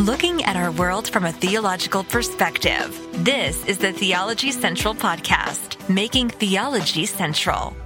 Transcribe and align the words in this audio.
looking 0.00 0.42
at 0.44 0.56
our 0.56 0.70
world 0.72 1.06
from 1.10 1.26
a 1.26 1.32
theological 1.32 2.02
perspective. 2.02 2.98
This 3.22 3.62
is 3.66 3.76
the 3.76 3.92
Theology 3.92 4.50
Central 4.50 4.94
Podcast, 4.94 5.76
making 5.90 6.30
theology 6.30 7.04
central. 7.04 7.76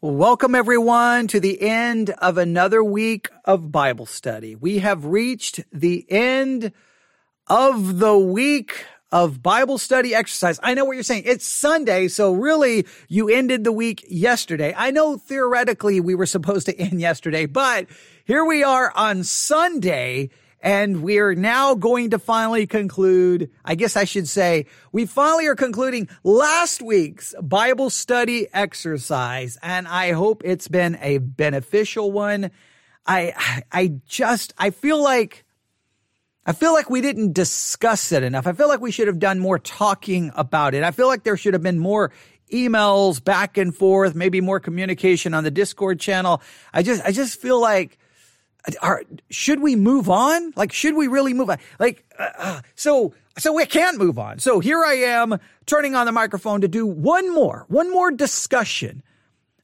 Welcome, 0.00 0.54
everyone, 0.54 1.26
to 1.26 1.40
the 1.40 1.60
end 1.62 2.10
of 2.10 2.38
another 2.38 2.84
week 2.84 3.28
of 3.44 3.72
Bible 3.72 4.06
study. 4.06 4.54
We 4.54 4.78
have 4.78 5.04
reached 5.04 5.64
the 5.72 6.06
end 6.08 6.70
of 7.48 7.98
the 7.98 8.16
week 8.16 8.84
of 9.10 9.42
Bible 9.42 9.78
study 9.78 10.14
exercise. 10.14 10.60
I 10.62 10.74
know 10.74 10.84
what 10.84 10.92
you're 10.92 11.02
saying. 11.02 11.24
It's 11.26 11.44
Sunday, 11.44 12.06
so 12.06 12.32
really 12.32 12.86
you 13.08 13.28
ended 13.28 13.64
the 13.64 13.72
week 13.72 14.04
yesterday. 14.08 14.72
I 14.76 14.92
know 14.92 15.16
theoretically 15.16 16.00
we 16.00 16.14
were 16.14 16.26
supposed 16.26 16.66
to 16.66 16.78
end 16.78 17.00
yesterday, 17.00 17.46
but 17.46 17.86
here 18.30 18.44
we 18.44 18.62
are 18.62 18.92
on 18.94 19.24
Sunday 19.24 20.30
and 20.60 21.02
we're 21.02 21.34
now 21.34 21.74
going 21.74 22.10
to 22.10 22.18
finally 22.20 22.64
conclude. 22.64 23.50
I 23.64 23.74
guess 23.74 23.96
I 23.96 24.04
should 24.04 24.28
say 24.28 24.66
we 24.92 25.04
finally 25.04 25.48
are 25.48 25.56
concluding 25.56 26.08
last 26.22 26.80
week's 26.80 27.34
Bible 27.42 27.90
study 27.90 28.46
exercise. 28.52 29.58
And 29.64 29.88
I 29.88 30.12
hope 30.12 30.42
it's 30.44 30.68
been 30.68 30.96
a 31.00 31.18
beneficial 31.18 32.12
one. 32.12 32.52
I, 33.04 33.64
I 33.72 33.94
just, 34.06 34.54
I 34.56 34.70
feel 34.70 35.02
like, 35.02 35.44
I 36.46 36.52
feel 36.52 36.72
like 36.72 36.88
we 36.88 37.00
didn't 37.00 37.32
discuss 37.32 38.12
it 38.12 38.22
enough. 38.22 38.46
I 38.46 38.52
feel 38.52 38.68
like 38.68 38.80
we 38.80 38.92
should 38.92 39.08
have 39.08 39.18
done 39.18 39.40
more 39.40 39.58
talking 39.58 40.30
about 40.36 40.74
it. 40.74 40.84
I 40.84 40.92
feel 40.92 41.08
like 41.08 41.24
there 41.24 41.36
should 41.36 41.54
have 41.54 41.64
been 41.64 41.80
more 41.80 42.12
emails 42.52 43.24
back 43.24 43.58
and 43.58 43.74
forth, 43.74 44.14
maybe 44.14 44.40
more 44.40 44.60
communication 44.60 45.34
on 45.34 45.42
the 45.42 45.50
Discord 45.50 45.98
channel. 45.98 46.40
I 46.72 46.84
just, 46.84 47.04
I 47.04 47.10
just 47.10 47.40
feel 47.40 47.60
like 47.60 47.98
are, 48.82 49.02
should 49.30 49.60
we 49.60 49.76
move 49.76 50.08
on? 50.08 50.52
Like, 50.56 50.72
should 50.72 50.94
we 50.94 51.06
really 51.06 51.34
move 51.34 51.50
on? 51.50 51.58
Like, 51.78 52.04
uh, 52.18 52.28
uh, 52.38 52.60
so, 52.74 53.14
so 53.38 53.52
we 53.52 53.64
can't 53.66 53.98
move 53.98 54.18
on. 54.18 54.38
So 54.38 54.60
here 54.60 54.84
I 54.84 54.94
am 54.94 55.38
turning 55.66 55.94
on 55.94 56.06
the 56.06 56.12
microphone 56.12 56.60
to 56.60 56.68
do 56.68 56.86
one 56.86 57.32
more, 57.32 57.64
one 57.68 57.90
more 57.90 58.10
discussion 58.10 59.02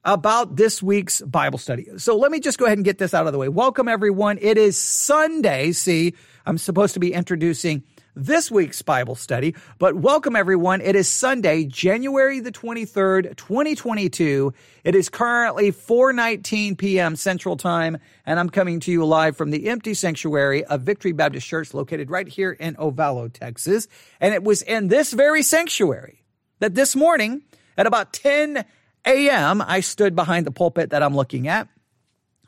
about 0.05 0.57
this 0.57 0.83
week's 0.83 1.20
Bible 1.23 1.59
study. 1.59 1.89
So 1.97 2.17
let 2.17 2.31
me 2.31 2.39
just 2.39 2.59
go 2.59 2.65
ahead 2.65 2.79
and 2.79 2.85
get 2.85 2.98
this 2.98 3.12
out 3.12 3.27
of 3.27 3.33
the 3.33 3.39
way. 3.39 3.48
Welcome 3.48 3.89
everyone. 3.89 4.39
It 4.41 4.57
is 4.57 4.81
Sunday. 4.81 5.73
See, 5.73 6.15
I'm 6.47 6.59
supposed 6.59 6.95
to 6.95 7.01
be 7.01 7.13
introducing 7.13 7.83
this 8.17 8.50
week's 8.50 8.81
Bible 8.83 9.14
study. 9.14 9.55
But 9.78 9.95
welcome 9.95 10.34
everyone. 10.34 10.81
It 10.81 10.97
is 10.97 11.06
Sunday, 11.06 11.64
January 11.64 12.41
the 12.41 12.50
23rd, 12.50 13.36
2022. 13.36 14.55
It 14.83 14.95
is 14.95 15.08
currently 15.08 15.70
4:19 15.70 16.78
p.m. 16.78 17.14
Central 17.14 17.56
Time, 17.56 17.98
and 18.25 18.41
I'm 18.41 18.50
coming 18.50 18.81
to 18.81 18.91
you 18.91 19.05
live 19.05 19.36
from 19.36 19.50
the 19.50 19.69
empty 19.69 19.95
sanctuary 19.95 20.64
of 20.64 20.81
Victory 20.81 21.12
Baptist 21.12 21.47
Church 21.47 21.75
located 21.75 22.11
right 22.11 22.27
here 22.27 22.53
in 22.53 22.75
Ovalo, 22.77 23.33
Texas. 23.33 23.86
And 24.20 24.34
it 24.34 24.42
was 24.42 24.62
in 24.62 24.89
this 24.89 25.12
very 25.12 25.42
sanctuary 25.42 26.25
that 26.58 26.75
this 26.75 26.97
morning 26.97 27.42
at 27.77 27.86
about 27.86 28.14
10 28.14 28.64
a.m. 29.05 29.62
I 29.62 29.80
stood 29.80 30.17
behind 30.17 30.47
the 30.47 30.51
pulpit 30.51 30.91
that 30.91 31.03
I'm 31.03 31.14
looking 31.14 31.47
at 31.47 31.69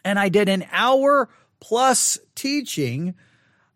and 0.04 0.18
I 0.18 0.30
did 0.30 0.48
an 0.48 0.66
hour 0.72 1.28
plus 1.60 2.18
teaching 2.34 3.14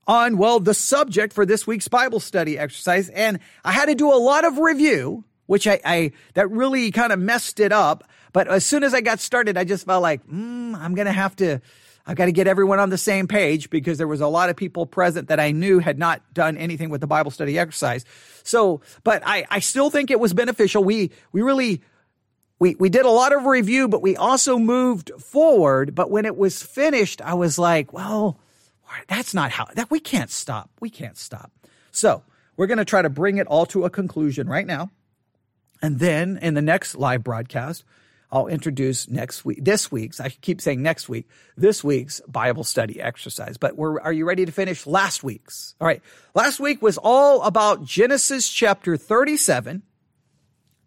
on, 0.06 0.36
well, 0.36 0.60
the 0.60 0.74
subject 0.74 1.32
for 1.32 1.46
this 1.46 1.66
week's 1.66 1.88
Bible 1.88 2.20
study 2.20 2.58
exercise. 2.58 3.08
And 3.10 3.38
I 3.64 3.72
had 3.72 3.86
to 3.86 3.94
do 3.94 4.12
a 4.12 4.16
lot 4.16 4.44
of 4.44 4.58
review, 4.58 5.24
which 5.46 5.66
I, 5.66 5.80
I 5.84 6.12
that 6.34 6.50
really 6.50 6.90
kind 6.90 7.12
of 7.12 7.18
messed 7.18 7.60
it 7.60 7.72
up. 7.72 8.04
But 8.32 8.48
as 8.48 8.64
soon 8.64 8.82
as 8.82 8.94
I 8.94 9.00
got 9.00 9.20
started, 9.20 9.56
I 9.56 9.64
just 9.64 9.86
felt 9.86 10.02
like, 10.02 10.26
mm, 10.26 10.74
I'm 10.74 10.94
going 10.94 11.06
to 11.06 11.12
have 11.12 11.36
to, 11.36 11.60
I've 12.06 12.16
got 12.16 12.24
to 12.24 12.32
get 12.32 12.48
everyone 12.48 12.80
on 12.80 12.90
the 12.90 12.98
same 12.98 13.28
page 13.28 13.70
because 13.70 13.98
there 13.98 14.08
was 14.08 14.20
a 14.20 14.26
lot 14.26 14.48
of 14.48 14.56
people 14.56 14.86
present 14.86 15.28
that 15.28 15.38
I 15.38 15.52
knew 15.52 15.78
had 15.78 15.98
not 15.98 16.22
done 16.34 16.56
anything 16.56 16.90
with 16.90 17.00
the 17.00 17.06
Bible 17.06 17.30
study 17.30 17.58
exercise. 17.58 18.04
So, 18.42 18.80
but 19.04 19.22
I, 19.24 19.44
I 19.50 19.60
still 19.60 19.90
think 19.90 20.10
it 20.10 20.18
was 20.18 20.32
beneficial. 20.34 20.82
We, 20.82 21.12
we 21.30 21.42
really, 21.42 21.82
we, 22.58 22.74
we 22.76 22.88
did 22.88 23.04
a 23.04 23.10
lot 23.10 23.32
of 23.32 23.44
review, 23.44 23.86
but 23.86 24.02
we 24.02 24.16
also 24.16 24.58
moved 24.58 25.12
forward. 25.18 25.94
But 25.94 26.10
when 26.10 26.24
it 26.24 26.36
was 26.36 26.62
finished, 26.62 27.20
I 27.20 27.34
was 27.34 27.58
like, 27.58 27.92
well, 27.92 28.40
that's 29.08 29.34
not 29.34 29.50
how 29.50 29.66
that 29.74 29.90
we 29.90 30.00
can't 30.00 30.30
stop. 30.30 30.70
We 30.80 30.90
can't 30.90 31.16
stop. 31.16 31.50
So 31.90 32.22
we're 32.56 32.66
going 32.66 32.78
to 32.78 32.84
try 32.84 33.02
to 33.02 33.10
bring 33.10 33.38
it 33.38 33.46
all 33.46 33.66
to 33.66 33.84
a 33.84 33.90
conclusion 33.90 34.48
right 34.48 34.66
now. 34.66 34.90
And 35.80 35.98
then 35.98 36.38
in 36.40 36.54
the 36.54 36.62
next 36.62 36.94
live 36.94 37.24
broadcast, 37.24 37.84
I'll 38.30 38.46
introduce 38.46 39.08
next 39.08 39.44
week, 39.44 39.58
this 39.62 39.92
week's, 39.92 40.18
I 40.18 40.30
keep 40.30 40.62
saying 40.62 40.80
next 40.80 41.06
week, 41.08 41.28
this 41.56 41.84
week's 41.84 42.20
Bible 42.26 42.64
study 42.64 43.00
exercise. 43.00 43.58
But 43.58 43.76
we're, 43.76 44.00
are 44.00 44.12
you 44.12 44.24
ready 44.24 44.46
to 44.46 44.52
finish 44.52 44.86
last 44.86 45.22
week's? 45.22 45.74
All 45.80 45.86
right. 45.86 46.00
Last 46.34 46.58
week 46.58 46.80
was 46.80 46.98
all 46.98 47.42
about 47.42 47.84
Genesis 47.84 48.48
chapter 48.50 48.96
37. 48.96 49.82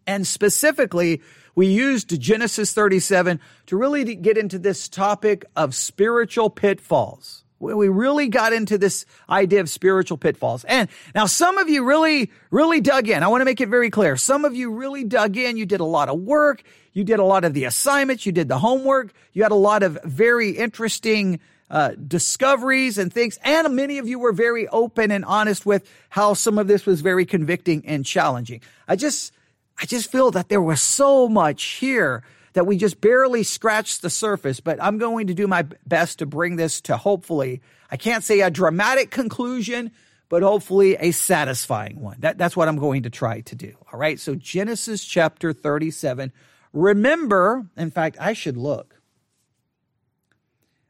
And 0.08 0.26
specifically, 0.26 1.22
we 1.54 1.68
used 1.68 2.20
Genesis 2.20 2.72
37 2.72 3.38
to 3.66 3.76
really 3.76 4.16
get 4.16 4.36
into 4.36 4.58
this 4.58 4.88
topic 4.88 5.44
of 5.54 5.74
spiritual 5.74 6.50
pitfalls 6.50 7.44
we 7.58 7.88
really 7.88 8.28
got 8.28 8.52
into 8.52 8.76
this 8.76 9.06
idea 9.30 9.60
of 9.60 9.70
spiritual 9.70 10.18
pitfalls. 10.18 10.64
And 10.64 10.88
now 11.14 11.26
some 11.26 11.56
of 11.58 11.68
you 11.68 11.84
really, 11.84 12.30
really 12.50 12.80
dug 12.80 13.08
in. 13.08 13.22
I 13.22 13.28
want 13.28 13.40
to 13.40 13.46
make 13.46 13.60
it 13.60 13.68
very 13.68 13.90
clear. 13.90 14.16
Some 14.16 14.44
of 14.44 14.54
you 14.54 14.70
really 14.72 15.04
dug 15.04 15.36
in. 15.36 15.56
You 15.56 15.66
did 15.66 15.80
a 15.80 15.84
lot 15.84 16.08
of 16.08 16.20
work. 16.20 16.62
You 16.92 17.04
did 17.04 17.18
a 17.18 17.24
lot 17.24 17.44
of 17.44 17.54
the 17.54 17.64
assignments. 17.64 18.26
You 18.26 18.32
did 18.32 18.48
the 18.48 18.58
homework. 18.58 19.12
You 19.32 19.42
had 19.42 19.52
a 19.52 19.56
lot 19.56 19.82
of 19.82 19.98
very 20.04 20.50
interesting 20.50 21.40
uh, 21.70 21.92
discoveries 22.06 22.98
and 22.98 23.12
things. 23.12 23.38
And 23.42 23.74
many 23.74 23.98
of 23.98 24.06
you 24.06 24.18
were 24.18 24.32
very 24.32 24.68
open 24.68 25.10
and 25.10 25.24
honest 25.24 25.66
with 25.66 25.90
how 26.10 26.34
some 26.34 26.58
of 26.58 26.68
this 26.68 26.86
was 26.86 27.00
very 27.00 27.26
convicting 27.26 27.84
and 27.86 28.04
challenging. 28.04 28.60
I 28.86 28.96
just, 28.96 29.32
I 29.80 29.86
just 29.86 30.10
feel 30.10 30.30
that 30.32 30.48
there 30.48 30.62
was 30.62 30.80
so 30.80 31.28
much 31.28 31.64
here 31.64 32.22
that 32.56 32.66
we 32.66 32.78
just 32.78 33.02
barely 33.02 33.42
scratched 33.42 34.00
the 34.00 34.08
surface, 34.08 34.60
but 34.60 34.82
I'm 34.82 34.96
going 34.96 35.26
to 35.26 35.34
do 35.34 35.46
my 35.46 35.66
best 35.86 36.20
to 36.20 36.26
bring 36.26 36.56
this 36.56 36.80
to 36.82 36.96
hopefully, 36.96 37.60
I 37.90 37.98
can't 37.98 38.24
say 38.24 38.40
a 38.40 38.48
dramatic 38.48 39.10
conclusion, 39.10 39.90
but 40.30 40.42
hopefully 40.42 40.96
a 40.96 41.10
satisfying 41.10 42.00
one. 42.00 42.16
That, 42.20 42.38
that's 42.38 42.56
what 42.56 42.66
I'm 42.66 42.78
going 42.78 43.02
to 43.02 43.10
try 43.10 43.42
to 43.42 43.54
do. 43.54 43.74
All 43.92 43.98
right. 43.98 44.18
So 44.18 44.34
Genesis 44.34 45.04
chapter 45.04 45.52
37. 45.52 46.32
Remember, 46.72 47.66
in 47.76 47.90
fact, 47.90 48.16
I 48.18 48.32
should 48.32 48.56
look. 48.56 49.02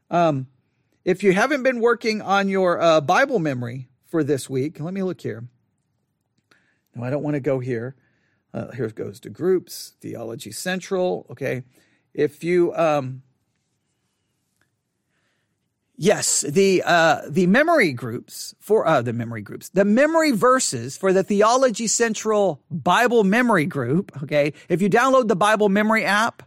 Um, 0.09 0.47
if 1.05 1.25
you 1.25 1.33
haven't 1.33 1.65
been 1.65 1.81
working 1.81 2.23
on 2.23 2.49
your 2.49 2.81
uh, 2.81 3.01
Bible 3.01 3.41
memory 3.41 3.89
for 4.05 4.23
this 4.23 4.49
week, 4.49 4.79
let 4.79 4.95
me 4.95 5.03
look 5.03 5.21
here. 5.21 5.49
No, 6.95 7.03
I 7.03 7.11
don't 7.11 7.25
want 7.25 7.35
to 7.35 7.41
go 7.41 7.59
here. 7.59 7.97
Uh, 8.57 8.73
here 8.73 8.89
goes 8.89 9.21
to 9.21 9.29
groups, 9.29 9.93
Theology 10.01 10.51
Central. 10.51 11.27
Okay. 11.31 11.63
If 12.15 12.43
you, 12.43 12.75
um, 12.75 13.23
yes, 15.99 16.41
the, 16.41 16.83
uh, 16.83 17.21
the 17.29 17.47
memory 17.49 17.93
groups 17.93 18.55
for, 18.59 18.87
uh, 18.87 19.03
the 19.03 19.13
memory 19.13 19.43
groups, 19.43 19.69
the 19.69 19.85
memory 19.85 20.31
verses 20.31 20.97
for 20.97 21.13
the 21.13 21.23
Theology 21.23 21.87
Central 21.87 22.63
Bible 22.71 23.25
memory 23.25 23.67
group. 23.67 24.23
Okay. 24.23 24.55
If 24.71 24.81
you 24.81 24.89
download 24.89 25.29
the 25.29 25.37
Bible 25.37 25.69
memory 25.69 26.07
app, 26.07 26.43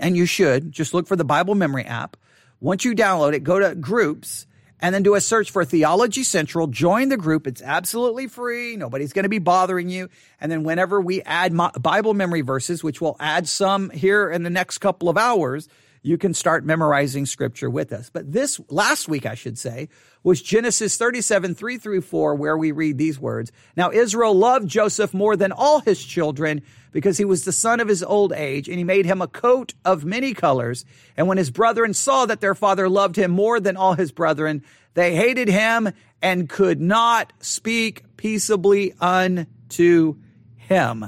and 0.00 0.16
you 0.16 0.26
should 0.26 0.72
just 0.72 0.94
look 0.94 1.06
for 1.06 1.14
the 1.14 1.24
Bible 1.24 1.54
memory 1.54 1.84
app. 1.84 2.16
Once 2.58 2.84
you 2.84 2.92
download 2.92 3.34
it, 3.34 3.44
go 3.44 3.60
to 3.60 3.76
groups 3.76 4.46
and 4.82 4.92
then 4.92 5.04
do 5.04 5.14
a 5.14 5.20
search 5.20 5.52
for 5.52 5.64
Theology 5.64 6.24
Central. 6.24 6.66
Join 6.66 7.08
the 7.08 7.16
group. 7.16 7.46
It's 7.46 7.62
absolutely 7.62 8.26
free. 8.26 8.76
Nobody's 8.76 9.12
going 9.12 9.22
to 9.22 9.28
be 9.28 9.38
bothering 9.38 9.88
you. 9.88 10.10
And 10.40 10.50
then 10.50 10.64
whenever 10.64 11.00
we 11.00 11.22
add 11.22 11.56
Bible 11.80 12.14
memory 12.14 12.40
verses, 12.40 12.82
which 12.82 13.00
we'll 13.00 13.16
add 13.20 13.48
some 13.48 13.90
here 13.90 14.28
in 14.28 14.42
the 14.42 14.50
next 14.50 14.78
couple 14.78 15.08
of 15.08 15.16
hours, 15.16 15.68
you 16.02 16.18
can 16.18 16.34
start 16.34 16.64
memorizing 16.64 17.26
scripture 17.26 17.70
with 17.70 17.92
us. 17.92 18.10
But 18.10 18.32
this 18.32 18.60
last 18.68 19.08
week, 19.08 19.24
I 19.24 19.36
should 19.36 19.56
say, 19.56 19.88
was 20.24 20.42
Genesis 20.42 20.96
37, 20.96 21.54
3 21.54 21.78
through 21.78 22.00
4, 22.00 22.34
where 22.34 22.56
we 22.56 22.72
read 22.72 22.98
these 22.98 23.20
words. 23.20 23.52
Now 23.76 23.92
Israel 23.92 24.34
loved 24.34 24.68
Joseph 24.68 25.14
more 25.14 25.36
than 25.36 25.52
all 25.52 25.80
his 25.80 26.04
children 26.04 26.62
because 26.90 27.18
he 27.18 27.24
was 27.24 27.44
the 27.44 27.52
son 27.52 27.80
of 27.80 27.88
his 27.88 28.02
old 28.02 28.32
age, 28.32 28.68
and 28.68 28.78
he 28.78 28.84
made 28.84 29.06
him 29.06 29.22
a 29.22 29.26
coat 29.28 29.74
of 29.84 30.04
many 30.04 30.34
colors. 30.34 30.84
And 31.16 31.26
when 31.26 31.38
his 31.38 31.50
brethren 31.50 31.94
saw 31.94 32.26
that 32.26 32.40
their 32.40 32.54
father 32.54 32.88
loved 32.88 33.16
him 33.16 33.30
more 33.30 33.60
than 33.60 33.76
all 33.76 33.94
his 33.94 34.12
brethren, 34.12 34.62
they 34.94 35.14
hated 35.14 35.48
him 35.48 35.92
and 36.20 36.48
could 36.48 36.80
not 36.80 37.32
speak 37.40 38.16
peaceably 38.16 38.94
unto 39.00 40.16
him. 40.56 41.04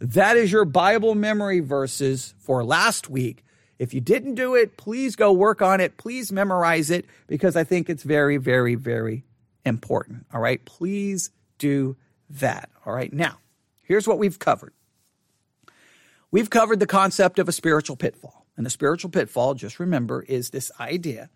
That 0.00 0.36
is 0.36 0.52
your 0.52 0.64
Bible 0.64 1.14
memory 1.14 1.60
verses 1.60 2.34
for 2.38 2.64
last 2.64 3.08
week. 3.08 3.44
If 3.78 3.94
you 3.94 4.00
didn't 4.00 4.34
do 4.34 4.54
it, 4.54 4.76
please 4.76 5.16
go 5.16 5.32
work 5.32 5.60
on 5.60 5.80
it. 5.80 5.96
Please 5.96 6.32
memorize 6.32 6.90
it 6.90 7.06
because 7.26 7.56
I 7.56 7.64
think 7.64 7.88
it's 7.88 8.02
very, 8.02 8.38
very, 8.38 8.74
very 8.74 9.24
important. 9.64 10.26
All 10.32 10.40
right. 10.40 10.64
Please 10.64 11.30
do 11.58 11.96
that. 12.30 12.70
All 12.84 12.94
right. 12.94 13.12
Now, 13.12 13.38
here's 13.82 14.08
what 14.08 14.18
we've 14.18 14.38
covered. 14.38 14.72
We've 16.30 16.50
covered 16.50 16.80
the 16.80 16.86
concept 16.86 17.38
of 17.38 17.48
a 17.48 17.52
spiritual 17.52 17.96
pitfall. 17.96 18.46
And 18.56 18.64
the 18.64 18.70
spiritual 18.70 19.10
pitfall, 19.10 19.54
just 19.54 19.78
remember, 19.78 20.22
is 20.22 20.50
this 20.50 20.70
idea 20.80 21.28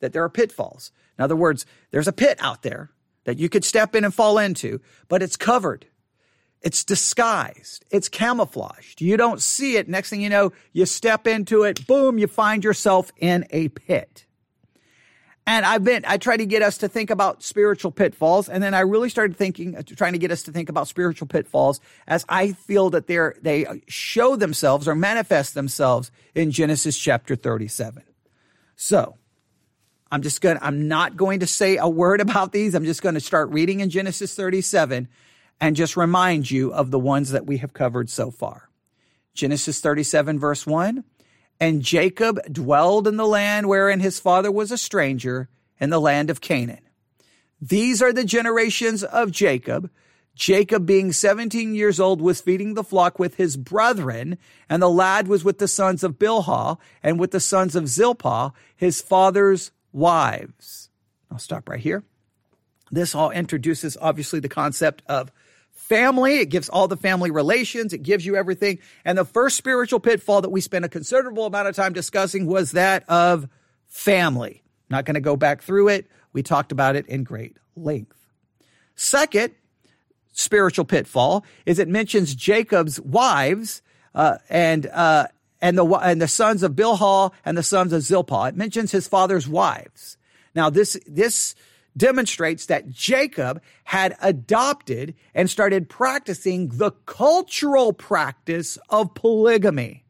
that 0.00 0.12
there 0.12 0.22
are 0.22 0.30
pitfalls. 0.30 0.92
In 1.18 1.24
other 1.24 1.36
words, 1.36 1.66
there's 1.90 2.08
a 2.08 2.12
pit 2.12 2.38
out 2.40 2.62
there 2.62 2.90
that 3.24 3.38
you 3.38 3.48
could 3.48 3.64
step 3.64 3.94
in 3.94 4.04
and 4.04 4.14
fall 4.14 4.38
into, 4.38 4.80
but 5.08 5.22
it's 5.22 5.36
covered. 5.36 5.86
It's 6.62 6.84
disguised. 6.84 7.84
It's 7.90 8.08
camouflaged. 8.08 9.00
You 9.00 9.16
don't 9.16 9.40
see 9.40 9.76
it. 9.76 9.88
Next 9.88 10.10
thing 10.10 10.20
you 10.20 10.30
know, 10.30 10.52
you 10.72 10.86
step 10.86 11.26
into 11.26 11.62
it. 11.62 11.86
Boom, 11.86 12.18
you 12.18 12.26
find 12.26 12.64
yourself 12.64 13.12
in 13.18 13.46
a 13.50 13.68
pit. 13.68 14.24
And 15.46 15.64
I've 15.64 15.84
been, 15.84 16.04
I 16.06 16.18
try 16.18 16.36
to 16.36 16.46
get 16.46 16.62
us 16.62 16.78
to 16.78 16.88
think 16.88 17.10
about 17.10 17.42
spiritual 17.42 17.90
pitfalls. 17.90 18.48
And 18.48 18.62
then 18.62 18.74
I 18.74 18.80
really 18.80 19.10
started 19.10 19.36
thinking, 19.36 19.76
uh, 19.76 19.82
trying 19.82 20.12
to 20.12 20.18
get 20.18 20.30
us 20.30 20.42
to 20.44 20.52
think 20.52 20.68
about 20.68 20.88
spiritual 20.88 21.26
pitfalls 21.26 21.80
as 22.06 22.24
I 22.30 22.52
feel 22.52 22.90
that 22.90 23.06
they're, 23.06 23.34
they 23.42 23.82
show 23.88 24.36
themselves 24.36 24.88
or 24.88 24.94
manifest 24.94 25.54
themselves 25.54 26.10
in 26.34 26.50
Genesis 26.50 26.98
chapter 26.98 27.36
37. 27.36 28.04
So 28.74 29.17
I'm 30.10 30.22
just 30.22 30.40
going 30.40 30.56
to, 30.56 30.64
I'm 30.64 30.88
not 30.88 31.16
going 31.16 31.40
to 31.40 31.46
say 31.46 31.76
a 31.76 31.88
word 31.88 32.20
about 32.20 32.52
these. 32.52 32.74
I'm 32.74 32.84
just 32.84 33.02
going 33.02 33.14
to 33.14 33.20
start 33.20 33.50
reading 33.50 33.80
in 33.80 33.90
Genesis 33.90 34.34
37 34.34 35.08
and 35.60 35.76
just 35.76 35.96
remind 35.96 36.50
you 36.50 36.72
of 36.72 36.90
the 36.90 36.98
ones 36.98 37.30
that 37.30 37.46
we 37.46 37.58
have 37.58 37.72
covered 37.72 38.08
so 38.08 38.30
far. 38.30 38.68
Genesis 39.34 39.80
37 39.80 40.38
verse 40.38 40.66
1. 40.66 41.04
And 41.60 41.82
Jacob 41.82 42.40
dwelled 42.50 43.08
in 43.08 43.16
the 43.16 43.26
land 43.26 43.68
wherein 43.68 44.00
his 44.00 44.20
father 44.20 44.50
was 44.50 44.70
a 44.70 44.78
stranger 44.78 45.48
in 45.80 45.90
the 45.90 46.00
land 46.00 46.30
of 46.30 46.40
Canaan. 46.40 46.80
These 47.60 48.00
are 48.00 48.12
the 48.12 48.24
generations 48.24 49.02
of 49.02 49.32
Jacob. 49.32 49.90
Jacob, 50.36 50.86
being 50.86 51.10
17 51.10 51.74
years 51.74 51.98
old, 51.98 52.20
was 52.20 52.40
feeding 52.40 52.74
the 52.74 52.84
flock 52.84 53.18
with 53.18 53.34
his 53.34 53.56
brethren, 53.56 54.38
and 54.68 54.80
the 54.80 54.88
lad 54.88 55.26
was 55.26 55.42
with 55.42 55.58
the 55.58 55.66
sons 55.66 56.04
of 56.04 56.16
Bilhah 56.16 56.78
and 57.02 57.18
with 57.18 57.32
the 57.32 57.40
sons 57.40 57.74
of 57.74 57.88
Zilpah, 57.88 58.52
his 58.76 59.00
father's 59.00 59.72
wives. 59.92 60.90
I'll 61.30 61.38
stop 61.38 61.68
right 61.68 61.80
here. 61.80 62.04
This 62.90 63.14
all 63.14 63.30
introduces, 63.30 63.96
obviously, 64.00 64.40
the 64.40 64.48
concept 64.48 65.02
of 65.06 65.30
family. 65.70 66.38
It 66.38 66.46
gives 66.46 66.68
all 66.68 66.88
the 66.88 66.96
family 66.96 67.30
relations. 67.30 67.92
It 67.92 68.02
gives 68.02 68.24
you 68.24 68.36
everything. 68.36 68.78
And 69.04 69.16
the 69.16 69.24
first 69.24 69.56
spiritual 69.56 70.00
pitfall 70.00 70.42
that 70.42 70.50
we 70.50 70.60
spent 70.60 70.84
a 70.84 70.88
considerable 70.88 71.46
amount 71.46 71.68
of 71.68 71.76
time 71.76 71.92
discussing 71.92 72.46
was 72.46 72.72
that 72.72 73.08
of 73.08 73.48
family. 73.86 74.62
Not 74.90 75.04
going 75.04 75.14
to 75.14 75.20
go 75.20 75.36
back 75.36 75.62
through 75.62 75.88
it. 75.88 76.06
We 76.32 76.42
talked 76.42 76.72
about 76.72 76.96
it 76.96 77.06
in 77.06 77.24
great 77.24 77.56
length. 77.76 78.16
Second 78.94 79.54
spiritual 80.32 80.84
pitfall 80.84 81.44
is 81.66 81.78
it 81.78 81.88
mentions 81.88 82.34
Jacob's 82.34 83.00
wives 83.00 83.82
uh, 84.14 84.38
and 84.48 84.86
uh, 84.86 85.28
and 85.60 85.76
the 85.76 85.84
and 85.84 86.20
the 86.20 86.28
sons 86.28 86.62
of 86.62 86.72
Bilhah 86.72 87.32
and 87.44 87.56
the 87.56 87.62
sons 87.62 87.92
of 87.92 88.02
Zilpah. 88.02 88.48
It 88.48 88.56
mentions 88.56 88.92
his 88.92 89.08
father's 89.08 89.48
wives. 89.48 90.16
Now 90.54 90.70
this 90.70 90.98
this 91.06 91.54
demonstrates 91.96 92.66
that 92.66 92.90
Jacob 92.90 93.60
had 93.84 94.16
adopted 94.22 95.14
and 95.34 95.50
started 95.50 95.88
practicing 95.88 96.68
the 96.68 96.92
cultural 97.06 97.92
practice 97.92 98.78
of 98.88 99.14
polygamy. 99.14 100.04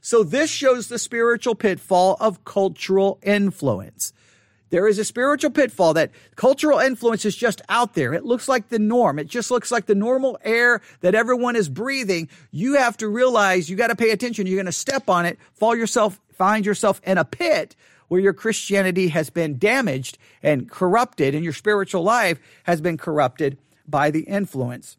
So 0.00 0.22
this 0.22 0.50
shows 0.50 0.88
the 0.88 0.98
spiritual 0.98 1.54
pitfall 1.54 2.16
of 2.20 2.44
cultural 2.44 3.18
influence. 3.22 4.12
There 4.70 4.88
is 4.88 4.98
a 4.98 5.04
spiritual 5.04 5.50
pitfall 5.50 5.94
that 5.94 6.10
cultural 6.34 6.78
influence 6.80 7.24
is 7.24 7.36
just 7.36 7.62
out 7.68 7.94
there. 7.94 8.12
It 8.14 8.24
looks 8.24 8.48
like 8.48 8.68
the 8.68 8.78
norm. 8.78 9.18
It 9.18 9.28
just 9.28 9.50
looks 9.50 9.70
like 9.70 9.86
the 9.86 9.94
normal 9.94 10.38
air 10.42 10.80
that 11.00 11.14
everyone 11.14 11.54
is 11.54 11.68
breathing. 11.68 12.28
You 12.50 12.74
have 12.74 12.96
to 12.98 13.08
realize 13.08 13.70
you 13.70 13.76
got 13.76 13.88
to 13.88 13.96
pay 13.96 14.10
attention. 14.10 14.46
You're 14.46 14.56
going 14.56 14.66
to 14.66 14.72
step 14.72 15.08
on 15.08 15.24
it, 15.24 15.38
fall 15.54 15.76
yourself, 15.76 16.20
find 16.32 16.66
yourself 16.66 17.00
in 17.04 17.16
a 17.16 17.24
pit 17.24 17.76
where 18.08 18.20
your 18.20 18.32
Christianity 18.32 19.08
has 19.08 19.30
been 19.30 19.58
damaged 19.58 20.18
and 20.42 20.70
corrupted 20.70 21.34
and 21.34 21.44
your 21.44 21.52
spiritual 21.52 22.02
life 22.02 22.38
has 22.64 22.80
been 22.80 22.96
corrupted 22.96 23.58
by 23.86 24.10
the 24.10 24.22
influence 24.22 24.96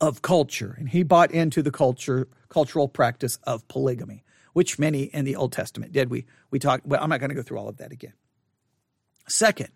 of 0.00 0.22
culture. 0.22 0.74
And 0.78 0.88
he 0.88 1.02
bought 1.02 1.30
into 1.30 1.62
the 1.62 1.70
culture, 1.70 2.28
cultural 2.48 2.88
practice 2.88 3.38
of 3.44 3.66
polygamy, 3.68 4.24
which 4.52 4.78
many 4.78 5.04
in 5.04 5.24
the 5.24 5.36
Old 5.36 5.52
Testament 5.52 5.92
did. 5.92 6.10
We, 6.10 6.26
we 6.50 6.58
talked, 6.58 6.86
well, 6.86 7.02
I'm 7.02 7.08
not 7.08 7.20
going 7.20 7.30
to 7.30 7.36
go 7.36 7.42
through 7.42 7.58
all 7.58 7.68
of 7.68 7.78
that 7.78 7.92
again. 7.92 8.14
Second, 9.26 9.68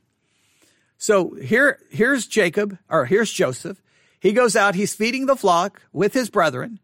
so 0.99 1.35
here, 1.35 1.79
here's 1.91 2.27
Jacob, 2.27 2.77
or 2.91 3.07
here's 3.07 3.33
Joseph. 3.33 3.81
He 4.21 4.33
goes 4.33 4.57
out, 4.57 4.75
he's 4.75 4.95
feeding 4.95 5.27
the 5.27 5.37
flock 5.37 5.81
with 5.93 6.13
his 6.13 6.29
brethren. 6.29 6.81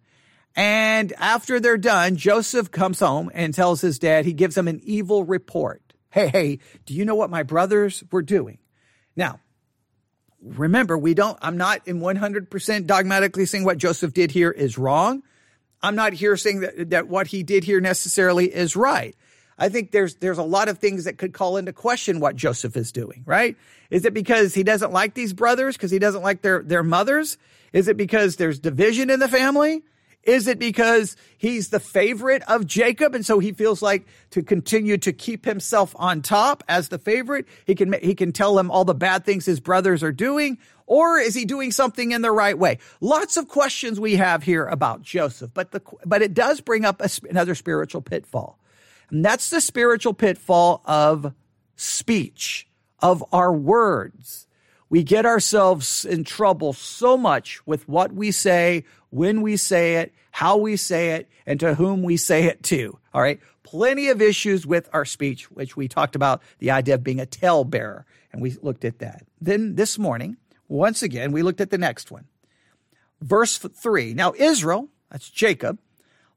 And 0.57 1.13
after 1.19 1.59
they're 1.59 1.77
done, 1.77 2.15
Joseph 2.15 2.71
comes 2.71 3.01
home 3.01 3.29
and 3.35 3.53
tells 3.53 3.81
his 3.81 3.99
dad, 3.99 4.25
he 4.25 4.33
gives 4.33 4.57
him 4.57 4.69
an 4.69 4.81
evil 4.85 5.25
report. 5.25 5.83
Hey, 6.11 6.29
hey, 6.29 6.59
do 6.87 6.95
you 6.95 7.05
know 7.05 7.17
what 7.17 7.29
my 7.29 7.43
brothers 7.43 8.05
were 8.13 8.23
doing? 8.23 8.59
Now, 9.17 9.41
remember, 10.41 10.97
we 10.97 11.15
don't, 11.15 11.37
I'm 11.43 11.57
not 11.57 11.87
in 11.89 12.01
100% 12.01 12.87
dogmatically 12.87 13.47
saying 13.47 13.65
what 13.65 13.79
Joseph 13.79 14.15
did 14.15 14.31
here 14.31 14.53
is 14.53 14.79
wrong. 14.79 15.25
I'm 15.83 15.97
not 15.97 16.13
here 16.13 16.37
saying 16.37 16.61
that, 16.61 16.91
that 16.91 17.09
what 17.09 17.27
he 17.27 17.43
did 17.43 17.65
here 17.65 17.81
necessarily 17.81 18.47
is 18.47 18.77
right. 18.77 19.17
I 19.59 19.69
think 19.69 19.91
there's 19.91 20.17
there's 20.17 20.39
a 20.39 20.43
lot 20.43 20.69
of 20.69 20.79
things 20.79 21.05
that 21.05 21.19
could 21.19 21.33
call 21.33 21.57
into 21.57 21.73
question 21.73 22.21
what 22.21 22.37
Joseph 22.37 22.77
is 22.77 22.93
doing, 22.93 23.23
right? 23.27 23.57
Is 23.91 24.05
it 24.05 24.15
because 24.15 24.55
he 24.55 24.63
doesn't 24.63 24.93
like 24.93 25.15
these 25.15 25.33
brothers 25.33 25.77
because 25.77 25.91
he 25.91 25.99
doesn't 25.99 26.23
like 26.23 26.43
their 26.43 26.63
their 26.63 26.83
mothers? 26.83 27.39
Is 27.73 27.89
it 27.89 27.97
because 27.97 28.37
there's 28.37 28.59
division 28.59 29.11
in 29.11 29.21
the 29.21 29.29
family? 29.29 29.83
Is 30.23 30.49
it 30.49 30.59
because 30.59 31.17
he's 31.37 31.69
the 31.69 31.81
favorite 31.81 32.43
of 32.49 32.67
Jacob 32.67 33.15
and 33.15 33.25
so 33.27 33.39
he 33.39 33.53
feels 33.53 33.83
like 33.83 34.07
to 34.31 34.43
continue 34.43 34.97
to 34.99 35.13
keep 35.13 35.45
himself 35.45 35.95
on 35.99 36.23
top 36.23 36.65
as 36.67 36.89
the 36.89 36.99
favorite, 36.99 37.47
he 37.67 37.75
can 37.75 37.93
he 38.03 38.15
can 38.15 38.33
tell 38.33 38.59
him 38.59 38.71
all 38.71 38.85
the 38.85 38.95
bad 38.95 39.25
things 39.25 39.45
his 39.45 39.61
brothers 39.61 40.03
are 40.03 40.13
doing 40.13 40.59
or 40.87 41.19
is 41.19 41.35
he 41.35 41.45
doing 41.45 41.71
something 41.71 42.13
in 42.13 42.23
the 42.23 42.33
right 42.33 42.59
way? 42.59 42.79
Lots 43.01 43.37
of 43.37 43.49
questions 43.49 43.99
we 43.99 44.17
have 44.17 44.43
here 44.43 44.67
about 44.67 45.03
Joseph, 45.03 45.51
but 45.55 45.71
the 45.71 45.81
but 46.05 46.23
it 46.23 46.35
does 46.35 46.61
bring 46.61 46.85
up 46.85 47.01
a, 47.01 47.09
another 47.29 47.55
spiritual 47.55 48.03
pitfall. 48.03 48.59
And 49.11 49.25
that's 49.25 49.51
the 49.51 49.61
spiritual 49.61 50.15
pitfall 50.15 50.83
of 50.85 51.33
speech, 51.77 52.69
of 53.01 53.25
our 53.33 53.53
words. 53.53 54.47
We 54.89 55.03
get 55.03 55.27
ourselves 55.27 56.05
in 56.05 56.25
trouble 56.25 56.73
so 56.73 57.17
much 57.17 57.67
with 57.67 57.89
what 57.89 58.13
we 58.13 58.31
say, 58.31 58.85
when 59.11 59.43
we 59.43 59.57
say 59.57 59.97
it, 59.97 60.15
how 60.31 60.57
we 60.57 60.77
say 60.77 61.11
it, 61.13 61.29
and 61.47 61.59
to 61.61 61.75
whom 61.75 62.03
we 62.03 62.17
say 62.17 62.45
it 62.45 62.63
to. 62.65 62.99
All 63.13 63.23
right. 63.23 63.41
Plenty 63.63 64.09
of 64.09 64.23
issues 64.23 64.67
with 64.67 64.89
our 64.93 65.05
speech, 65.05 65.51
which 65.51 65.77
we 65.77 65.89
talked 65.89 66.15
about 66.15 66.43
the 66.59 66.71
idea 66.71 66.95
of 66.95 67.03
being 67.03 67.19
a 67.19 67.27
talebearer, 67.27 68.05
and 68.33 68.41
we 68.41 68.57
looked 68.63 68.85
at 68.85 68.99
that. 69.01 69.27
Then 69.41 69.75
this 69.75 69.99
morning, 69.99 70.37
once 70.69 71.03
again, 71.03 71.33
we 71.33 71.43
looked 71.43 71.61
at 71.61 71.71
the 71.71 71.79
next 71.79 72.11
one. 72.11 72.27
Verse 73.21 73.59
three. 73.59 74.15
Now, 74.15 74.33
Israel, 74.37 74.91
that's 75.11 75.29
Jacob, 75.31 75.79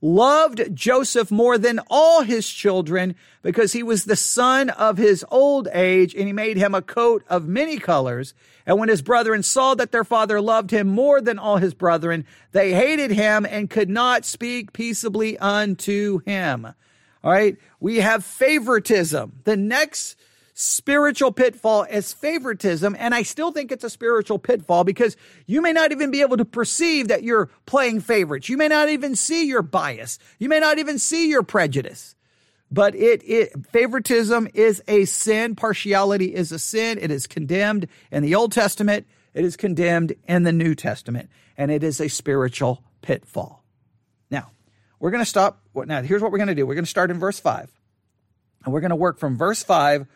loved 0.01 0.75
Joseph 0.75 1.32
more 1.32 1.58
than 1.58 1.80
all 1.89 2.22
his 2.22 2.48
children 2.50 3.16
because 3.42 3.74
he 3.74 3.84
was 3.84 4.06
the 4.06 4.16
son 4.16 4.70
of 4.70 4.98
his 4.98 5.25
old 5.32 5.68
age 5.74 6.13
and 6.13 6.27
he 6.27 6.34
made 6.34 6.58
him 6.58 6.75
a 6.75 6.82
coat 6.82 7.24
of 7.30 7.48
many 7.48 7.77
colors. 7.77 8.34
And 8.66 8.77
when 8.77 8.89
his 8.89 9.01
brethren 9.01 9.44
saw 9.44 9.75
that 9.75 9.92
their 9.92 10.04
father 10.04 10.42
loved 10.42 10.72
him 10.72 10.88
more 10.88 11.22
than 11.22 11.39
all 11.39 11.58
his 11.58 11.74
brethren, 11.74 12.25
they 12.51 12.74
hated 12.74 13.12
him 13.12 13.46
and 13.50 13.70
could 13.70 13.89
not 13.89 14.25
speak 14.25 14.74
peaceably 14.74 15.38
unto 15.39 16.20
him. 16.20 16.66
All 17.24 17.32
right. 17.32 17.58
We 17.80 17.98
have 17.98 18.24
favoritism. 18.24 19.39
The 19.44 19.58
next 19.58 20.18
spiritual 20.60 21.32
pitfall 21.32 21.86
as 21.88 22.14
favoritism. 22.14 22.96
And 22.98 23.14
I 23.14 23.22
still 23.22 23.52
think 23.52 23.72
it's 23.72 23.84
a 23.84 23.92
spiritual 23.92 24.40
pitfall 24.40 24.84
because 24.84 25.16
you 25.46 25.62
may 25.62 25.72
not 25.72 25.92
even 25.92 26.10
be 26.10 26.22
able 26.22 26.38
to 26.38 26.46
perceive 26.46 27.10
that 27.10 27.22
you're 27.22 27.52
playing 27.68 28.00
favorites. 28.02 28.50
You 28.50 28.58
may 28.58 28.68
not 28.68 28.90
even 28.90 29.16
see 29.16 29.46
your 29.46 29.62
bias. 29.62 30.18
You 30.40 30.50
may 30.50 30.60
not 30.60 30.80
even 30.80 30.98
see 30.98 31.30
your 31.30 31.44
prejudice. 31.44 32.16
But 32.72 32.96
it, 32.96 33.22
it 33.24 33.68
favoritism 33.68 34.48
is 34.56 34.82
a 34.88 35.06
sin. 35.06 35.56
Partiality 35.56 36.34
is 36.34 36.52
a 36.52 36.58
sin. 36.58 36.98
It 37.00 37.12
is 37.12 37.28
condemned 37.28 37.88
in 38.12 38.24
the 38.24 38.34
Old 38.34 38.52
Testament. 38.52 39.06
It 39.36 39.46
is 39.46 39.58
condemned 39.58 40.14
in 40.28 40.42
the 40.42 40.52
New 40.52 40.74
Testament. 40.74 41.30
And 41.56 41.70
it 41.70 41.84
is 41.84 42.02
a 42.02 42.08
spiritual 42.08 42.84
pitfall. 43.04 43.64
Now, 44.32 44.50
we're 45.00 45.12
going 45.12 45.24
to 45.24 45.30
stop. 45.30 45.62
Now, 45.76 46.02
here's 46.02 46.24
what 46.24 46.32
we're 46.32 46.40
going 46.40 46.48
to 46.48 46.56
do. 46.56 46.66
We're 46.66 46.74
going 46.74 46.84
to 46.84 46.90
start 46.90 47.12
in 47.12 47.20
verse 47.20 47.40
5. 47.40 47.72
And 48.66 48.74
we're 48.74 48.82
going 48.82 48.90
to 48.90 48.96
work 48.96 49.20
from 49.20 49.38
verse 49.38 49.62
5 49.62 50.08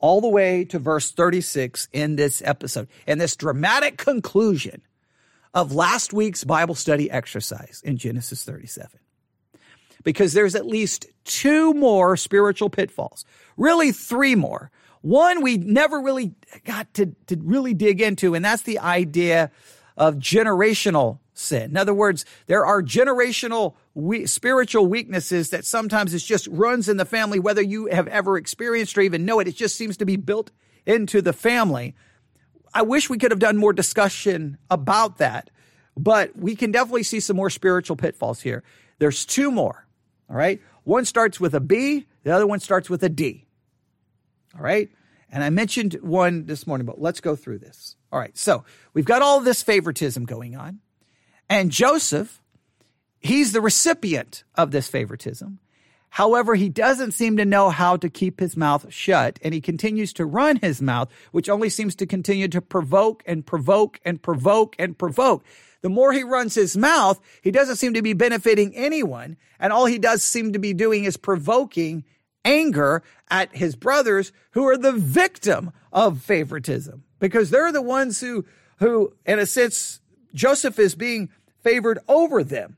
all 0.00 0.20
the 0.20 0.28
way 0.28 0.64
to 0.64 0.78
verse 0.78 1.10
36 1.10 1.88
in 1.92 2.16
this 2.16 2.42
episode. 2.44 2.88
And 3.06 3.20
this 3.20 3.36
dramatic 3.36 3.96
conclusion 3.96 4.82
of 5.54 5.72
last 5.72 6.12
week's 6.12 6.44
Bible 6.44 6.74
study 6.74 7.10
exercise 7.10 7.82
in 7.84 7.96
Genesis 7.96 8.44
37. 8.44 8.98
Because 10.04 10.32
there's 10.32 10.54
at 10.54 10.66
least 10.66 11.06
two 11.24 11.74
more 11.74 12.16
spiritual 12.16 12.70
pitfalls, 12.70 13.24
really 13.56 13.92
three 13.92 14.34
more. 14.34 14.70
One 15.00 15.42
we 15.42 15.56
never 15.56 16.00
really 16.00 16.34
got 16.64 16.92
to, 16.94 17.14
to 17.26 17.36
really 17.42 17.74
dig 17.74 18.00
into, 18.00 18.34
and 18.34 18.44
that's 18.44 18.62
the 18.62 18.78
idea 18.78 19.50
of 19.96 20.16
generational 20.16 21.18
sin. 21.34 21.70
In 21.70 21.76
other 21.76 21.94
words, 21.94 22.24
there 22.46 22.64
are 22.64 22.82
generational 22.82 23.74
we, 23.98 24.26
spiritual 24.26 24.86
weaknesses 24.86 25.50
that 25.50 25.64
sometimes 25.64 26.14
it 26.14 26.20
just 26.20 26.46
runs 26.46 26.88
in 26.88 26.98
the 26.98 27.04
family, 27.04 27.40
whether 27.40 27.60
you 27.60 27.86
have 27.86 28.06
ever 28.06 28.36
experienced 28.38 28.96
or 28.96 29.00
even 29.00 29.24
know 29.24 29.40
it. 29.40 29.48
It 29.48 29.56
just 29.56 29.74
seems 29.74 29.96
to 29.96 30.06
be 30.06 30.14
built 30.14 30.52
into 30.86 31.20
the 31.20 31.32
family. 31.32 31.96
I 32.72 32.82
wish 32.82 33.10
we 33.10 33.18
could 33.18 33.32
have 33.32 33.40
done 33.40 33.56
more 33.56 33.72
discussion 33.72 34.56
about 34.70 35.18
that, 35.18 35.50
but 35.96 36.38
we 36.38 36.54
can 36.54 36.70
definitely 36.70 37.02
see 37.02 37.18
some 37.18 37.36
more 37.36 37.50
spiritual 37.50 37.96
pitfalls 37.96 38.40
here. 38.40 38.62
There's 39.00 39.26
two 39.26 39.50
more. 39.50 39.84
All 40.30 40.36
right. 40.36 40.62
One 40.84 41.04
starts 41.04 41.40
with 41.40 41.52
a 41.54 41.60
B, 41.60 42.06
the 42.22 42.30
other 42.30 42.46
one 42.46 42.60
starts 42.60 42.88
with 42.88 43.02
a 43.02 43.08
D. 43.08 43.48
All 44.54 44.62
right. 44.62 44.90
And 45.32 45.42
I 45.42 45.50
mentioned 45.50 45.94
one 46.02 46.46
this 46.46 46.68
morning, 46.68 46.86
but 46.86 47.00
let's 47.00 47.20
go 47.20 47.34
through 47.34 47.58
this. 47.58 47.96
All 48.12 48.20
right. 48.20 48.38
So 48.38 48.64
we've 48.94 49.04
got 49.04 49.22
all 49.22 49.40
this 49.40 49.60
favoritism 49.60 50.24
going 50.24 50.54
on. 50.54 50.78
And 51.50 51.72
Joseph, 51.72 52.40
he's 53.20 53.52
the 53.52 53.60
recipient 53.60 54.44
of 54.54 54.70
this 54.70 54.88
favoritism. 54.88 55.58
However, 56.10 56.54
he 56.54 56.68
doesn't 56.68 57.12
seem 57.12 57.36
to 57.36 57.44
know 57.44 57.68
how 57.68 57.96
to 57.98 58.08
keep 58.08 58.40
his 58.40 58.56
mouth 58.56 58.92
shut, 58.92 59.38
and 59.42 59.52
he 59.52 59.60
continues 59.60 60.12
to 60.14 60.24
run 60.24 60.56
his 60.56 60.80
mouth, 60.80 61.10
which 61.32 61.48
only 61.48 61.68
seems 61.68 61.94
to 61.96 62.06
continue 62.06 62.48
to 62.48 62.62
provoke 62.62 63.22
and 63.26 63.44
provoke 63.44 64.00
and 64.04 64.22
provoke 64.22 64.74
and 64.78 64.96
provoke. 64.96 65.44
The 65.82 65.90
more 65.90 66.12
he 66.12 66.24
runs 66.24 66.54
his 66.54 66.76
mouth, 66.76 67.20
he 67.42 67.50
doesn't 67.50 67.76
seem 67.76 67.94
to 67.94 68.02
be 68.02 68.14
benefiting 68.14 68.74
anyone, 68.74 69.36
and 69.60 69.72
all 69.72 69.86
he 69.86 69.98
does 69.98 70.22
seem 70.22 70.54
to 70.54 70.58
be 70.58 70.72
doing 70.72 71.04
is 71.04 71.16
provoking 71.16 72.04
anger 72.44 73.02
at 73.30 73.54
his 73.54 73.76
brothers 73.76 74.32
who 74.52 74.66
are 74.66 74.78
the 74.78 74.92
victim 74.92 75.70
of 75.92 76.22
favoritism 76.22 77.04
because 77.18 77.50
they're 77.50 77.72
the 77.72 77.82
ones 77.82 78.20
who 78.20 78.44
who 78.78 79.12
in 79.26 79.38
a 79.38 79.46
sense 79.46 80.00
Joseph 80.34 80.78
is 80.78 80.94
being 80.94 81.28
favored 81.62 81.98
over 82.08 82.42
them. 82.42 82.77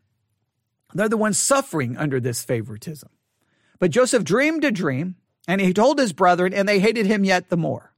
They're 0.95 1.09
the 1.09 1.17
ones 1.17 1.39
suffering 1.39 1.97
under 1.97 2.21
this 2.21 2.43
favoritism. 2.43 3.09
But 3.79 3.91
Joseph 3.91 4.25
dreamed 4.25 4.65
a 4.65 4.71
dream, 4.71 5.17
and 5.49 5.61
he 5.61 5.73
told 5.73 5.99
his 5.99 6.13
brethren, 6.13 6.53
and 6.53 6.69
they 6.69 6.81
hated 6.81 7.07
him 7.07 7.25
yet 7.25 7.49
the 7.49 7.57
more. 7.57 7.93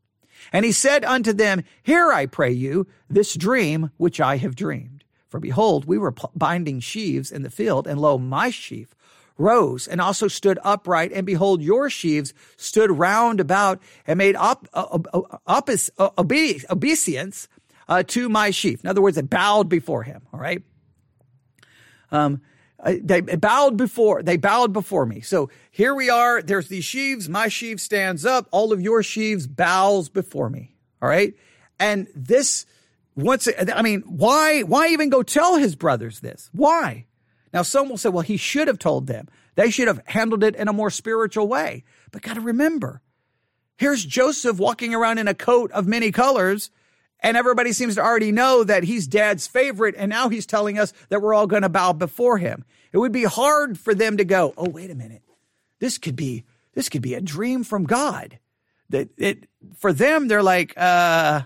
And 0.52 0.64
he 0.64 0.72
said 0.72 1.04
unto 1.04 1.32
them, 1.32 1.64
Hear, 1.82 2.12
I 2.12 2.26
pray 2.26 2.50
you, 2.50 2.86
this 3.08 3.34
dream 3.34 3.90
which 3.96 4.20
I 4.20 4.36
have 4.36 4.56
dreamed. 4.56 5.04
For 5.28 5.40
behold, 5.40 5.86
we 5.86 5.98
were 5.98 6.14
binding 6.34 6.80
sheaves 6.80 7.32
in 7.32 7.42
the 7.42 7.50
field, 7.50 7.86
and 7.86 8.00
lo, 8.00 8.18
my 8.18 8.50
sheaf 8.50 8.94
rose 9.38 9.88
and 9.88 10.00
also 10.00 10.28
stood 10.28 10.58
upright, 10.62 11.12
and 11.12 11.26
behold, 11.26 11.62
your 11.62 11.90
sheaves 11.90 12.34
stood 12.56 12.90
round 12.90 13.40
about 13.40 13.80
and 14.06 14.18
made 14.18 14.36
op, 14.36 14.68
uh, 14.72 14.98
uh, 15.12 15.20
uh, 15.46 15.60
uh 15.98 16.10
obeisance 16.18 17.48
uh, 17.88 18.02
to 18.04 18.28
my 18.28 18.50
sheaf. 18.50 18.82
In 18.82 18.90
other 18.90 19.02
words, 19.02 19.16
it 19.16 19.28
bowed 19.28 19.68
before 19.68 20.02
him. 20.02 20.22
All 20.32 20.40
right. 20.40 20.62
Um, 22.10 22.42
uh, 22.82 22.94
they 23.00 23.20
bowed 23.20 23.76
before 23.76 24.22
they 24.22 24.36
bowed 24.36 24.72
before 24.72 25.06
me. 25.06 25.20
So 25.20 25.50
here 25.70 25.94
we 25.94 26.10
are 26.10 26.42
there's 26.42 26.68
these 26.68 26.84
sheaves 26.84 27.28
my 27.28 27.48
sheaf 27.48 27.80
stands 27.80 28.24
up 28.24 28.48
all 28.50 28.72
of 28.72 28.80
your 28.80 29.02
sheaves 29.02 29.46
bows 29.46 30.08
before 30.08 30.50
me 30.50 30.74
all 31.00 31.08
right? 31.08 31.34
And 31.78 32.08
this 32.14 32.66
once 33.14 33.46
i 33.74 33.82
mean 33.82 34.00
why 34.06 34.62
why 34.62 34.88
even 34.88 35.10
go 35.10 35.22
tell 35.22 35.56
his 35.56 35.76
brothers 35.76 36.20
this? 36.20 36.50
Why? 36.52 37.06
Now 37.52 37.62
some 37.62 37.88
will 37.88 37.98
say 37.98 38.08
well 38.08 38.22
he 38.22 38.36
should 38.36 38.68
have 38.68 38.78
told 38.78 39.06
them. 39.06 39.28
They 39.54 39.70
should 39.70 39.88
have 39.88 40.02
handled 40.06 40.42
it 40.42 40.56
in 40.56 40.66
a 40.66 40.72
more 40.72 40.90
spiritual 40.90 41.46
way. 41.46 41.84
But 42.10 42.22
got 42.22 42.34
to 42.34 42.40
remember 42.40 43.00
here's 43.76 44.04
joseph 44.04 44.58
walking 44.58 44.94
around 44.94 45.18
in 45.18 45.28
a 45.28 45.34
coat 45.34 45.70
of 45.72 45.86
many 45.86 46.12
colors 46.12 46.70
and 47.22 47.36
everybody 47.36 47.72
seems 47.72 47.94
to 47.94 48.02
already 48.02 48.32
know 48.32 48.64
that 48.64 48.84
he's 48.84 49.06
dad's 49.06 49.46
favorite. 49.46 49.94
And 49.96 50.10
now 50.10 50.28
he's 50.28 50.44
telling 50.44 50.78
us 50.78 50.92
that 51.08 51.22
we're 51.22 51.34
all 51.34 51.46
going 51.46 51.62
to 51.62 51.68
bow 51.68 51.92
before 51.92 52.36
him. 52.38 52.64
It 52.92 52.98
would 52.98 53.12
be 53.12 53.24
hard 53.24 53.78
for 53.78 53.94
them 53.94 54.16
to 54.16 54.24
go, 54.24 54.52
oh, 54.56 54.68
wait 54.68 54.90
a 54.90 54.94
minute. 54.94 55.22
This 55.78 55.98
could 55.98 56.16
be, 56.16 56.44
this 56.74 56.88
could 56.88 57.02
be 57.02 57.14
a 57.14 57.20
dream 57.20 57.64
from 57.64 57.84
God. 57.84 58.38
That 58.90 59.08
it, 59.16 59.48
for 59.76 59.92
them, 59.92 60.28
they're 60.28 60.42
like, 60.42 60.74
uh, 60.76 61.42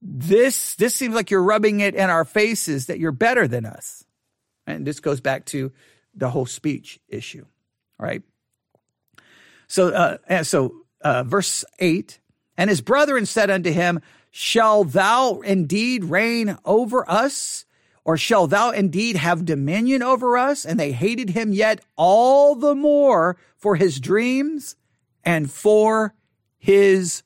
this, 0.00 0.74
this 0.76 0.94
seems 0.94 1.14
like 1.14 1.30
you're 1.30 1.42
rubbing 1.42 1.80
it 1.80 1.94
in 1.94 2.10
our 2.10 2.24
faces 2.24 2.86
that 2.86 2.98
you're 2.98 3.12
better 3.12 3.48
than 3.48 3.66
us. 3.66 4.04
And 4.66 4.86
this 4.86 5.00
goes 5.00 5.20
back 5.20 5.46
to 5.46 5.72
the 6.14 6.28
whole 6.28 6.46
speech 6.46 7.00
issue. 7.08 7.46
right? 8.02 8.22
So, 9.68 9.88
uh, 9.88 10.42
so, 10.42 10.74
uh, 11.00 11.22
verse 11.22 11.64
eight, 11.78 12.20
and 12.58 12.68
his 12.68 12.82
brethren 12.82 13.24
said 13.24 13.48
unto 13.48 13.70
him, 13.70 14.00
Shall 14.34 14.84
thou 14.84 15.40
indeed 15.40 16.04
reign 16.04 16.56
over 16.64 17.08
us? 17.08 17.66
Or 18.04 18.16
shall 18.16 18.46
thou 18.46 18.70
indeed 18.70 19.14
have 19.16 19.44
dominion 19.44 20.02
over 20.02 20.36
us? 20.36 20.64
And 20.64 20.80
they 20.80 20.90
hated 20.90 21.30
him 21.30 21.52
yet 21.52 21.84
all 21.96 22.56
the 22.56 22.74
more 22.74 23.36
for 23.56 23.76
his 23.76 24.00
dreams 24.00 24.74
and 25.22 25.50
for 25.50 26.14
his 26.58 27.22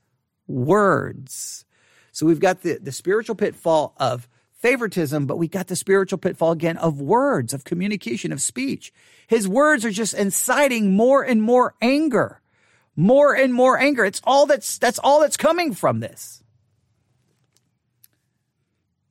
words. 0.49 1.65
So 2.11 2.27
we've 2.27 2.41
got 2.41 2.63
the, 2.63 2.79
the 2.83 2.93
spiritual 2.93 3.37
pitfall 3.37 3.95
of 3.99 4.29
favoritism, 4.59 5.27
but 5.27 5.39
we 5.39 5.47
got 5.47 5.69
the 5.69 5.77
spiritual 5.77 6.19
pitfall 6.19 6.51
again 6.51 6.77
of 6.77 7.01
words, 7.01 7.55
of 7.55 7.65
communication, 7.65 8.33
of 8.33 8.43
speech. 8.43 8.93
His 9.29 9.47
words 9.47 9.85
are 9.85 9.91
just 9.91 10.13
inciting 10.13 10.93
more 10.93 11.23
and 11.23 11.41
more 11.41 11.75
anger, 11.81 12.41
more 12.97 13.35
and 13.35 13.55
more 13.55 13.79
anger. 13.79 14.05
It's 14.05 14.23
all 14.25 14.45
that's, 14.47 14.77
that's 14.77 14.99
all 14.99 15.21
that's 15.21 15.37
coming 15.37 15.73
from 15.73 16.01
this. 16.01 16.43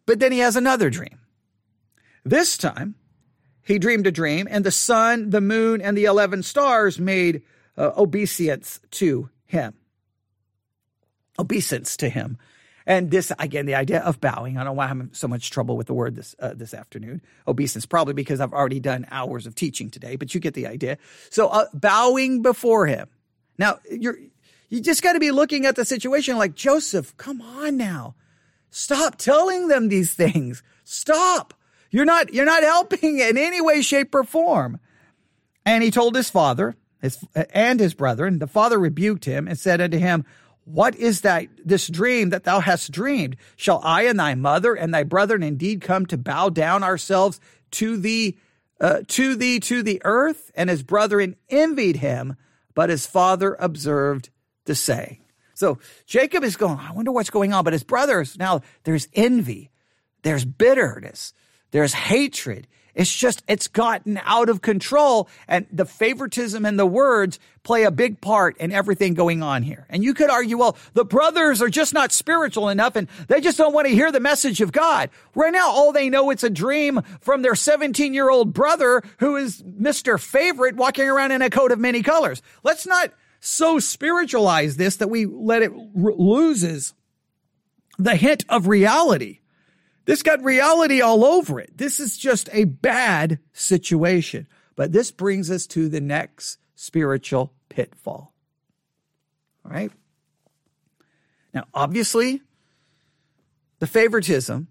But 0.06 0.20
then 0.20 0.32
he 0.32 0.40
has 0.40 0.56
another 0.56 0.90
dream. 0.90 1.20
This 2.24 2.58
time, 2.58 2.96
he 3.64 3.80
dreamed 3.80 4.08
a 4.08 4.12
dream, 4.12 4.48
and 4.50 4.64
the 4.64 4.72
sun, 4.72 5.32
the 5.32 5.42
moon, 5.42 5.82
and 5.82 5.98
the 5.98 6.06
11 6.06 6.44
stars 6.44 7.00
made 7.00 7.42
uh, 7.78 7.92
obeisance 7.98 8.80
to 8.92 9.30
him. 9.46 9.74
Obeisance 11.40 11.98
to 11.98 12.10
him. 12.10 12.38
And 12.88 13.10
this, 13.10 13.32
again, 13.40 13.66
the 13.66 13.74
idea 13.74 14.00
of 14.02 14.22
bowing. 14.22 14.58
I 14.58 14.60
don't 14.60 14.68
know 14.68 14.74
why 14.74 14.86
I'm 14.86 15.00
having 15.00 15.14
so 15.14 15.28
much 15.28 15.50
trouble 15.50 15.76
with 15.76 15.88
the 15.88 15.94
word 15.94 16.16
this, 16.16 16.36
uh, 16.40 16.54
this 16.54 16.74
afternoon. 16.74 17.22
Obeisance, 17.48 17.86
probably 17.88 18.14
because 18.14 18.40
I've 18.40 18.54
already 18.54 18.80
done 18.80 19.08
hours 19.10 19.48
of 19.48 19.56
teaching 19.56 19.90
today, 19.90 20.16
but 20.16 20.36
you 20.36 20.40
get 20.40 20.54
the 20.54 20.68
idea. 20.68 21.00
So, 21.32 21.48
uh, 21.48 21.66
bowing 21.74 22.44
before 22.44 22.86
him. 22.86 23.08
Now, 23.58 23.80
you're, 23.90 24.18
you 24.70 24.82
just 24.82 25.02
got 25.02 25.14
to 25.14 25.20
be 25.20 25.32
looking 25.32 25.66
at 25.66 25.76
the 25.76 25.86
situation 25.86 26.38
like, 26.38 26.54
Joseph, 26.54 27.18
come 27.18 27.42
on 27.42 27.78
now. 27.78 28.14
Stop 28.77 29.15
telling 29.15 29.70
them 29.70 29.88
these 29.88 30.12
things. 30.12 30.62
Stop. 30.84 31.53
You're 31.91 32.03
not, 32.03 32.34
you're 32.34 32.44
not 32.44 32.62
helping 32.62 33.20
in 33.20 33.38
any 33.38 33.62
way, 33.62 33.82
shape, 33.82 34.13
or 34.13 34.25
form. 34.25 34.82
And 35.65 35.82
he 35.82 35.91
told 35.91 36.13
his 36.13 36.29
father 36.29 36.75
his, 37.01 37.17
and 37.53 37.79
his 37.79 37.94
brethren, 37.94 38.39
the 38.39 38.48
father 38.48 38.77
rebuked 38.77 39.24
him 39.24 39.48
and 39.48 39.58
said 39.58 39.79
unto 39.79 39.98
him, 39.98 40.25
What 40.65 40.94
is 40.98 41.22
that, 41.22 41.48
this 41.63 41.88
dream 41.88 42.32
that 42.32 42.44
thou 42.44 42.60
hast 42.60 42.91
dreamed? 42.91 43.38
Shall 43.55 43.79
I 43.82 44.08
and 44.08 44.20
thy 44.20 44.36
mother 44.36 44.74
and 44.74 44.94
thy 44.94 45.03
brethren 45.03 45.41
indeed 45.41 45.79
come 45.79 46.05
to 46.08 46.17
bow 46.17 46.50
down 46.50 46.84
ourselves 46.84 47.39
to 47.72 47.96
thee, 47.96 48.38
uh, 48.82 49.03
to 49.08 49.38
thee, 49.38 49.62
to 49.62 49.84
the 49.84 50.01
earth? 50.03 50.51
And 50.53 50.70
his 50.70 50.84
brethren 50.84 51.38
envied 51.50 51.96
him, 51.96 52.36
but 52.74 52.89
his 52.89 53.08
father 53.08 53.55
observed 53.58 54.32
the 54.65 54.75
saying. 54.75 55.25
So 55.56 55.80
Jacob 56.06 56.44
is 56.44 56.56
going, 56.56 56.78
I 56.78 56.92
wonder 56.92 57.12
what's 57.12 57.32
going 57.32 57.54
on. 57.54 57.64
But 57.64 57.74
his 57.74 57.84
brothers, 57.84 58.38
now 58.38 58.62
there's 58.84 59.08
envy, 59.14 59.72
there's 60.22 60.46
bitterness, 60.46 61.34
there's 61.72 61.94
hatred. 61.94 62.68
It's 62.94 63.14
just, 63.14 63.44
it's 63.50 63.68
gotten 63.68 64.20
out 64.24 64.48
of 64.48 64.62
control. 64.62 65.28
And 65.50 65.68
the 65.70 65.86
favoritism 65.86 66.66
and 66.66 66.80
the 66.80 66.86
words 66.86 67.40
play 67.62 67.84
a 67.84 67.92
big 67.92 68.22
part 68.22 68.56
in 68.58 68.72
everything 68.72 69.14
going 69.14 69.44
on 69.44 69.64
here. 69.64 69.86
And 69.90 70.02
you 70.02 70.14
could 70.14 70.30
argue, 70.30 70.58
well, 70.58 70.78
the 70.94 71.04
brothers 71.04 71.62
are 71.62 71.68
just 71.68 71.94
not 71.94 72.14
spiritual 72.14 72.70
enough 72.70 72.96
and 72.96 73.10
they 73.28 73.42
just 73.42 73.58
don't 73.58 73.74
want 73.74 73.88
to 73.88 73.94
hear 73.94 74.14
the 74.14 74.22
message 74.22 74.62
of 74.62 74.72
God. 74.72 75.10
Right 75.34 75.52
now, 75.52 75.70
all 75.70 75.92
they 75.92 76.10
know 76.10 76.30
it's 76.30 76.46
a 76.46 76.50
dream 76.50 77.02
from 77.20 77.42
their 77.42 77.56
17 77.56 78.14
year 78.14 78.30
old 78.30 78.54
brother 78.54 79.04
who 79.20 79.36
is 79.36 79.62
Mr. 79.62 80.18
Favorite 80.18 80.78
walking 80.78 81.10
around 81.10 81.32
in 81.32 81.42
a 81.42 81.50
coat 81.50 81.74
of 81.74 81.80
many 81.80 82.02
colors. 82.02 82.42
Let's 82.64 82.88
not, 82.88 83.12
so 83.39 83.80
spiritualize 83.80 84.77
this 84.77 84.98
that 84.98 85.10
we 85.10 85.25
let 85.25 85.62
it 85.62 85.72
r- 85.72 86.13
loses 86.13 86.94
the 87.98 88.15
hint 88.15 88.46
of 88.50 88.68
reality. 88.68 89.39
This 90.06 90.22
got 90.22 90.44
reality 90.44 91.01
all 91.01 91.25
over 91.25 91.60
it. 91.60 91.77
This 91.77 92.00
is 92.00 92.18
just 92.18 92.50
a 92.51 92.65
bad 92.65 93.39
situation. 93.54 94.48
But 94.75 94.92
this 94.92 95.12
brings 95.12 95.50
us 95.50 95.65
to 95.68 95.89
the 95.89 96.01
next 96.01 96.58
spiritual 96.75 97.54
pitfall. 97.70 98.34
All 99.63 99.72
right. 99.72 99.92
Now, 101.54 101.65
obviously, 101.74 102.42
the 103.80 103.88
favoritism, 103.88 104.68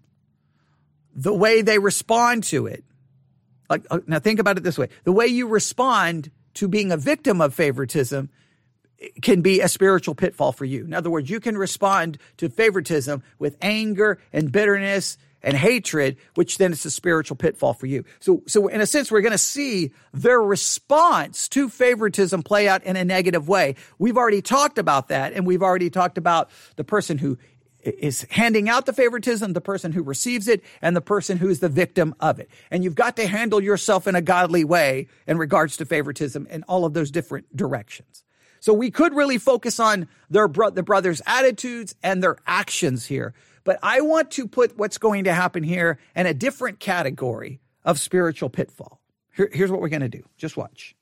the 1.15 1.33
way 1.33 1.61
they 1.61 1.79
respond 1.79 2.43
to 2.45 2.67
it, 2.67 2.83
like, 3.69 3.85
uh, 3.89 3.99
now 4.05 4.19
think 4.19 4.39
about 4.39 4.57
it 4.57 4.63
this 4.63 4.77
way 4.77 4.89
the 5.03 5.11
way 5.11 5.25
you 5.25 5.47
respond 5.47 6.29
to 6.53 6.67
being 6.67 6.91
a 6.91 6.97
victim 6.97 7.41
of 7.41 7.53
favoritism 7.53 8.29
can 9.21 9.41
be 9.41 9.61
a 9.61 9.67
spiritual 9.67 10.15
pitfall 10.15 10.51
for 10.51 10.65
you. 10.65 10.83
In 10.83 10.93
other 10.93 11.09
words, 11.09 11.29
you 11.29 11.39
can 11.39 11.57
respond 11.57 12.17
to 12.37 12.49
favoritism 12.49 13.23
with 13.39 13.57
anger 13.61 14.19
and 14.31 14.51
bitterness 14.51 15.17
and 15.45 15.55
hatred, 15.55 16.17
which 16.33 16.57
then 16.57 16.71
it's 16.71 16.85
a 16.85 16.91
spiritual 16.91 17.37
pitfall 17.37 17.73
for 17.73 17.85
you. 17.85 18.03
So, 18.19 18.41
so 18.47 18.67
in 18.67 18.81
a 18.81 18.87
sense, 18.87 19.11
we're 19.11 19.21
going 19.21 19.31
to 19.31 19.37
see 19.37 19.91
their 20.11 20.41
response 20.41 21.47
to 21.49 21.69
favoritism 21.69 22.41
play 22.43 22.67
out 22.67 22.83
in 22.83 22.95
a 22.95 23.05
negative 23.05 23.47
way. 23.47 23.75
We've 23.99 24.17
already 24.17 24.41
talked 24.41 24.79
about 24.79 25.09
that, 25.09 25.33
and 25.33 25.45
we've 25.45 25.61
already 25.61 25.91
talked 25.91 26.17
about 26.17 26.49
the 26.75 26.83
person 26.83 27.19
who 27.19 27.37
is 27.85 28.25
handing 28.31 28.67
out 28.67 28.87
the 28.87 28.93
favoritism, 28.93 29.53
the 29.53 29.61
person 29.61 29.91
who 29.91 30.01
receives 30.01 30.47
it, 30.47 30.63
and 30.81 30.95
the 30.95 31.01
person 31.01 31.37
who's 31.37 31.59
the 31.59 31.69
victim 31.69 32.15
of 32.19 32.39
it. 32.39 32.49
And 32.71 32.83
you've 32.83 32.95
got 32.95 33.15
to 33.17 33.27
handle 33.27 33.61
yourself 33.61 34.07
in 34.07 34.15
a 34.15 34.21
godly 34.21 34.63
way 34.63 35.07
in 35.27 35.37
regards 35.37 35.77
to 35.77 35.85
favoritism 35.85 36.47
in 36.49 36.63
all 36.63 36.85
of 36.85 36.93
those 36.93 37.11
different 37.11 37.55
directions. 37.55 38.24
So 38.65 38.73
we 38.73 38.89
could 38.89 39.13
really 39.13 39.37
focus 39.37 39.79
on 39.79 40.07
their 40.27 40.47
bro- 40.47 40.71
the 40.71 40.81
brothers' 40.81 41.21
attitudes 41.27 41.93
and 42.01 42.23
their 42.23 42.37
actions 42.47 43.05
here. 43.05 43.35
But 43.63 43.77
I 43.83 44.01
want 44.01 44.31
to 44.31 44.47
put 44.47 44.75
what's 44.75 44.97
going 44.97 45.25
to 45.25 45.33
happen 45.35 45.61
here 45.61 45.99
in 46.15 46.25
a 46.25 46.33
different 46.33 46.79
category 46.79 47.59
of 47.83 47.99
spiritual 47.99 48.49
pitfall. 48.49 48.99
Here, 49.35 49.51
here's 49.53 49.69
what 49.69 49.81
we're 49.81 49.89
going 49.89 50.01
to 50.01 50.09
do. 50.09 50.23
Just 50.35 50.57
watch. 50.57 50.95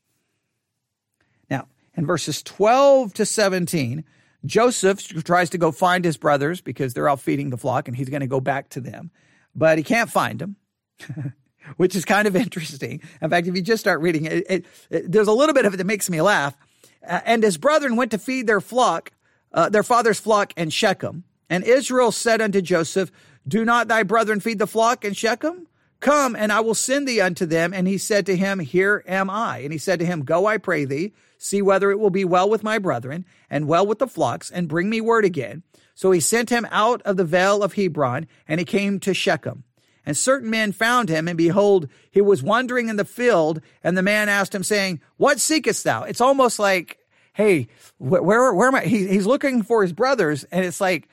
Now, 1.50 1.70
in 1.96 2.06
verses 2.06 2.44
12 2.44 3.14
to 3.14 3.26
17, 3.26 4.04
Joseph 4.46 5.24
tries 5.24 5.50
to 5.52 5.58
go 5.58 5.72
find 5.72 6.04
his 6.04 6.18
brothers 6.18 6.60
because 6.60 6.94
they're 6.94 7.08
out 7.08 7.22
feeding 7.22 7.50
the 7.50 7.56
flock 7.56 7.88
and 7.88 7.96
he's 7.96 8.10
going 8.10 8.20
to 8.20 8.28
go 8.28 8.42
back 8.42 8.68
to 8.72 8.82
them, 8.82 9.10
but 9.56 9.78
he 9.78 9.86
can't 9.86 10.10
find 10.10 10.40
them. 10.40 10.58
which 11.78 11.96
is 11.96 12.04
kind 12.04 12.28
of 12.28 12.36
interesting. 12.46 13.02
In 13.22 13.30
fact, 13.30 13.48
if 13.48 13.56
you 13.56 13.62
just 13.62 13.80
start 13.80 14.02
reading 14.02 14.26
it, 14.26 14.46
it, 14.50 14.66
it, 14.90 15.10
there's 15.10 15.30
a 15.30 15.32
little 15.32 15.56
bit 15.56 15.66
of 15.66 15.74
it 15.74 15.78
that 15.78 15.86
makes 15.86 16.10
me 16.10 16.22
laugh. 16.22 16.58
Uh, 17.08 17.22
and 17.26 17.44
his 17.44 17.58
brethren 17.58 17.96
went 17.96 18.12
to 18.12 18.18
feed 18.18 18.48
their 18.48 18.62
flock, 18.62 19.12
uh, 19.54 19.70
their 19.70 19.84
father's 19.84 20.20
flock 20.20 20.54
in 20.56 20.70
Shechem. 20.70 21.24
And 21.50 21.64
Israel 21.64 22.12
said 22.12 22.42
unto 22.42 22.62
Joseph, 22.62 23.12
Do 23.48 23.66
not 23.66 23.88
thy 23.88 24.04
brethren 24.04 24.40
feed 24.40 24.60
the 24.60 24.68
flock 24.68 25.06
in 25.06 25.14
Shechem? 25.14 25.68
Come, 26.00 26.36
and 26.36 26.52
I 26.52 26.60
will 26.60 26.76
send 26.76 27.08
thee 27.08 27.22
unto 27.22 27.46
them. 27.46 27.74
And 27.74 27.88
he 27.88 27.98
said 27.98 28.26
to 28.26 28.36
him, 28.36 28.60
Here 28.60 29.04
am 29.08 29.30
I. 29.30 29.60
And 29.60 29.72
he 29.72 29.78
said 29.78 30.00
to 30.00 30.06
him, 30.06 30.24
Go, 30.24 30.46
I 30.46 30.58
pray 30.58 30.86
thee, 30.86 31.14
see 31.38 31.62
whether 31.62 31.92
it 31.92 32.00
will 32.00 32.10
be 32.10 32.26
well 32.26 32.50
with 32.50 32.64
my 32.64 32.78
brethren, 32.78 33.26
and 33.50 33.68
well 33.68 33.86
with 33.86 34.00
the 34.00 34.08
flocks, 34.08 34.52
and 34.52 34.68
bring 34.68 34.90
me 34.90 35.00
word 35.00 35.26
again. 35.26 35.64
So 35.96 36.12
he 36.12 36.20
sent 36.20 36.50
him 36.50 36.68
out 36.72 37.02
of 37.04 37.18
the 37.18 37.24
vale 37.24 37.64
of 37.64 37.74
Hebron, 37.74 38.28
and 38.48 38.60
he 38.60 38.66
came 38.66 39.00
to 39.02 39.14
Shechem. 39.14 39.64
And 40.06 40.18
certain 40.18 40.50
men 40.50 40.72
found 40.74 41.10
him, 41.10 41.28
and 41.28 41.38
behold, 41.38 41.88
he 42.12 42.22
was 42.22 42.44
wandering 42.44 42.90
in 42.90 42.98
the 42.98 43.06
field. 43.06 43.62
And 43.84 43.98
the 43.98 44.02
man 44.02 44.30
asked 44.30 44.54
him, 44.54 44.64
saying, 44.64 45.02
What 45.18 45.40
seekest 45.40 45.84
thou? 45.84 46.04
It's 46.04 46.22
almost 46.22 46.60
like, 46.60 47.00
Hey, 47.34 47.68
where, 47.98 48.22
where, 48.22 48.54
where 48.54 48.68
am 48.68 48.76
I? 48.76 48.82
He, 48.82 49.08
he's 49.08 49.26
looking 49.26 49.64
for 49.64 49.82
his 49.82 49.94
brothers. 49.94 50.44
And 50.46 50.66
it's 50.66 50.82
like, 50.82 51.08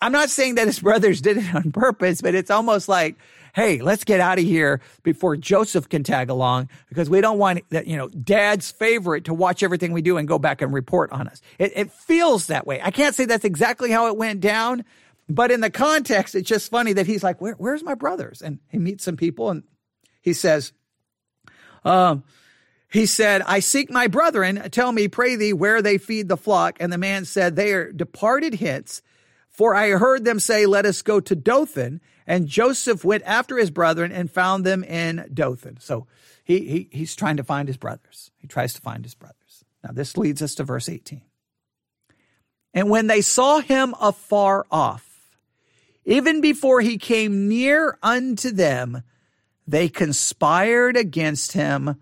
I'm 0.00 0.12
not 0.12 0.30
saying 0.30 0.56
that 0.56 0.66
his 0.66 0.80
brothers 0.80 1.20
did 1.20 1.36
it 1.36 1.54
on 1.54 1.72
purpose, 1.72 2.20
but 2.20 2.34
it's 2.34 2.50
almost 2.50 2.88
like, 2.88 3.16
Hey, 3.54 3.82
let's 3.82 4.04
get 4.04 4.18
out 4.18 4.38
of 4.38 4.44
here 4.44 4.80
before 5.02 5.36
Joseph 5.36 5.86
can 5.86 6.02
tag 6.02 6.30
along 6.30 6.70
because 6.88 7.10
we 7.10 7.20
don't 7.20 7.36
want 7.36 7.60
that, 7.68 7.86
you 7.86 7.98
know, 7.98 8.08
dad's 8.08 8.70
favorite 8.70 9.26
to 9.26 9.34
watch 9.34 9.62
everything 9.62 9.92
we 9.92 10.00
do 10.00 10.16
and 10.16 10.26
go 10.26 10.38
back 10.38 10.62
and 10.62 10.72
report 10.72 11.12
on 11.12 11.28
us. 11.28 11.42
It, 11.58 11.72
it 11.76 11.92
feels 11.92 12.46
that 12.46 12.66
way. 12.66 12.80
I 12.82 12.90
can't 12.90 13.14
say 13.14 13.26
that's 13.26 13.44
exactly 13.44 13.90
how 13.90 14.06
it 14.06 14.16
went 14.16 14.40
down, 14.40 14.86
but 15.28 15.50
in 15.50 15.60
the 15.60 15.70
context, 15.70 16.34
it's 16.34 16.48
just 16.48 16.70
funny 16.70 16.92
that 16.94 17.06
he's 17.06 17.22
like, 17.22 17.40
Where, 17.40 17.54
where's 17.54 17.82
my 17.82 17.94
brothers? 17.94 18.42
And 18.42 18.58
he 18.68 18.78
meets 18.78 19.04
some 19.04 19.16
people 19.16 19.50
and 19.50 19.62
he 20.20 20.32
says, 20.32 20.72
um, 21.84 22.24
he 22.92 23.06
said, 23.06 23.42
I 23.42 23.60
seek 23.60 23.90
my 23.90 24.06
brethren. 24.06 24.68
Tell 24.70 24.92
me, 24.92 25.08
pray 25.08 25.36
thee, 25.36 25.54
where 25.54 25.80
they 25.80 25.96
feed 25.96 26.28
the 26.28 26.36
flock. 26.36 26.76
And 26.78 26.92
the 26.92 26.98
man 26.98 27.24
said, 27.24 27.56
They 27.56 27.72
are 27.72 27.90
departed 27.90 28.54
hence. 28.54 29.02
For 29.48 29.74
I 29.74 29.90
heard 29.90 30.24
them 30.24 30.38
say, 30.38 30.66
Let 30.66 30.84
us 30.84 31.00
go 31.00 31.18
to 31.20 31.34
Dothan. 31.34 32.00
And 32.26 32.46
Joseph 32.46 33.04
went 33.04 33.24
after 33.24 33.56
his 33.56 33.70
brethren 33.70 34.12
and 34.12 34.30
found 34.30 34.64
them 34.64 34.84
in 34.84 35.28
Dothan. 35.32 35.80
So 35.80 36.06
he, 36.44 36.60
he, 36.60 36.88
he's 36.92 37.16
trying 37.16 37.38
to 37.38 37.44
find 37.44 37.66
his 37.66 37.76
brothers. 37.76 38.30
He 38.36 38.46
tries 38.46 38.74
to 38.74 38.82
find 38.82 39.04
his 39.04 39.14
brothers. 39.14 39.64
Now, 39.82 39.92
this 39.92 40.16
leads 40.16 40.42
us 40.42 40.54
to 40.56 40.64
verse 40.64 40.88
18. 40.88 41.22
And 42.74 42.90
when 42.90 43.06
they 43.06 43.22
saw 43.22 43.60
him 43.60 43.94
afar 44.00 44.66
off, 44.70 45.11
even 46.04 46.40
before 46.40 46.80
he 46.80 46.98
came 46.98 47.48
near 47.48 47.98
unto 48.02 48.50
them, 48.50 49.02
they 49.66 49.88
conspired 49.88 50.96
against 50.96 51.52
him 51.52 51.96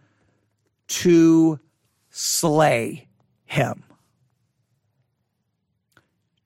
to 0.88 1.60
slay 2.10 3.08
him, 3.44 3.84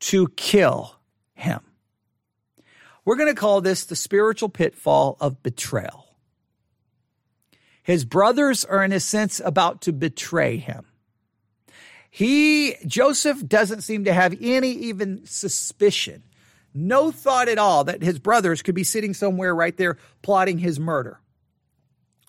to 0.00 0.28
kill 0.28 0.96
him. 1.34 1.60
We're 3.04 3.16
going 3.16 3.32
to 3.32 3.40
call 3.40 3.60
this 3.60 3.84
the 3.84 3.96
spiritual 3.96 4.48
pitfall 4.48 5.16
of 5.20 5.42
betrayal. 5.42 6.16
His 7.82 8.04
brothers 8.04 8.64
are, 8.64 8.82
in 8.82 8.92
a 8.92 9.00
sense, 9.00 9.40
about 9.44 9.82
to 9.82 9.92
betray 9.92 10.56
him. 10.56 10.86
He, 12.10 12.76
Joseph, 12.86 13.46
doesn't 13.46 13.82
seem 13.82 14.04
to 14.04 14.12
have 14.12 14.36
any 14.40 14.70
even 14.70 15.26
suspicion 15.26 16.22
no 16.74 17.12
thought 17.12 17.48
at 17.48 17.58
all 17.58 17.84
that 17.84 18.02
his 18.02 18.18
brothers 18.18 18.60
could 18.60 18.74
be 18.74 18.84
sitting 18.84 19.14
somewhere 19.14 19.54
right 19.54 19.76
there 19.76 19.96
plotting 20.22 20.58
his 20.58 20.80
murder, 20.80 21.20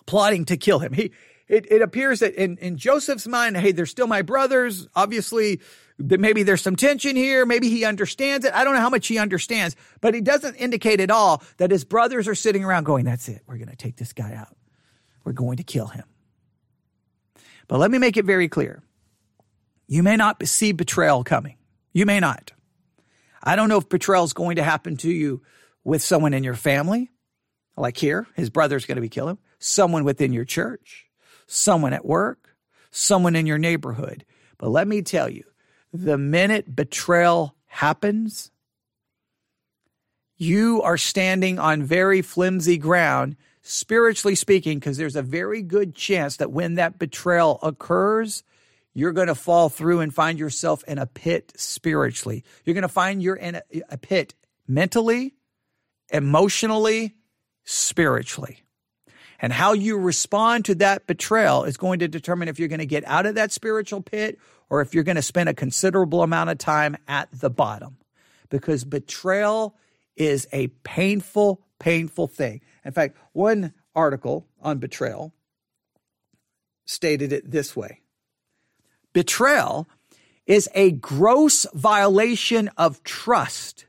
plotting 0.06 0.44
to 0.46 0.56
kill 0.56 0.78
him. 0.78 0.92
He, 0.92 1.10
it, 1.48 1.70
it 1.70 1.82
appears 1.82 2.20
that 2.20 2.34
in, 2.34 2.56
in 2.58 2.76
Joseph's 2.76 3.26
mind, 3.26 3.56
hey, 3.56 3.72
they're 3.72 3.86
still 3.86 4.06
my 4.06 4.22
brothers. 4.22 4.88
Obviously, 4.94 5.60
maybe 5.98 6.42
there's 6.42 6.62
some 6.62 6.76
tension 6.76 7.16
here. 7.16 7.46
Maybe 7.46 7.68
he 7.68 7.84
understands 7.84 8.44
it. 8.44 8.52
I 8.52 8.64
don't 8.64 8.74
know 8.74 8.80
how 8.80 8.90
much 8.90 9.06
he 9.06 9.18
understands, 9.18 9.76
but 10.00 10.14
he 10.14 10.20
doesn't 10.20 10.56
indicate 10.56 11.00
at 11.00 11.10
all 11.10 11.42
that 11.58 11.70
his 11.70 11.84
brothers 11.84 12.26
are 12.28 12.34
sitting 12.34 12.64
around 12.64 12.84
going, 12.84 13.04
that's 13.04 13.28
it. 13.28 13.42
We're 13.46 13.58
going 13.58 13.68
to 13.68 13.76
take 13.76 13.96
this 13.96 14.12
guy 14.12 14.34
out. 14.34 14.56
We're 15.24 15.32
going 15.32 15.56
to 15.58 15.64
kill 15.64 15.86
him. 15.86 16.04
But 17.68 17.78
let 17.78 17.90
me 17.90 17.98
make 17.98 18.16
it 18.16 18.24
very 18.24 18.48
clear. 18.48 18.82
You 19.88 20.02
may 20.02 20.16
not 20.16 20.46
see 20.46 20.72
betrayal 20.72 21.24
coming. 21.24 21.56
You 21.92 22.06
may 22.06 22.20
not. 22.20 22.52
I 23.46 23.54
don't 23.54 23.68
know 23.68 23.78
if 23.78 23.88
betrayal 23.88 24.24
is 24.24 24.32
going 24.32 24.56
to 24.56 24.64
happen 24.64 24.96
to 24.98 25.10
you 25.10 25.40
with 25.84 26.02
someone 26.02 26.34
in 26.34 26.42
your 26.42 26.54
family, 26.54 27.12
like 27.76 27.96
here, 27.96 28.26
his 28.34 28.50
brother's 28.50 28.86
going 28.86 28.96
to 28.96 29.02
be 29.02 29.08
killing, 29.08 29.38
someone 29.60 30.02
within 30.02 30.32
your 30.32 30.44
church, 30.44 31.06
someone 31.46 31.92
at 31.92 32.04
work, 32.04 32.56
someone 32.90 33.36
in 33.36 33.46
your 33.46 33.58
neighborhood. 33.58 34.24
But 34.58 34.70
let 34.70 34.88
me 34.88 35.00
tell 35.00 35.28
you, 35.28 35.44
the 35.92 36.18
minute 36.18 36.74
betrayal 36.74 37.54
happens, 37.66 38.50
you 40.36 40.82
are 40.82 40.98
standing 40.98 41.60
on 41.60 41.84
very 41.84 42.22
flimsy 42.22 42.78
ground, 42.78 43.36
spiritually 43.62 44.34
speaking, 44.34 44.80
because 44.80 44.96
there's 44.96 45.16
a 45.16 45.22
very 45.22 45.62
good 45.62 45.94
chance 45.94 46.38
that 46.38 46.50
when 46.50 46.74
that 46.74 46.98
betrayal 46.98 47.60
occurs, 47.62 48.42
you're 48.96 49.12
going 49.12 49.26
to 49.26 49.34
fall 49.34 49.68
through 49.68 50.00
and 50.00 50.12
find 50.12 50.38
yourself 50.38 50.82
in 50.88 50.96
a 50.96 51.04
pit 51.04 51.52
spiritually. 51.54 52.42
You're 52.64 52.72
going 52.72 52.80
to 52.80 52.88
find 52.88 53.22
you're 53.22 53.36
in 53.36 53.56
a, 53.56 53.62
a 53.90 53.98
pit 53.98 54.34
mentally, 54.66 55.34
emotionally, 56.10 57.14
spiritually. 57.62 58.62
And 59.38 59.52
how 59.52 59.74
you 59.74 59.98
respond 59.98 60.64
to 60.64 60.76
that 60.76 61.06
betrayal 61.06 61.64
is 61.64 61.76
going 61.76 61.98
to 61.98 62.08
determine 62.08 62.48
if 62.48 62.58
you're 62.58 62.70
going 62.70 62.78
to 62.78 62.86
get 62.86 63.04
out 63.06 63.26
of 63.26 63.34
that 63.34 63.52
spiritual 63.52 64.00
pit 64.00 64.38
or 64.70 64.80
if 64.80 64.94
you're 64.94 65.04
going 65.04 65.16
to 65.16 65.22
spend 65.22 65.50
a 65.50 65.54
considerable 65.54 66.22
amount 66.22 66.48
of 66.48 66.56
time 66.56 66.96
at 67.06 67.28
the 67.30 67.50
bottom. 67.50 67.98
Because 68.48 68.82
betrayal 68.82 69.76
is 70.16 70.48
a 70.54 70.68
painful, 70.84 71.60
painful 71.78 72.28
thing. 72.28 72.62
In 72.82 72.92
fact, 72.92 73.18
one 73.34 73.74
article 73.94 74.46
on 74.62 74.78
betrayal 74.78 75.34
stated 76.86 77.30
it 77.34 77.50
this 77.50 77.76
way 77.76 78.00
Betrayal 79.16 79.88
is 80.44 80.68
a 80.74 80.90
gross 80.90 81.64
violation 81.72 82.68
of 82.76 83.02
trust 83.02 83.86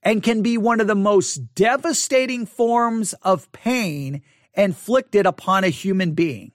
and 0.00 0.22
can 0.22 0.42
be 0.42 0.56
one 0.56 0.80
of 0.80 0.86
the 0.86 0.94
most 0.94 1.56
devastating 1.56 2.46
forms 2.46 3.12
of 3.14 3.50
pain 3.50 4.22
inflicted 4.54 5.26
upon 5.26 5.64
a 5.64 5.70
human 5.70 6.12
being. 6.12 6.52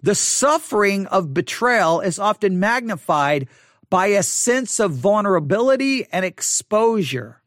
The 0.00 0.14
suffering 0.14 1.06
of 1.08 1.34
betrayal 1.34 2.00
is 2.00 2.18
often 2.18 2.58
magnified 2.58 3.48
by 3.90 4.06
a 4.06 4.22
sense 4.22 4.80
of 4.80 4.92
vulnerability 4.92 6.06
and 6.10 6.24
exposure. 6.24 7.42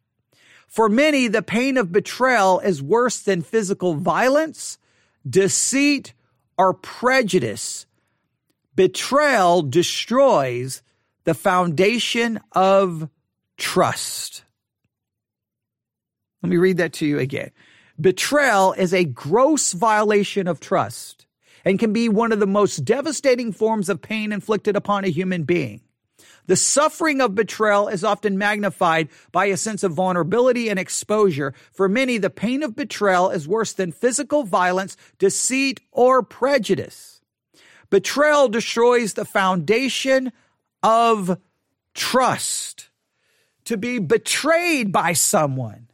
For 0.68 0.88
many, 0.88 1.28
the 1.28 1.42
pain 1.42 1.78
of 1.78 1.92
betrayal 1.92 2.60
is 2.60 2.84
worse 2.84 3.22
than 3.22 3.42
physical 3.42 3.96
violence, 3.96 4.78
deceit, 5.28 6.14
or 6.60 6.76
prejudice 6.76 7.88
Betrayal 8.78 9.64
destroys 9.64 10.84
the 11.24 11.34
foundation 11.34 12.40
of 12.52 13.10
trust. 13.58 14.44
Let 16.44 16.52
me 16.52 16.58
read 16.58 16.78
that 16.78 16.94
to 16.94 17.08
you 17.08 17.18
again. 17.18 17.50
Betrayal 18.00 18.74
is 18.74 18.94
a 18.94 19.04
gross 19.04 19.74
violation 19.74 20.48
of 20.48 20.60
trust 20.60 21.26
and 21.66 21.80
can 21.80 21.92
be 21.92 22.08
one 22.08 22.32
of 22.32 22.40
the 22.40 22.46
most 22.46 22.86
devastating 22.86 23.52
forms 23.52 23.90
of 23.90 24.00
pain 24.00 24.32
inflicted 24.32 24.76
upon 24.76 25.06
a 25.06 25.10
human 25.10 25.42
being. 25.42 25.82
The 26.46 26.56
suffering 26.56 27.20
of 27.20 27.34
betrayal 27.34 27.88
is 27.88 28.04
often 28.04 28.38
magnified 28.38 29.10
by 29.32 29.46
a 29.46 29.58
sense 29.58 29.82
of 29.82 29.94
vulnerability 29.94 30.70
and 30.70 30.78
exposure. 30.78 31.56
For 31.74 31.90
many, 31.90 32.20
the 32.20 32.30
pain 32.30 32.62
of 32.62 32.76
betrayal 32.76 33.32
is 33.32 33.48
worse 33.48 33.74
than 33.74 33.92
physical 33.92 34.44
violence, 34.44 34.96
deceit, 35.18 35.82
or 35.92 36.22
prejudice. 36.22 37.17
Betrayal 37.90 38.50
destroys 38.50 39.14
the 39.14 39.26
foundation 39.26 40.32
of 40.84 41.40
trust. 41.94 42.90
To 43.66 43.76
be 43.76 44.00
betrayed 44.00 44.94
by 44.94 45.12
someone. 45.12 45.90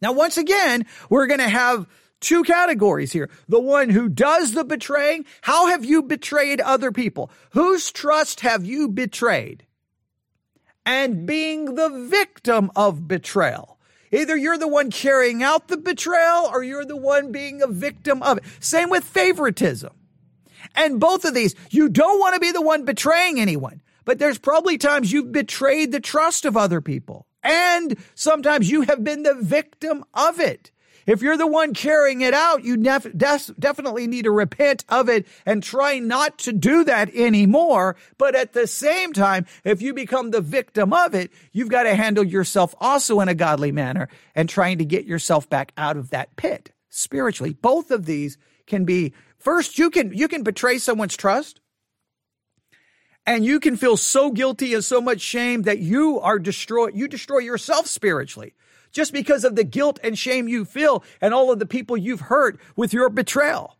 Now, 0.00 0.12
once 0.12 0.38
again, 0.38 0.86
we're 1.10 1.26
going 1.26 1.40
to 1.40 1.48
have 1.48 1.86
two 2.20 2.42
categories 2.42 3.12
here. 3.12 3.28
The 3.48 3.60
one 3.60 3.90
who 3.90 4.08
does 4.08 4.52
the 4.52 4.64
betraying. 4.64 5.26
How 5.42 5.68
have 5.68 5.84
you 5.84 6.02
betrayed 6.02 6.62
other 6.62 6.90
people? 6.90 7.30
Whose 7.50 7.92
trust 7.92 8.40
have 8.40 8.64
you 8.64 8.88
betrayed? 8.88 9.66
and 10.84 11.26
being 11.26 11.74
the 11.74 11.88
victim 11.88 12.70
of 12.74 13.06
betrayal. 13.06 13.78
Either 14.10 14.36
you're 14.36 14.58
the 14.58 14.68
one 14.68 14.90
carrying 14.90 15.42
out 15.42 15.68
the 15.68 15.76
betrayal 15.76 16.48
or 16.52 16.62
you're 16.62 16.84
the 16.84 16.96
one 16.96 17.32
being 17.32 17.62
a 17.62 17.66
victim 17.66 18.22
of 18.22 18.38
it. 18.38 18.44
Same 18.60 18.90
with 18.90 19.04
favoritism. 19.04 19.92
And 20.74 21.00
both 21.00 21.24
of 21.24 21.34
these, 21.34 21.54
you 21.70 21.88
don't 21.88 22.18
want 22.18 22.34
to 22.34 22.40
be 22.40 22.52
the 22.52 22.62
one 22.62 22.84
betraying 22.84 23.40
anyone, 23.40 23.82
but 24.04 24.18
there's 24.18 24.38
probably 24.38 24.78
times 24.78 25.12
you've 25.12 25.32
betrayed 25.32 25.92
the 25.92 26.00
trust 26.00 26.44
of 26.44 26.56
other 26.56 26.80
people. 26.80 27.26
And 27.42 27.96
sometimes 28.14 28.70
you 28.70 28.82
have 28.82 29.02
been 29.02 29.22
the 29.22 29.34
victim 29.34 30.04
of 30.14 30.38
it. 30.38 30.70
If 31.06 31.20
you're 31.20 31.36
the 31.36 31.46
one 31.46 31.74
carrying 31.74 32.20
it 32.20 32.34
out, 32.34 32.64
you 32.64 32.76
def- 32.76 33.16
def- 33.16 33.50
definitely 33.58 34.06
need 34.06 34.22
to 34.22 34.30
repent 34.30 34.84
of 34.88 35.08
it 35.08 35.26
and 35.44 35.62
try 35.62 35.98
not 35.98 36.38
to 36.38 36.52
do 36.52 36.84
that 36.84 37.12
anymore. 37.14 37.96
But 38.18 38.34
at 38.34 38.52
the 38.52 38.66
same 38.66 39.12
time, 39.12 39.46
if 39.64 39.82
you 39.82 39.94
become 39.94 40.30
the 40.30 40.40
victim 40.40 40.92
of 40.92 41.14
it, 41.14 41.32
you've 41.52 41.70
got 41.70 41.84
to 41.84 41.94
handle 41.94 42.24
yourself 42.24 42.74
also 42.80 43.20
in 43.20 43.28
a 43.28 43.34
godly 43.34 43.72
manner 43.72 44.08
and 44.34 44.48
trying 44.48 44.78
to 44.78 44.84
get 44.84 45.04
yourself 45.04 45.48
back 45.48 45.72
out 45.76 45.96
of 45.96 46.10
that 46.10 46.36
pit 46.36 46.72
spiritually. 46.88 47.54
Both 47.54 47.90
of 47.90 48.06
these 48.06 48.38
can 48.66 48.84
be 48.84 49.12
first, 49.42 49.78
you 49.78 49.90
can, 49.90 50.12
you 50.12 50.28
can 50.28 50.42
betray 50.42 50.78
someone's 50.78 51.16
trust 51.16 51.60
and 53.26 53.44
you 53.44 53.60
can 53.60 53.76
feel 53.76 53.96
so 53.96 54.30
guilty 54.30 54.74
and 54.74 54.84
so 54.84 55.00
much 55.00 55.20
shame 55.20 55.62
that 55.62 55.78
you 55.78 56.20
are 56.20 56.38
destroyed. 56.38 56.94
You 56.94 57.08
destroy 57.08 57.38
yourself 57.38 57.86
spiritually 57.86 58.54
just 58.90 59.12
because 59.12 59.44
of 59.44 59.56
the 59.56 59.64
guilt 59.64 59.98
and 60.02 60.18
shame 60.18 60.48
you 60.48 60.64
feel 60.64 61.04
and 61.20 61.32
all 61.32 61.50
of 61.50 61.58
the 61.58 61.66
people 61.66 61.96
you've 61.96 62.20
hurt 62.20 62.60
with 62.76 62.92
your 62.92 63.08
betrayal. 63.08 63.76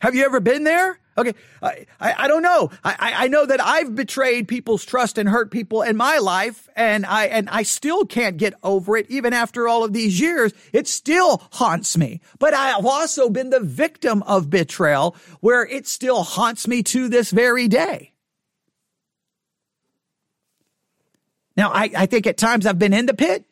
Have 0.00 0.14
you 0.14 0.24
ever 0.24 0.40
been 0.40 0.64
there? 0.64 0.98
Okay, 1.18 1.34
I, 1.60 1.86
I, 2.00 2.14
I 2.16 2.28
don't 2.28 2.42
know. 2.42 2.70
I, 2.84 3.14
I 3.16 3.28
know 3.28 3.44
that 3.44 3.60
I've 3.60 3.96
betrayed 3.96 4.46
people's 4.46 4.84
trust 4.84 5.18
and 5.18 5.28
hurt 5.28 5.50
people 5.50 5.82
in 5.82 5.96
my 5.96 6.18
life, 6.18 6.68
and 6.76 7.04
I 7.04 7.26
and 7.26 7.50
I 7.50 7.64
still 7.64 8.06
can't 8.06 8.36
get 8.36 8.54
over 8.62 8.96
it. 8.96 9.10
Even 9.10 9.32
after 9.32 9.66
all 9.66 9.82
of 9.82 9.92
these 9.92 10.20
years, 10.20 10.52
it 10.72 10.86
still 10.86 11.42
haunts 11.52 11.98
me. 11.98 12.20
But 12.38 12.54
I 12.54 12.68
have 12.68 12.86
also 12.86 13.30
been 13.30 13.50
the 13.50 13.58
victim 13.58 14.22
of 14.22 14.48
betrayal, 14.48 15.16
where 15.40 15.66
it 15.66 15.88
still 15.88 16.22
haunts 16.22 16.68
me 16.68 16.84
to 16.84 17.08
this 17.08 17.32
very 17.32 17.66
day. 17.66 18.12
Now, 21.56 21.72
I, 21.72 21.90
I 21.96 22.06
think 22.06 22.28
at 22.28 22.36
times 22.36 22.64
I've 22.64 22.78
been 22.78 22.94
in 22.94 23.06
the 23.06 23.14
pit. 23.14 23.44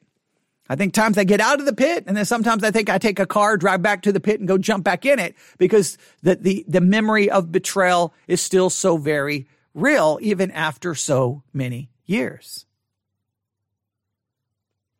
I 0.69 0.77
think 0.77 0.95
times 0.95 1.17
I 1.17 1.25
get 1.25 1.41
out 1.41 1.61
of 1.61 1.67
the 1.67 1.73
pit 1.73 2.05
and 2.07 2.17
then 2.17 2.25
sometimes 2.25 2.65
I 2.65 2.71
think 2.71 2.91
I 2.91 2.99
take 2.99 3.19
a 3.19 3.27
car, 3.27 3.57
drive 3.57 3.83
back 3.83 4.03
to 4.03 4.13
the 4.13 4.21
pit 4.21 4.41
and 4.41 4.49
go 4.49 4.59
jump 4.59 4.85
back 4.85 5.07
in 5.07 5.19
it 5.19 5.37
because 5.59 5.97
the, 6.23 6.37
the, 6.37 6.65
the 6.67 6.81
memory 6.81 7.31
of 7.31 7.53
betrayal 7.53 8.13
is 8.27 8.41
still 8.41 8.71
so 8.71 8.97
very 8.97 9.47
real 9.75 10.19
even 10.21 10.51
after 10.51 10.95
so 10.95 11.43
many 11.53 11.91
years. 12.05 12.67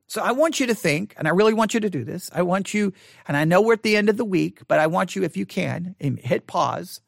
So 0.09 0.23
I 0.23 0.33
want 0.33 0.61
you 0.61 0.69
to 0.69 0.75
think, 0.75 1.15
and 1.19 1.27
I 1.27 1.33
really 1.33 1.53
want 1.53 1.75
you 1.75 1.81
to 1.81 1.91
do 1.91 2.05
this. 2.05 2.31
I 2.33 2.43
want 2.43 2.73
you, 2.73 2.93
and 3.27 3.37
I 3.37 3.45
know 3.45 3.61
we're 3.61 3.73
at 3.73 3.83
the 3.83 3.97
end 3.97 4.09
of 4.09 4.17
the 4.17 4.25
week, 4.25 4.61
but 4.69 4.79
I 4.79 4.87
want 4.87 5.17
you, 5.17 5.25
if 5.25 5.37
you 5.37 5.45
can, 5.45 5.97
hit 5.99 6.47
pause. 6.47 7.01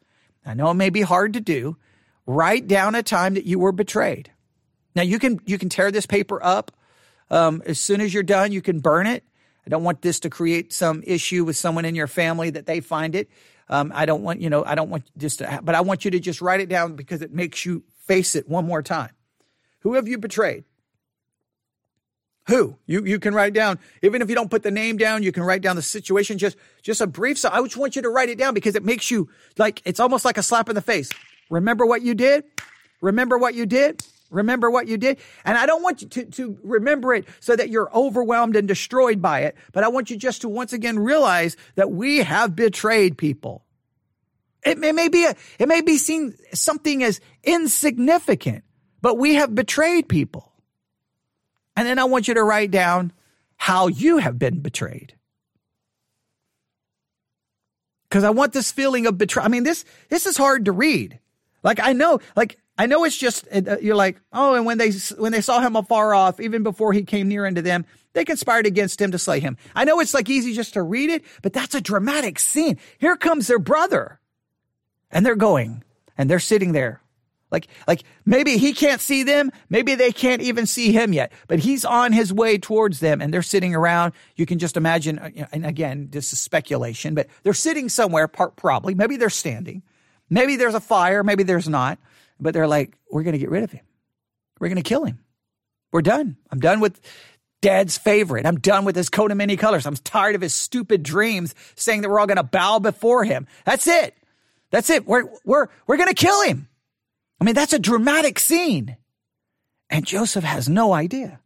I 0.44 0.55
know 0.55 0.71
it 0.71 0.75
may 0.75 0.90
be 0.90 1.03
hard 1.03 1.35
to 1.35 1.40
do. 1.40 1.77
Write 2.27 2.66
down 2.66 2.94
a 2.94 3.03
time 3.03 3.35
that 3.35 3.47
you 3.47 3.59
were 3.59 3.73
betrayed. 3.73 4.33
Now 4.94 5.03
you 5.03 5.18
can 5.18 5.40
you 5.47 5.59
can 5.59 5.68
tear 5.68 5.90
this 5.90 6.07
paper 6.07 6.42
up. 6.42 6.73
Um, 7.31 7.62
as 7.67 7.79
soon 7.79 8.01
as 8.01 8.12
you're 8.12 8.23
done, 8.23 8.53
you 8.53 8.62
can 8.62 8.81
burn 8.81 9.07
it. 9.07 9.25
I 9.67 9.71
don't 9.71 9.85
want 9.85 10.01
this 10.01 10.21
to 10.21 10.31
create 10.31 10.73
some 10.73 11.03
issue 11.07 11.45
with 11.45 11.57
someone 11.57 11.85
in 11.85 11.95
your 11.95 12.07
family 12.07 12.51
that 12.51 12.67
they 12.67 12.81
find 12.81 13.14
it. 13.14 13.29
Um, 13.69 13.93
I 13.95 14.07
don't 14.07 14.23
want 14.23 14.41
you 14.41 14.49
know 14.49 14.64
I 14.64 14.75
don't 14.75 14.88
want 14.88 15.05
just 15.19 15.41
to, 15.41 15.61
but 15.62 15.75
I 15.75 15.83
want 15.83 16.05
you 16.05 16.11
to 16.12 16.21
just 16.21 16.41
write 16.41 16.61
it 16.61 16.69
down 16.69 16.97
because 16.97 17.21
it 17.21 17.33
makes 17.33 17.67
you 17.67 17.85
face 18.07 18.35
it 18.35 18.49
one 18.49 18.67
more 18.67 18.83
time. 18.83 19.11
Who 19.81 19.95
have 19.95 20.09
you 20.09 20.17
betrayed? 20.17 20.64
Who? 22.47 22.79
You 22.87 23.05
you 23.05 23.19
can 23.19 23.35
write 23.35 23.53
down. 23.53 23.79
Even 24.03 24.23
if 24.23 24.31
you 24.31 24.35
don't 24.35 24.51
put 24.51 24.62
the 24.62 24.71
name 24.71 24.97
down, 24.97 25.23
you 25.23 25.33
can 25.33 25.43
write 25.43 25.61
down 25.61 25.77
the 25.77 25.83
situation. 25.83 26.38
Just 26.38 26.57
just 26.83 27.03
a 27.03 27.07
brief. 27.07 27.38
So 27.38 27.51
I 27.53 27.61
just 27.62 27.77
want 27.77 27.95
you 27.95 28.01
to 28.03 28.09
write 28.09 28.31
it 28.31 28.38
down 28.38 28.55
because 28.55 28.75
it 28.75 28.85
makes 28.85 29.11
you 29.11 29.29
like 29.59 29.83
it's 29.85 30.01
almost 30.01 30.25
like 30.25 30.38
a 30.38 30.43
slap 30.43 30.71
in 30.71 30.75
the 30.75 30.81
face. 30.81 31.11
Remember 31.51 31.85
what 31.85 32.01
you 32.01 32.14
did. 32.14 32.45
Remember 33.03 33.37
what 33.37 33.55
you 33.55 33.67
did. 33.67 34.03
Remember 34.31 34.71
what 34.71 34.88
you 34.88 34.99
did? 34.99 35.19
And 35.45 35.57
I 35.57 35.67
don't 35.67 35.83
want 35.83 36.03
you 36.03 36.09
to, 36.09 36.25
to 36.27 36.59
remember 36.62 37.14
it 37.14 37.27
so 37.41 37.57
that 37.57 37.71
you're 37.71 37.91
overwhelmed 37.95 38.57
and 38.57 38.69
destroyed 38.69 39.23
by 39.23 39.41
it, 39.41 39.57
but 39.73 39.85
I 39.85 39.88
want 39.88 40.11
you 40.11 40.17
just 40.17 40.43
to 40.43 40.49
once 40.49 40.73
again 40.73 40.99
realize 40.99 41.57
that 41.77 41.91
we 41.91 42.19
have 42.19 42.55
betrayed 42.55 43.17
people. 43.17 43.64
It 44.64 44.79
may, 44.79 44.91
it 44.91 44.95
may 44.95 45.09
be 45.09 45.25
a, 45.25 45.35
it 45.59 45.69
may 45.69 45.81
be 45.81 45.97
seen 45.97 46.35
something 46.53 47.03
as 47.03 47.21
insignificant, 47.43 48.64
but 49.01 49.17
we 49.17 49.35
have 49.35 49.55
betrayed 49.55 50.09
people. 50.09 50.53
And 51.77 51.87
then 51.87 51.99
I 51.99 52.05
want 52.05 52.29
you 52.29 52.35
to 52.35 52.43
write 52.43 52.71
down 52.71 53.12
how 53.57 53.87
you 53.87 54.19
have 54.19 54.38
been 54.38 54.61
betrayed. 54.61 55.14
Cause 58.11 58.25
I 58.25 58.31
want 58.31 58.53
this 58.53 58.73
feeling 58.73 59.07
of 59.07 59.17
betrayal. 59.17 59.47
I 59.47 59.49
mean, 59.49 59.64
this, 59.64 59.85
this 60.09 60.27
is 60.27 60.37
hard 60.37 60.64
to 60.64 60.73
read. 60.73 61.19
Like 61.62 61.79
I 61.81 61.93
know, 61.93 62.21
like 62.37 62.59
I 62.79 62.87
know 62.87 63.03
it's 63.03 63.17
just 63.17 63.47
uh, 63.53 63.77
you're 63.83 63.97
like, 63.97 64.21
oh, 64.33 64.55
and 64.55 64.64
when 64.64 64.79
they 64.79 64.93
when 65.17 65.33
they 65.33 65.41
saw 65.41 65.61
him 65.61 65.75
afar 65.75 66.14
off, 66.14 66.38
even 66.38 66.62
before 66.62 66.93
he 66.93 67.03
came 67.03 67.27
near 67.27 67.45
unto 67.45 67.61
them, 67.61 67.85
they 68.12 68.25
conspired 68.25 68.67
against 68.67 69.01
him 69.03 69.11
to 69.11 69.19
slay 69.19 69.41
him. 69.41 69.57
I 69.75 69.85
know 69.85 69.99
it's 69.99 70.14
like 70.14 70.31
easy 70.31 70.55
just 70.55 70.75
to 70.75 70.83
read 70.83 71.11
it, 71.11 71.25
but 71.43 71.53
that's 71.53 71.75
a 71.75 71.81
dramatic 71.81 72.38
scene. 72.38 72.79
Here 72.99 73.17
comes 73.17 73.49
their 73.49 73.59
brother, 73.59 74.21
and 75.11 75.27
they're 75.27 75.35
going, 75.35 75.83
and 76.17 76.31
they're 76.31 76.38
sitting 76.38 76.71
there, 76.71 77.01
like 77.51 77.67
like 77.88 78.05
maybe 78.25 78.59
he 78.59 78.73
can't 78.73 79.01
see 79.01 79.25
them, 79.25 79.51
maybe 79.69 79.97
they 79.97 80.12
can't 80.12 80.41
even 80.41 80.64
see 80.64 80.93
him 80.93 81.12
yet, 81.12 81.33
but 81.49 81.59
he's 81.59 81.85
on 81.85 82.12
his 82.12 82.33
way 82.33 82.59
towards 82.59 83.01
them, 83.01 83.21
and 83.21 83.35
they're 83.35 83.43
sitting 83.43 83.75
around. 83.75 84.12
You 84.37 84.47
can 84.47 84.61
just 84.61 84.77
imagine, 84.77 85.19
uh, 85.19 85.49
and 85.51 85.67
again, 85.67 86.11
this 86.12 86.33
is 86.33 86.38
speculation, 86.38 87.17
but 87.17 87.27
they're 87.43 87.55
sitting 87.55 87.88
somewhere, 87.88 88.29
probably, 88.29 88.95
maybe 88.95 89.17
they're 89.17 89.31
standing, 89.31 89.83
maybe 90.31 90.55
there's 90.55 90.75
a 90.75 90.81
fire, 90.81 91.25
maybe 91.25 91.43
there's 91.43 91.69
not 91.69 91.99
but 92.40 92.55
they're 92.55 92.68
like, 92.68 92.96
we're 93.11 93.22
going 93.22 93.33
to 93.33 93.38
get 93.38 93.51
rid 93.51 93.64
of 93.64 93.72
him. 93.72 93.85
We're 94.61 94.68
going 94.68 94.77
to 94.77 94.83
kill 94.83 95.05
him. 95.05 95.20
We're 95.92 96.03
done. 96.03 96.37
I'm 96.51 96.61
done 96.61 96.81
with 96.81 97.01
dad's 97.61 97.98
favorite. 97.98 98.46
I'm 98.46 98.59
done 98.59 98.85
with 98.85 98.96
his 98.96 99.09
coat 99.09 99.31
of 99.31 99.37
many 99.37 99.57
colors. 99.57 99.87
I'm 99.87 99.96
tired 99.96 100.35
of 100.35 100.40
his 100.40 100.55
stupid 100.55 101.03
dreams 101.03 101.55
saying 101.74 102.03
that 102.03 102.09
we're 102.09 102.20
all 102.20 102.27
going 102.27 102.37
to 102.37 102.42
bow 102.42 102.79
before 102.79 103.24
him. 103.24 103.46
That's 103.64 103.87
it. 103.87 104.14
That's 104.70 104.90
it. 104.90 105.07
We're, 105.07 105.24
we're, 105.44 105.68
we're 105.87 105.96
going 105.96 106.09
to 106.09 106.14
kill 106.14 106.42
him. 106.42 106.68
I 107.40 107.44
mean, 107.44 107.55
that's 107.55 107.72
a 107.72 107.79
dramatic 107.79 108.38
scene. 108.38 108.96
And 109.90 110.05
Joseph 110.05 110.44
has 110.44 110.68
no 110.68 110.92
idea. 110.92 111.40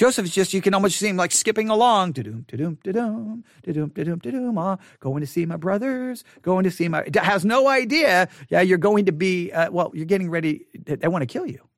Joseph 0.00 0.24
is 0.24 0.32
just, 0.32 0.54
you 0.54 0.62
can 0.62 0.72
almost 0.72 0.96
see 0.96 1.08
him 1.08 1.18
like 1.18 1.30
skipping 1.30 1.68
along. 1.68 2.12
Da-doom, 2.12 2.46
da-doom, 2.48 2.78
da-doom, 2.82 3.44
da-doom, 3.62 3.88
da-doom, 3.90 4.18
da-doom, 4.18 4.56
ah, 4.56 4.78
going 4.98 5.20
to 5.20 5.26
see 5.26 5.44
my 5.44 5.56
brothers, 5.56 6.24
going 6.40 6.64
to 6.64 6.70
see 6.70 6.88
my, 6.88 7.04
has 7.16 7.44
no 7.44 7.68
idea. 7.68 8.26
Yeah, 8.48 8.62
you're 8.62 8.78
going 8.78 9.04
to 9.04 9.12
be, 9.12 9.52
uh, 9.52 9.70
well, 9.70 9.90
you're 9.92 10.06
getting 10.06 10.30
ready. 10.30 10.64
They 10.86 11.06
want 11.06 11.20
to 11.20 11.26
kill 11.26 11.44
you. 11.44 11.68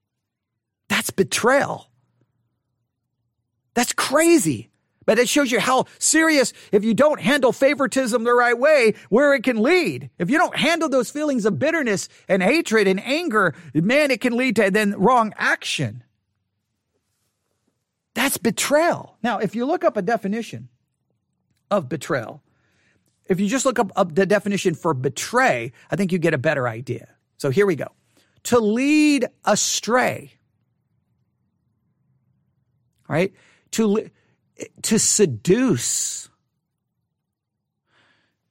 That's 0.88 1.11
betrayal. 1.11 1.90
That's 3.74 3.92
crazy. 3.92 4.70
But 5.04 5.18
it 5.18 5.28
shows 5.28 5.50
you 5.50 5.58
how 5.58 5.87
serious, 5.98 6.52
if 6.70 6.85
you 6.85 6.94
don't 6.94 7.20
handle 7.20 7.50
favoritism 7.50 8.22
the 8.22 8.35
right 8.35 8.56
way, 8.56 8.94
where 9.08 9.35
it 9.35 9.42
can 9.42 9.61
lead. 9.61 10.11
If 10.20 10.30
you 10.30 10.38
don't 10.38 10.56
handle 10.56 10.88
those 10.88 11.11
feelings 11.11 11.44
of 11.44 11.58
bitterness 11.58 12.08
and 12.28 12.40
hatred 12.40 12.87
and 12.87 13.04
anger, 13.04 13.56
man, 13.74 14.12
it 14.12 14.20
can 14.20 14.37
lead 14.37 14.54
to 14.54 14.70
then 14.70 14.94
wrong 14.96 15.35
action. 15.37 16.04
That's 18.14 18.37
betrayal. 18.37 19.16
Now, 19.22 19.38
if 19.38 19.55
you 19.55 19.64
look 19.64 19.85
up 19.85 19.96
a 19.96 20.03
definition 20.03 20.68
of 21.70 21.88
betrayal, 21.88 22.42
if 23.27 23.40
you 23.40 23.48
just 23.48 23.64
look 23.64 23.79
up, 23.79 23.92
up 23.96 24.14
the 24.14 24.27
definition 24.27 24.75
for 24.75 24.94
betray, 24.94 25.72
I 25.90 25.96
think 25.96 26.12
you 26.12 26.18
get 26.18 26.35
a 26.35 26.38
better 26.38 26.68
idea. 26.68 27.09
So 27.38 27.51
here 27.51 27.66
we 27.66 27.77
go. 27.77 27.88
To 28.44 28.59
lead 28.59 29.27
astray. 29.44 30.33
Right? 33.09 33.33
To, 33.72 34.11
to 34.83 34.98
seduce. 34.98 36.29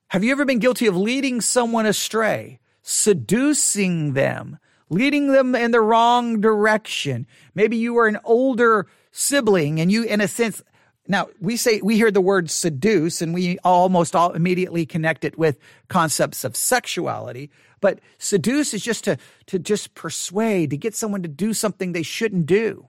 Have 0.07 0.23
you 0.23 0.31
ever 0.31 0.45
been 0.45 0.59
guilty 0.59 0.87
of 0.87 0.97
leading 0.97 1.41
someone 1.41 1.85
astray? 1.85 2.59
seducing 2.81 4.13
them, 4.13 4.57
leading 4.89 5.31
them 5.31 5.55
in 5.55 5.71
the 5.71 5.81
wrong 5.81 6.41
direction. 6.41 7.27
Maybe 7.55 7.77
you 7.77 7.93
were 7.93 8.07
an 8.07 8.19
older 8.23 8.87
sibling 9.11 9.79
and 9.79 9.91
you, 9.91 10.03
in 10.03 10.21
a 10.21 10.27
sense, 10.27 10.63
now 11.07 11.27
we 11.39 11.57
say 11.57 11.81
we 11.81 11.97
hear 11.97 12.11
the 12.11 12.21
word 12.21 12.49
seduce 12.49 13.21
and 13.21 13.33
we 13.33 13.57
almost 13.63 14.15
all 14.15 14.31
immediately 14.31 14.85
connect 14.85 15.25
it 15.25 15.37
with 15.37 15.59
concepts 15.89 16.43
of 16.43 16.55
sexuality. 16.55 17.49
But 17.81 17.99
seduce 18.17 18.73
is 18.73 18.83
just 18.83 19.03
to, 19.05 19.17
to 19.47 19.59
just 19.59 19.95
persuade, 19.95 20.69
to 20.69 20.77
get 20.77 20.95
someone 20.95 21.23
to 21.23 21.27
do 21.27 21.53
something 21.53 21.91
they 21.91 22.03
shouldn't 22.03 22.45
do. 22.45 22.87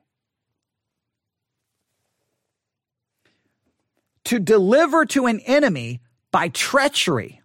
To 4.24 4.38
deliver 4.38 5.04
to 5.06 5.26
an 5.26 5.40
enemy 5.40 6.00
by 6.30 6.48
treachery. 6.48 7.42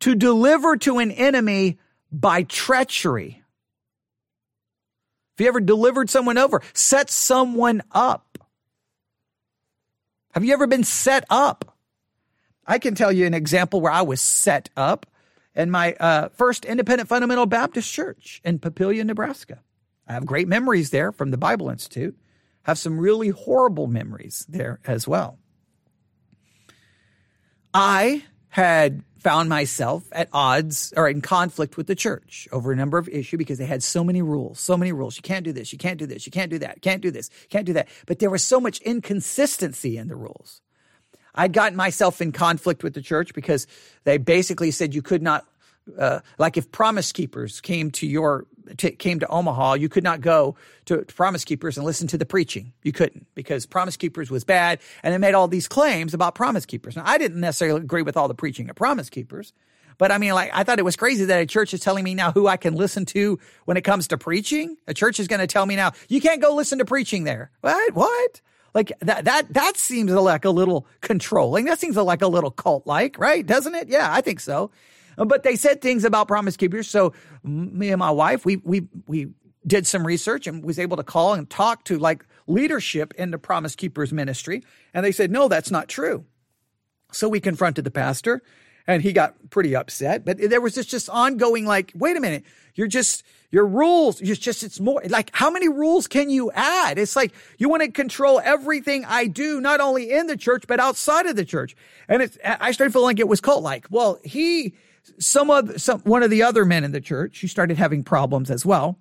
To 0.00 0.14
deliver 0.14 0.76
to 0.78 0.98
an 0.98 1.12
enemy 1.12 1.78
by 2.10 2.42
treachery. 2.42 3.43
Have 5.36 5.44
you 5.44 5.48
ever 5.48 5.60
delivered 5.60 6.10
someone 6.10 6.38
over? 6.38 6.62
Set 6.74 7.10
someone 7.10 7.82
up. 7.90 8.38
Have 10.32 10.44
you 10.44 10.52
ever 10.52 10.66
been 10.66 10.84
set 10.84 11.24
up? 11.28 11.76
I 12.66 12.78
can 12.78 12.94
tell 12.94 13.12
you 13.12 13.26
an 13.26 13.34
example 13.34 13.80
where 13.80 13.92
I 13.92 14.02
was 14.02 14.20
set 14.20 14.70
up 14.76 15.06
in 15.54 15.70
my 15.70 15.94
uh, 15.94 16.28
first 16.30 16.64
independent 16.64 17.08
fundamental 17.08 17.46
Baptist 17.46 17.92
church 17.92 18.40
in 18.44 18.58
Papillion, 18.58 19.06
Nebraska. 19.06 19.60
I 20.06 20.12
have 20.12 20.26
great 20.26 20.48
memories 20.48 20.90
there 20.90 21.12
from 21.12 21.30
the 21.30 21.36
Bible 21.36 21.68
Institute. 21.68 22.16
Have 22.62 22.78
some 22.78 22.98
really 22.98 23.28
horrible 23.28 23.86
memories 23.86 24.46
there 24.48 24.80
as 24.86 25.06
well. 25.06 25.38
I 27.72 28.24
had 28.48 29.02
found 29.24 29.48
myself 29.48 30.04
at 30.12 30.28
odds 30.32 30.92
or 30.96 31.08
in 31.08 31.22
conflict 31.22 31.78
with 31.78 31.86
the 31.86 31.94
church 31.94 32.46
over 32.52 32.70
a 32.70 32.76
number 32.76 32.98
of 32.98 33.08
issues 33.08 33.38
because 33.38 33.58
they 33.58 33.64
had 33.64 33.82
so 33.82 34.04
many 34.04 34.20
rules, 34.20 34.60
so 34.60 34.76
many 34.76 34.92
rules. 34.92 35.16
You 35.16 35.22
can't 35.22 35.44
do 35.44 35.52
this, 35.52 35.72
you 35.72 35.78
can't 35.78 35.98
do 35.98 36.06
this, 36.06 36.26
you 36.26 36.30
can't 36.30 36.50
do 36.50 36.58
that, 36.58 36.82
can't 36.82 37.00
do 37.00 37.10
this, 37.10 37.30
can't 37.48 37.64
do 37.64 37.72
that. 37.72 37.88
But 38.06 38.18
there 38.18 38.30
was 38.30 38.44
so 38.44 38.60
much 38.60 38.80
inconsistency 38.82 39.96
in 39.96 40.08
the 40.08 40.14
rules. 40.14 40.60
I'd 41.34 41.54
gotten 41.54 41.76
myself 41.76 42.20
in 42.20 42.30
conflict 42.30 42.84
with 42.84 42.94
the 42.94 43.02
church 43.02 43.34
because 43.34 43.66
they 44.04 44.18
basically 44.18 44.70
said 44.70 44.94
you 44.94 45.02
could 45.02 45.22
not, 45.22 45.44
uh, 45.98 46.20
like 46.38 46.56
if 46.56 46.70
Promise 46.72 47.12
Keepers 47.12 47.60
came 47.60 47.90
to 47.92 48.06
your 48.06 48.46
to, 48.78 48.90
came 48.92 49.20
to 49.20 49.28
Omaha, 49.28 49.74
you 49.74 49.88
could 49.88 50.04
not 50.04 50.20
go 50.20 50.56
to, 50.86 51.04
to, 51.04 51.14
Promise 51.14 51.44
Keepers 51.44 51.76
and 51.76 51.84
listen 51.84 52.08
to 52.08 52.18
the 52.18 52.24
preaching. 52.24 52.72
You 52.82 52.92
couldn't 52.92 53.26
because 53.34 53.66
Promise 53.66 53.98
Keepers 53.98 54.30
was 54.30 54.44
bad, 54.44 54.80
and 55.02 55.14
it 55.14 55.18
made 55.18 55.34
all 55.34 55.48
these 55.48 55.68
claims 55.68 56.14
about 56.14 56.34
Promise 56.34 56.66
Keepers. 56.66 56.96
Now, 56.96 57.02
I 57.04 57.18
didn't 57.18 57.40
necessarily 57.40 57.82
agree 57.82 58.02
with 58.02 58.16
all 58.16 58.28
the 58.28 58.34
preaching 58.34 58.70
of 58.70 58.76
Promise 58.76 59.10
Keepers, 59.10 59.52
but 59.98 60.10
I 60.10 60.18
mean, 60.18 60.32
like, 60.34 60.50
I 60.52 60.64
thought 60.64 60.78
it 60.78 60.84
was 60.84 60.96
crazy 60.96 61.24
that 61.26 61.40
a 61.40 61.46
church 61.46 61.74
is 61.74 61.80
telling 61.80 62.04
me 62.04 62.14
now 62.14 62.32
who 62.32 62.46
I 62.46 62.56
can 62.56 62.74
listen 62.74 63.04
to 63.06 63.38
when 63.64 63.76
it 63.76 63.82
comes 63.82 64.08
to 64.08 64.18
preaching. 64.18 64.76
A 64.86 64.94
church 64.94 65.20
is 65.20 65.28
going 65.28 65.40
to 65.40 65.46
tell 65.46 65.66
me 65.66 65.76
now 65.76 65.92
you 66.08 66.20
can't 66.20 66.40
go 66.40 66.54
listen 66.54 66.78
to 66.78 66.84
preaching 66.84 67.24
there. 67.24 67.50
What? 67.60 67.94
What? 67.94 68.40
Like 68.74 68.92
that, 69.00 69.26
that, 69.26 69.52
that 69.52 69.76
seems 69.76 70.10
like 70.10 70.44
a 70.44 70.50
little 70.50 70.86
controlling. 71.00 71.66
That 71.66 71.78
seems 71.78 71.96
like 71.96 72.22
a 72.22 72.26
little 72.26 72.50
cult 72.50 72.86
like, 72.86 73.18
right? 73.18 73.46
Doesn't 73.46 73.74
it? 73.74 73.88
Yeah, 73.88 74.08
I 74.10 74.20
think 74.20 74.40
so. 74.40 74.72
Uh, 75.18 75.24
but 75.24 75.42
they 75.42 75.56
said 75.56 75.80
things 75.80 76.04
about 76.04 76.28
Promise 76.28 76.56
Keepers. 76.56 76.88
So 76.88 77.12
me 77.42 77.90
and 77.90 77.98
my 77.98 78.10
wife, 78.10 78.44
we, 78.44 78.56
we, 78.56 78.88
we 79.06 79.28
did 79.66 79.86
some 79.86 80.06
research 80.06 80.46
and 80.46 80.64
was 80.64 80.78
able 80.78 80.96
to 80.96 81.02
call 81.02 81.34
and 81.34 81.48
talk 81.48 81.84
to 81.84 81.98
like 81.98 82.24
leadership 82.46 83.14
in 83.16 83.30
the 83.30 83.38
Promise 83.38 83.76
Keepers 83.76 84.12
ministry. 84.12 84.62
And 84.92 85.04
they 85.04 85.12
said, 85.12 85.30
no, 85.30 85.48
that's 85.48 85.70
not 85.70 85.88
true. 85.88 86.24
So 87.12 87.28
we 87.28 87.40
confronted 87.40 87.84
the 87.84 87.90
pastor 87.90 88.42
and 88.86 89.02
he 89.02 89.12
got 89.12 89.34
pretty 89.50 89.74
upset. 89.74 90.24
But 90.24 90.38
there 90.38 90.60
was 90.60 90.74
this 90.74 90.86
just 90.86 91.08
ongoing, 91.08 91.64
like, 91.64 91.92
wait 91.94 92.16
a 92.16 92.20
minute, 92.20 92.44
you're 92.74 92.86
just, 92.86 93.22
your 93.50 93.66
rules, 93.66 94.20
it's 94.20 94.38
just, 94.38 94.62
it's 94.62 94.80
more 94.80 95.00
like, 95.08 95.30
how 95.32 95.50
many 95.50 95.68
rules 95.68 96.06
can 96.06 96.28
you 96.28 96.50
add? 96.52 96.98
It's 96.98 97.16
like, 97.16 97.32
you 97.56 97.68
want 97.68 97.82
to 97.82 97.90
control 97.90 98.40
everything 98.44 99.04
I 99.06 99.26
do, 99.26 99.60
not 99.60 99.80
only 99.80 100.10
in 100.10 100.26
the 100.26 100.36
church, 100.36 100.64
but 100.66 100.80
outside 100.80 101.26
of 101.26 101.36
the 101.36 101.44
church. 101.44 101.76
And 102.08 102.20
it's, 102.20 102.36
I 102.44 102.72
started 102.72 102.92
feeling 102.92 103.06
like 103.06 103.20
it 103.20 103.28
was 103.28 103.40
cult 103.40 103.62
like. 103.62 103.86
Well, 103.90 104.18
he, 104.24 104.74
some 105.18 105.50
of, 105.50 105.80
some, 105.80 106.00
one 106.00 106.22
of 106.22 106.30
the 106.30 106.42
other 106.42 106.64
men 106.64 106.84
in 106.84 106.92
the 106.92 107.00
church, 107.00 107.40
who 107.40 107.46
started 107.46 107.76
having 107.76 108.04
problems 108.04 108.50
as 108.50 108.64
well. 108.64 108.98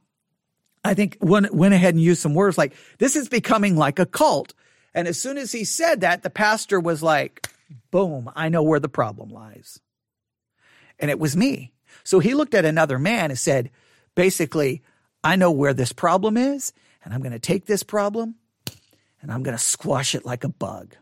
I 0.83 0.93
think 0.93 1.17
went, 1.21 1.53
went 1.53 1.73
ahead 1.73 1.93
and 1.93 2.03
used 2.03 2.21
some 2.21 2.33
words 2.33 2.57
like, 2.57 2.73
this 2.97 3.15
is 3.15 3.29
becoming 3.29 3.77
like 3.77 3.99
a 3.99 4.05
cult. 4.05 4.53
And 4.93 5.07
as 5.07 5.19
soon 5.19 5.37
as 5.37 5.51
he 5.51 5.63
said 5.63 6.01
that, 6.01 6.23
the 6.23 6.29
pastor 6.29 6.79
was 6.79 7.01
like, 7.01 7.49
boom, 7.89 8.29
I 8.35 8.49
know 8.49 8.63
where 8.63 8.79
the 8.79 8.89
problem 8.89 9.29
lies. 9.29 9.79
And 10.99 11.09
it 11.09 11.19
was 11.19 11.37
me. 11.37 11.71
So 12.03 12.19
he 12.19 12.33
looked 12.33 12.53
at 12.53 12.65
another 12.65 12.99
man 12.99 13.31
and 13.31 13.39
said, 13.39 13.71
basically, 14.15 14.81
I 15.23 15.35
know 15.35 15.51
where 15.51 15.73
this 15.73 15.93
problem 15.93 16.37
is, 16.37 16.73
and 17.03 17.13
I'm 17.13 17.21
going 17.21 17.31
to 17.31 17.39
take 17.39 17.65
this 17.65 17.83
problem 17.83 18.35
and 19.21 19.31
I'm 19.31 19.41
going 19.41 19.57
to 19.57 19.63
squash 19.63 20.15
it 20.15 20.25
like 20.25 20.43
a 20.43 20.49
bug. 20.49 20.95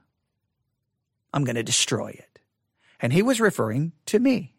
I'm 1.33 1.43
going 1.43 1.55
to 1.55 1.63
destroy 1.63 2.09
it. 2.09 2.39
And 2.99 3.11
he 3.11 3.23
was 3.23 3.41
referring 3.41 3.93
to 4.07 4.19
me. 4.19 4.53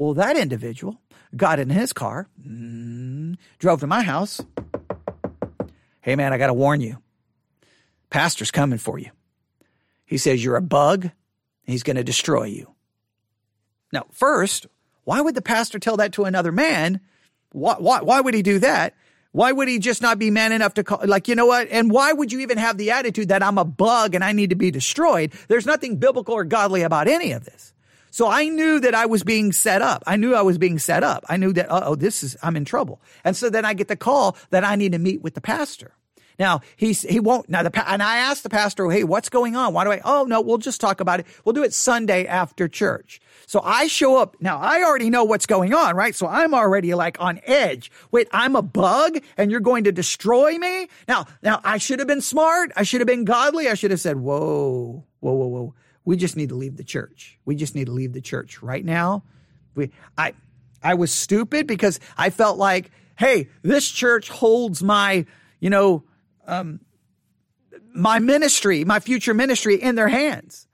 Well, 0.00 0.14
that 0.14 0.38
individual 0.38 0.98
got 1.36 1.58
in 1.58 1.68
his 1.68 1.92
car, 1.92 2.26
mm, 2.42 3.36
drove 3.58 3.80
to 3.80 3.86
my 3.86 4.02
house. 4.02 4.40
Hey, 6.00 6.16
man, 6.16 6.32
I 6.32 6.38
got 6.38 6.46
to 6.46 6.54
warn 6.54 6.80
you. 6.80 6.96
Pastor's 8.08 8.50
coming 8.50 8.78
for 8.78 8.98
you. 8.98 9.10
He 10.06 10.16
says, 10.16 10.42
You're 10.42 10.56
a 10.56 10.62
bug 10.62 11.10
He's 11.64 11.82
going 11.82 11.96
to 11.96 12.02
destroy 12.02 12.44
you. 12.44 12.74
Now, 13.92 14.06
first, 14.10 14.66
why 15.04 15.20
would 15.20 15.34
the 15.34 15.42
pastor 15.42 15.78
tell 15.78 15.98
that 15.98 16.12
to 16.14 16.24
another 16.24 16.50
man? 16.50 17.00
Why, 17.52 17.76
why, 17.78 18.00
why 18.00 18.22
would 18.22 18.32
he 18.34 18.42
do 18.42 18.58
that? 18.60 18.94
Why 19.32 19.52
would 19.52 19.68
he 19.68 19.78
just 19.78 20.02
not 20.02 20.18
be 20.18 20.30
man 20.30 20.52
enough 20.52 20.74
to 20.74 20.82
call, 20.82 21.00
like, 21.04 21.28
you 21.28 21.34
know 21.34 21.46
what? 21.46 21.68
And 21.70 21.90
why 21.90 22.12
would 22.12 22.32
you 22.32 22.40
even 22.40 22.56
have 22.56 22.78
the 22.78 22.90
attitude 22.90 23.28
that 23.28 23.42
I'm 23.42 23.58
a 23.58 23.66
bug 23.66 24.14
and 24.14 24.24
I 24.24 24.32
need 24.32 24.48
to 24.50 24.56
be 24.56 24.70
destroyed? 24.70 25.34
There's 25.48 25.66
nothing 25.66 25.96
biblical 25.96 26.34
or 26.34 26.44
godly 26.44 26.80
about 26.80 27.06
any 27.06 27.32
of 27.32 27.44
this. 27.44 27.74
So 28.10 28.28
I 28.28 28.48
knew 28.48 28.80
that 28.80 28.94
I 28.94 29.06
was 29.06 29.22
being 29.22 29.52
set 29.52 29.82
up. 29.82 30.02
I 30.06 30.16
knew 30.16 30.34
I 30.34 30.42
was 30.42 30.58
being 30.58 30.78
set 30.78 31.02
up. 31.02 31.24
I 31.28 31.36
knew 31.36 31.52
that, 31.52 31.66
oh, 31.70 31.94
this 31.94 32.22
is, 32.22 32.36
I'm 32.42 32.56
in 32.56 32.64
trouble. 32.64 33.00
And 33.24 33.36
so 33.36 33.50
then 33.50 33.64
I 33.64 33.74
get 33.74 33.88
the 33.88 33.96
call 33.96 34.36
that 34.50 34.64
I 34.64 34.76
need 34.76 34.92
to 34.92 34.98
meet 34.98 35.22
with 35.22 35.34
the 35.34 35.40
pastor. 35.40 35.94
Now 36.40 36.62
he's 36.74 37.02
he 37.02 37.20
won't 37.20 37.50
now 37.50 37.62
the 37.62 37.90
and 37.90 38.02
I 38.02 38.16
asked 38.16 38.44
the 38.44 38.48
pastor, 38.48 38.90
hey, 38.90 39.04
what's 39.04 39.28
going 39.28 39.56
on? 39.56 39.74
Why 39.74 39.84
do 39.84 39.92
I? 39.92 40.00
Oh 40.02 40.24
no, 40.24 40.40
we'll 40.40 40.56
just 40.56 40.80
talk 40.80 41.00
about 41.00 41.20
it. 41.20 41.26
We'll 41.44 41.52
do 41.52 41.62
it 41.62 41.74
Sunday 41.74 42.26
after 42.26 42.66
church. 42.66 43.20
So 43.46 43.60
I 43.62 43.88
show 43.88 44.16
up 44.16 44.36
now. 44.40 44.58
I 44.58 44.82
already 44.82 45.10
know 45.10 45.24
what's 45.24 45.44
going 45.44 45.74
on, 45.74 45.94
right? 45.96 46.14
So 46.14 46.26
I'm 46.26 46.54
already 46.54 46.94
like 46.94 47.20
on 47.20 47.40
edge. 47.44 47.92
Wait, 48.10 48.26
I'm 48.32 48.56
a 48.56 48.62
bug, 48.62 49.18
and 49.36 49.50
you're 49.50 49.60
going 49.60 49.84
to 49.84 49.92
destroy 49.92 50.56
me? 50.56 50.88
Now, 51.06 51.26
now 51.42 51.60
I 51.62 51.76
should 51.76 51.98
have 51.98 52.08
been 52.08 52.22
smart. 52.22 52.72
I 52.74 52.84
should 52.84 53.02
have 53.02 53.08
been 53.08 53.26
godly. 53.26 53.68
I 53.68 53.74
should 53.74 53.90
have 53.90 54.00
said, 54.00 54.16
whoa, 54.16 55.04
whoa, 55.18 55.32
whoa, 55.32 55.46
whoa. 55.46 55.74
We 56.04 56.16
just 56.16 56.36
need 56.36 56.48
to 56.48 56.54
leave 56.54 56.76
the 56.76 56.84
church. 56.84 57.38
We 57.44 57.54
just 57.54 57.74
need 57.74 57.86
to 57.86 57.92
leave 57.92 58.12
the 58.12 58.20
church 58.20 58.62
right 58.62 58.84
now. 58.84 59.22
We, 59.74 59.90
I, 60.16 60.34
I 60.82 60.94
was 60.94 61.12
stupid 61.12 61.66
because 61.66 62.00
I 62.16 62.30
felt 62.30 62.58
like, 62.58 62.90
hey, 63.18 63.48
this 63.62 63.88
church 63.88 64.28
holds 64.28 64.82
my, 64.82 65.26
you 65.60 65.70
know, 65.70 66.04
um, 66.46 66.80
my 67.94 68.18
ministry, 68.18 68.84
my 68.84 69.00
future 69.00 69.34
ministry 69.34 69.76
in 69.76 69.94
their 69.94 70.08
hands. 70.08 70.66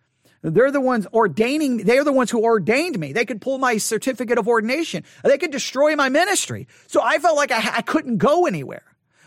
They're 0.43 0.71
the 0.71 0.81
ones 0.81 1.07
ordaining, 1.13 1.79
they're 1.79 2.05
the 2.05 2.13
ones 2.13 2.31
who 2.31 2.45
ordained 2.45 2.99
me. 2.99 3.13
They 3.13 3.25
could 3.25 3.41
pull 3.41 3.59
my 3.59 3.79
certificate 3.79 4.39
of 4.39 4.47
ordination. 4.47 5.03
They 5.25 5.39
could 5.39 5.51
destroy 5.51 5.97
my 5.97 6.09
ministry. 6.09 6.69
So 6.87 7.03
I 7.03 7.19
felt 7.19 7.37
like 7.37 7.51
I, 7.51 7.79
I 7.79 7.83
couldn't 7.83 8.19
go 8.19 8.47
anywhere. 8.47 8.85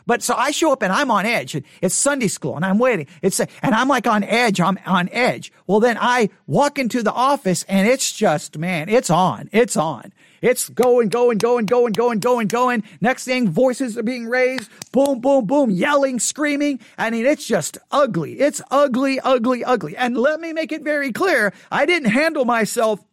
But 0.10 0.24
so 0.24 0.34
I 0.34 0.50
show 0.50 0.72
up 0.72 0.82
and 0.82 0.92
I'm 0.92 1.12
on 1.12 1.28
edge. 1.28 1.56
It's 1.84 1.94
Sunday 1.94 2.30
school 2.30 2.56
and 2.56 2.66
I'm 2.66 2.80
waiting. 2.80 3.06
It's, 3.22 3.40
and 3.40 3.50
I'm 3.62 3.88
like 3.88 4.08
on 4.08 4.24
edge. 4.24 4.60
I'm 4.60 4.80
on 4.88 5.08
edge. 5.12 5.54
Well, 5.68 5.80
then 5.80 6.00
I 6.02 6.32
walk 6.48 6.80
into 6.80 7.04
the 7.04 7.12
office 7.12 7.64
and 7.70 7.88
it's 7.88 8.12
just, 8.12 8.58
man, 8.58 8.90
it's 8.90 9.12
on. 9.12 9.50
It's 9.52 9.78
on. 9.78 10.12
It's 10.42 10.68
going, 10.70 11.10
going, 11.10 11.38
going, 11.38 11.68
going, 11.68 11.94
going, 11.94 12.18
going, 12.18 12.48
going. 12.48 12.84
Next 13.02 13.26
thing, 13.26 13.52
voices 13.52 14.00
are 14.00 14.04
being 14.04 14.26
raised. 14.26 14.72
Boom, 14.92 15.20
boom, 15.20 15.46
boom, 15.46 15.70
yelling, 15.70 16.20
screaming. 16.20 16.80
I 16.98 17.12
mean, 17.12 17.28
it's 17.28 17.46
just 17.46 17.78
ugly. 17.92 18.40
It's 18.40 18.64
ugly, 18.72 19.20
ugly, 19.20 19.64
ugly. 19.64 19.96
And 19.96 20.18
let 20.18 20.40
me 20.40 20.54
make 20.54 20.72
it 20.72 20.82
very 20.82 21.12
clear. 21.12 21.54
I 21.72 21.86
didn't 21.86 22.10
handle 22.10 22.46
myself 22.46 23.06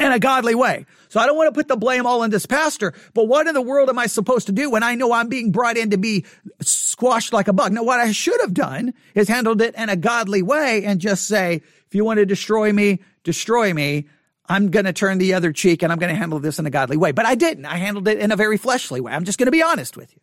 in 0.00 0.12
a 0.12 0.18
godly 0.18 0.54
way. 0.54 0.86
So 1.10 1.20
I 1.20 1.26
don't 1.26 1.36
want 1.36 1.48
to 1.48 1.58
put 1.58 1.68
the 1.68 1.76
blame 1.76 2.06
all 2.06 2.22
on 2.22 2.30
this 2.30 2.46
pastor, 2.46 2.94
but 3.12 3.28
what 3.28 3.46
in 3.46 3.54
the 3.54 3.60
world 3.60 3.90
am 3.90 3.98
I 3.98 4.06
supposed 4.06 4.46
to 4.46 4.52
do 4.52 4.70
when 4.70 4.82
I 4.82 4.94
know 4.94 5.12
I'm 5.12 5.28
being 5.28 5.52
brought 5.52 5.76
in 5.76 5.90
to 5.90 5.98
be 5.98 6.24
squashed 6.62 7.32
like 7.32 7.48
a 7.48 7.52
bug? 7.52 7.72
Now, 7.72 7.84
what 7.84 8.00
I 8.00 8.10
should 8.12 8.40
have 8.40 8.54
done 8.54 8.94
is 9.14 9.28
handled 9.28 9.60
it 9.60 9.74
in 9.74 9.90
a 9.90 9.96
godly 9.96 10.42
way 10.42 10.84
and 10.84 11.00
just 11.00 11.26
say, 11.26 11.56
if 11.86 11.94
you 11.94 12.04
want 12.04 12.18
to 12.18 12.26
destroy 12.26 12.72
me, 12.72 13.00
destroy 13.24 13.74
me. 13.74 14.08
I'm 14.48 14.70
going 14.70 14.86
to 14.86 14.92
turn 14.92 15.18
the 15.18 15.34
other 15.34 15.52
cheek 15.52 15.82
and 15.82 15.92
I'm 15.92 15.98
going 15.98 16.12
to 16.12 16.18
handle 16.18 16.40
this 16.40 16.58
in 16.58 16.66
a 16.66 16.70
godly 16.70 16.96
way. 16.96 17.12
But 17.12 17.26
I 17.26 17.34
didn't. 17.34 17.66
I 17.66 17.76
handled 17.76 18.08
it 18.08 18.18
in 18.18 18.32
a 18.32 18.36
very 18.36 18.56
fleshly 18.56 19.00
way. 19.00 19.12
I'm 19.12 19.24
just 19.24 19.38
going 19.38 19.46
to 19.46 19.52
be 19.52 19.62
honest 19.62 19.96
with 19.96 20.12
you. 20.12 20.20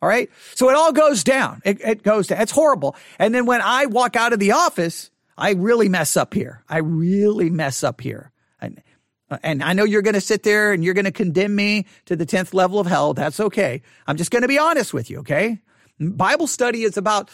All 0.00 0.08
right. 0.08 0.30
So 0.54 0.70
it 0.70 0.76
all 0.76 0.92
goes 0.92 1.24
down. 1.24 1.60
It, 1.64 1.80
it 1.80 2.02
goes 2.04 2.28
down. 2.28 2.40
It's 2.40 2.52
horrible. 2.52 2.94
And 3.18 3.34
then 3.34 3.44
when 3.44 3.60
I 3.60 3.86
walk 3.86 4.14
out 4.14 4.32
of 4.32 4.38
the 4.38 4.52
office, 4.52 5.10
I 5.36 5.52
really 5.52 5.88
mess 5.88 6.16
up 6.16 6.34
here. 6.34 6.62
I 6.68 6.78
really 6.78 7.50
mess 7.50 7.82
up 7.82 8.00
here. 8.00 8.30
And 8.60 9.62
I 9.62 9.72
know 9.72 9.84
you're 9.84 10.02
going 10.02 10.14
to 10.14 10.20
sit 10.20 10.42
there 10.42 10.72
and 10.72 10.82
you're 10.82 10.94
going 10.94 11.04
to 11.04 11.12
condemn 11.12 11.54
me 11.54 11.86
to 12.06 12.16
the 12.16 12.26
10th 12.26 12.54
level 12.54 12.80
of 12.80 12.86
hell. 12.86 13.14
That's 13.14 13.40
okay. 13.40 13.82
I'm 14.06 14.16
just 14.16 14.30
going 14.30 14.42
to 14.42 14.48
be 14.48 14.58
honest 14.58 14.94
with 14.94 15.10
you. 15.10 15.18
Okay. 15.18 15.60
Bible 16.00 16.46
study 16.46 16.84
is 16.84 16.96
about 16.96 17.28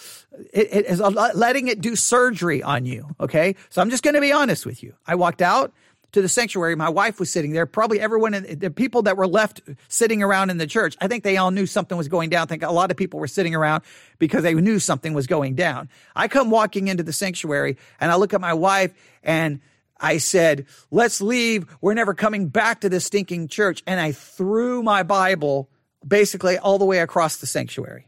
it, 0.53 0.69
it 0.73 0.87
is 0.87 1.01
letting 1.01 1.69
it 1.69 1.81
do 1.81 1.97
surgery 1.97 2.63
on 2.63 2.87
you. 2.87 3.07
Okay. 3.21 3.57
So 3.69 3.81
I'm 3.83 3.91
just 3.91 4.03
going 4.03 4.15
to 4.15 4.21
be 4.21 4.33
honest 4.33 4.67
with 4.67 4.83
you. 4.83 4.95
I 5.07 5.15
walked 5.15 5.43
out 5.43 5.73
to 6.13 6.23
the 6.23 6.29
sanctuary. 6.29 6.75
My 6.77 6.89
wife 6.89 7.21
was 7.21 7.31
sitting 7.31 7.53
there. 7.53 7.67
Probably 7.67 8.01
everyone, 8.01 8.35
in, 8.35 8.59
the 8.59 8.71
people 8.71 9.03
that 9.03 9.17
were 9.17 9.27
left 9.27 9.61
sitting 9.89 10.23
around 10.23 10.51
in 10.51 10.59
the 10.59 10.67
church, 10.67 10.97
I 11.01 11.09
think 11.09 11.25
they 11.25 11.37
all 11.37 11.51
knew 11.51 11.67
something 11.67 11.99
was 11.99 12.09
going 12.09 12.31
down. 12.31 12.45
I 12.45 12.47
think 12.47 12.63
a 12.63 12.71
lot 12.71 12.91
of 12.91 12.97
people 12.97 13.21
were 13.21 13.27
sitting 13.27 13.55
around 13.55 13.83
because 14.19 14.45
they 14.45 14.55
knew 14.55 14.79
something 14.79 15.13
was 15.13 15.27
going 15.27 15.57
down. 15.57 15.89
I 16.15 16.29
come 16.29 16.51
walking 16.51 16.89
into 16.89 17.03
the 17.03 17.13
sanctuary 17.13 17.77
and 18.01 18.11
I 18.11 18.15
look 18.15 18.33
at 18.33 18.41
my 18.41 18.55
wife 18.55 18.95
and 19.23 19.61
I 20.01 20.19
said, 20.19 20.67
let's 20.91 21.21
leave. 21.21 21.67
We're 21.81 21.95
never 21.95 22.15
coming 22.15 22.49
back 22.49 22.81
to 22.81 22.89
this 22.89 23.05
stinking 23.05 23.49
church. 23.49 23.83
And 23.87 24.01
I 24.01 24.13
threw 24.13 24.83
my 24.83 25.03
Bible 25.03 25.69
basically 26.07 26.59
all 26.59 26.79
the 26.79 26.85
way 26.85 26.99
across 26.99 27.37
the 27.37 27.47
sanctuary. 27.47 28.07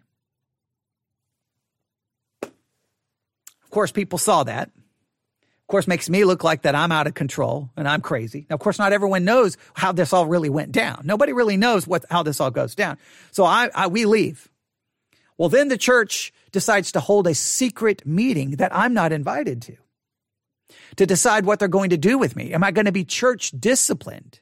Of 2.43 3.71
course, 3.71 3.93
people 3.93 4.19
saw 4.19 4.45
that. 4.45 4.69
Of 4.69 5.69
course, 5.69 5.89
makes 5.89 6.09
me 6.09 6.25
look 6.25 6.45
like 6.45 6.63
that 6.63 6.77
I'm 6.77 6.93
out 6.93 7.09
of 7.09 7.15
control 7.15 7.71
and 7.77 7.89
I'm 7.89 8.01
crazy. 8.01 8.47
Now, 8.49 8.55
of 8.55 8.61
course, 8.61 8.79
not 8.79 8.93
everyone 8.93 9.25
knows 9.25 9.57
how 9.75 9.91
this 9.91 10.13
all 10.13 10.27
really 10.27 10.49
went 10.49 10.71
down. 10.71 11.03
Nobody 11.05 11.33
really 11.33 11.57
knows 11.57 11.89
what 11.89 12.05
how 12.09 12.23
this 12.23 12.41
all 12.41 12.53
goes 12.53 12.77
down. 12.77 12.99
So 13.33 13.45
I, 13.45 13.71
I 13.75 13.89
we 13.89 14.05
leave. 14.07 14.49
Well, 15.39 15.49
then 15.49 15.69
the 15.69 15.77
church 15.77 16.33
decides 16.53 16.93
to 16.93 17.01
hold 17.01 17.27
a 17.27 17.35
secret 17.35 18.07
meeting 18.07 18.53
that 18.53 18.75
I'm 18.75 18.95
not 18.95 19.13
invited 19.13 19.61
to 19.63 19.77
to 20.97 21.07
decide 21.07 21.47
what 21.47 21.59
they're 21.59 21.69
going 21.69 21.91
to 21.91 21.97
do 21.97 22.19
with 22.19 22.37
me. 22.37 22.53
Am 22.53 22.65
I 22.65 22.71
going 22.71 22.87
to 22.87 22.93
be 22.93 23.05
church 23.05 23.53
disciplined? 23.59 24.41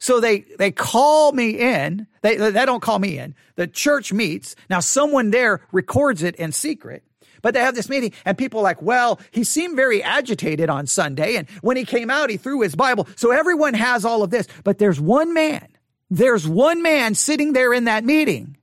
So 0.00 0.20
they, 0.20 0.40
they 0.58 0.70
call 0.70 1.32
me 1.32 1.50
in. 1.58 2.06
They, 2.22 2.36
they 2.36 2.64
don't 2.64 2.82
call 2.82 2.98
me 2.98 3.18
in. 3.18 3.34
The 3.56 3.66
church 3.66 4.12
meets. 4.12 4.54
Now 4.70 4.80
someone 4.80 5.30
there 5.30 5.60
records 5.72 6.22
it 6.22 6.36
in 6.36 6.52
secret. 6.52 7.02
But 7.40 7.54
they 7.54 7.60
have 7.60 7.74
this 7.74 7.88
meeting 7.88 8.12
and 8.24 8.36
people 8.36 8.60
are 8.60 8.64
like, 8.64 8.82
well, 8.82 9.20
he 9.30 9.44
seemed 9.44 9.76
very 9.76 10.02
agitated 10.02 10.70
on 10.70 10.86
Sunday. 10.86 11.36
And 11.36 11.48
when 11.62 11.76
he 11.76 11.84
came 11.84 12.10
out, 12.10 12.30
he 12.30 12.36
threw 12.36 12.62
his 12.62 12.74
Bible. 12.74 13.06
So 13.16 13.30
everyone 13.30 13.74
has 13.74 14.04
all 14.04 14.22
of 14.22 14.30
this. 14.30 14.48
But 14.64 14.78
there's 14.78 15.00
one 15.00 15.34
man. 15.34 15.66
There's 16.10 16.48
one 16.48 16.82
man 16.82 17.14
sitting 17.14 17.52
there 17.52 17.72
in 17.72 17.84
that 17.84 18.04
meeting 18.04 18.56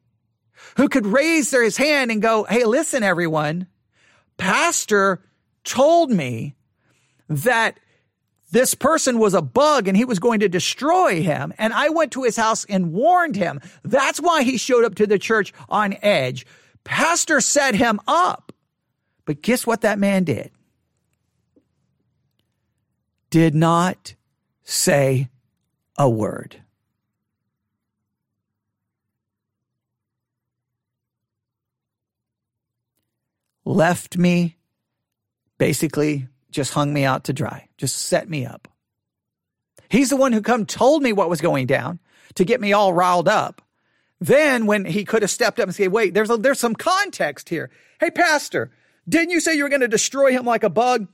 who 0.78 0.89
could 0.89 1.06
raise 1.06 1.52
his 1.52 1.78
hand 1.78 2.12
and 2.12 2.22
go, 2.22 2.44
Hey, 2.44 2.65
listen, 2.65 3.04
everyone. 3.04 3.68
Pastor 4.38 5.22
told 5.65 6.12
me 6.12 6.56
that 7.28 7.80
this 8.51 8.73
person 8.73 9.19
was 9.19 9.34
a 9.34 9.41
bug 9.41 9.88
and 9.88 9.97
he 9.97 10.06
was 10.06 10.19
going 10.19 10.39
to 10.39 10.47
destroy 10.47 11.21
him. 11.21 11.54
And 11.58 11.73
I 11.73 11.89
went 11.89 12.13
to 12.13 12.23
his 12.23 12.38
house 12.38 12.65
and 12.69 12.93
warned 12.93 13.36
him. 13.36 13.60
That's 13.84 14.21
why 14.21 14.43
he 14.43 14.58
showed 14.58 14.86
up 14.86 14.95
to 14.95 15.08
the 15.08 15.19
church 15.19 15.51
on 15.67 15.97
edge. 16.01 16.45
Pastor 16.84 17.41
set 17.41 17.75
him 17.75 17.99
up. 18.08 18.54
But 19.25 19.41
guess 19.41 19.67
what 19.67 19.82
that 19.82 19.99
man 19.99 20.23
did? 20.23 20.51
Did 23.30 23.56
not 23.56 24.13
say 24.63 25.30
a 25.97 26.10
word. 26.10 26.62
Left 33.65 34.15
me 34.15 34.55
basically 35.58 36.28
just 36.52 36.74
hung 36.74 36.94
me 36.94 37.04
out 37.04 37.26
to 37.26 37.34
dry, 37.34 37.68
just 37.78 37.98
set 37.98 38.30
me 38.30 38.46
up. 38.46 38.68
He's 39.89 40.10
the 40.10 40.15
one 40.15 40.34
who 40.34 40.41
come 40.41 40.65
told 40.65 41.04
me 41.04 41.13
what 41.13 41.30
was 41.30 41.41
going 41.41 41.68
down 41.68 42.00
to 42.36 42.46
get 42.46 42.62
me 42.62 42.74
all 42.74 42.94
riled 42.94 43.28
up. 43.28 43.62
Then 44.20 44.65
when 44.65 44.86
he 44.86 45.06
could 45.06 45.22
have 45.22 45.32
stepped 45.32 45.60
up 45.60 45.68
and 45.68 45.76
said, 45.76 45.91
wait, 45.91 46.13
there's 46.13 46.30
a, 46.30 46.38
there's 46.38 46.60
some 46.60 46.76
context 46.76 47.50
here. 47.50 47.70
Hey, 48.00 48.10
pastor, 48.10 48.72
didn't 49.08 49.32
you 49.32 49.39
say 49.39 49.56
you 49.56 49.63
were 49.63 49.70
going 49.70 49.82
to 49.82 49.88
destroy 49.88 50.32
him 50.32 50.46
like 50.46 50.63
a 50.63 50.70
bug? 50.70 51.08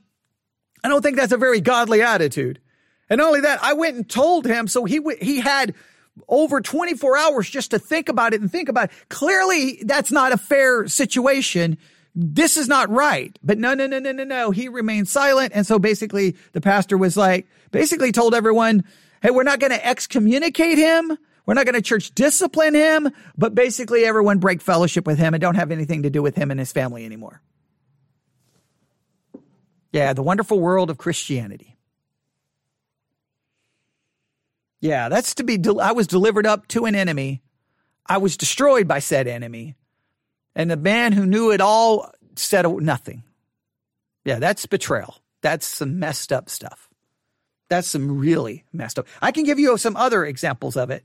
I 0.84 0.88
don't 0.88 1.02
think 1.02 1.16
that's 1.16 1.32
a 1.32 1.36
very 1.36 1.60
godly 1.60 2.02
attitude. 2.02 2.60
And 3.10 3.18
not 3.18 3.28
only 3.28 3.40
that, 3.40 3.62
I 3.62 3.74
went 3.74 3.96
and 3.96 4.08
told 4.08 4.46
him. 4.46 4.66
So 4.68 4.84
he, 4.84 5.00
he 5.20 5.40
had 5.40 5.74
over 6.28 6.60
24 6.60 7.16
hours 7.16 7.50
just 7.50 7.72
to 7.72 7.78
think 7.78 8.08
about 8.08 8.34
it 8.34 8.40
and 8.40 8.50
think 8.50 8.68
about 8.68 8.84
it. 8.90 9.08
Clearly 9.08 9.82
that's 9.84 10.10
not 10.10 10.32
a 10.32 10.38
fair 10.38 10.86
situation 10.88 11.78
this 12.14 12.56
is 12.56 12.68
not 12.68 12.90
right. 12.90 13.38
But 13.42 13.58
no, 13.58 13.74
no, 13.74 13.86
no, 13.86 13.98
no, 13.98 14.12
no, 14.12 14.24
no. 14.24 14.50
He 14.50 14.68
remained 14.68 15.08
silent. 15.08 15.52
And 15.54 15.66
so 15.66 15.78
basically 15.78 16.36
the 16.52 16.60
pastor 16.60 16.98
was 16.98 17.16
like, 17.16 17.46
basically 17.70 18.12
told 18.12 18.34
everyone, 18.34 18.84
Hey, 19.22 19.30
we're 19.30 19.44
not 19.44 19.60
going 19.60 19.70
to 19.70 19.86
excommunicate 19.86 20.78
him. 20.78 21.16
We're 21.46 21.54
not 21.54 21.64
going 21.64 21.74
to 21.74 21.82
church 21.82 22.14
discipline 22.14 22.74
him, 22.74 23.10
but 23.36 23.54
basically 23.54 24.04
everyone 24.04 24.38
break 24.38 24.60
fellowship 24.60 25.06
with 25.06 25.18
him 25.18 25.34
and 25.34 25.40
don't 25.40 25.54
have 25.54 25.70
anything 25.70 26.02
to 26.02 26.10
do 26.10 26.22
with 26.22 26.36
him 26.36 26.50
and 26.50 26.60
his 26.60 26.72
family 26.72 27.04
anymore. 27.04 27.40
Yeah, 29.92 30.12
the 30.12 30.22
wonderful 30.22 30.58
world 30.58 30.88
of 30.90 30.98
Christianity. 30.98 31.76
Yeah, 34.80 35.08
that's 35.08 35.34
to 35.36 35.44
be, 35.44 35.60
I 35.80 35.92
was 35.92 36.06
delivered 36.06 36.46
up 36.46 36.66
to 36.68 36.86
an 36.86 36.94
enemy. 36.94 37.42
I 38.06 38.18
was 38.18 38.36
destroyed 38.36 38.88
by 38.88 38.98
said 38.98 39.28
enemy. 39.28 39.76
And 40.54 40.70
the 40.70 40.76
man 40.76 41.12
who 41.12 41.26
knew 41.26 41.50
it 41.50 41.60
all 41.60 42.12
said 42.36 42.66
nothing. 42.66 43.22
Yeah, 44.24 44.38
that's 44.38 44.66
betrayal. 44.66 45.16
That's 45.40 45.66
some 45.66 45.98
messed 45.98 46.32
up 46.32 46.48
stuff. 46.48 46.88
That's 47.68 47.88
some 47.88 48.18
really 48.18 48.64
messed 48.72 48.98
up. 48.98 49.06
I 49.20 49.32
can 49.32 49.44
give 49.44 49.58
you 49.58 49.76
some 49.78 49.96
other 49.96 50.24
examples 50.24 50.76
of 50.76 50.90
it. 50.90 51.04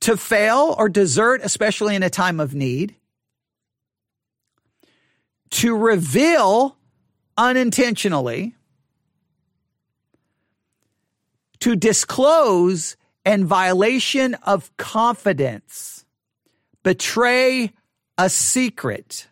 To 0.00 0.16
fail 0.16 0.74
or 0.76 0.88
desert, 0.88 1.42
especially 1.44 1.94
in 1.94 2.02
a 2.02 2.10
time 2.10 2.40
of 2.40 2.54
need. 2.54 2.96
To 5.50 5.76
reveal 5.76 6.76
unintentionally. 7.36 8.54
To 11.60 11.76
disclose 11.76 12.96
and 13.24 13.44
violation 13.46 14.34
of 14.42 14.76
confidence. 14.76 16.04
Betray 16.82 17.72
a 18.18 18.28
secret. 18.28 19.28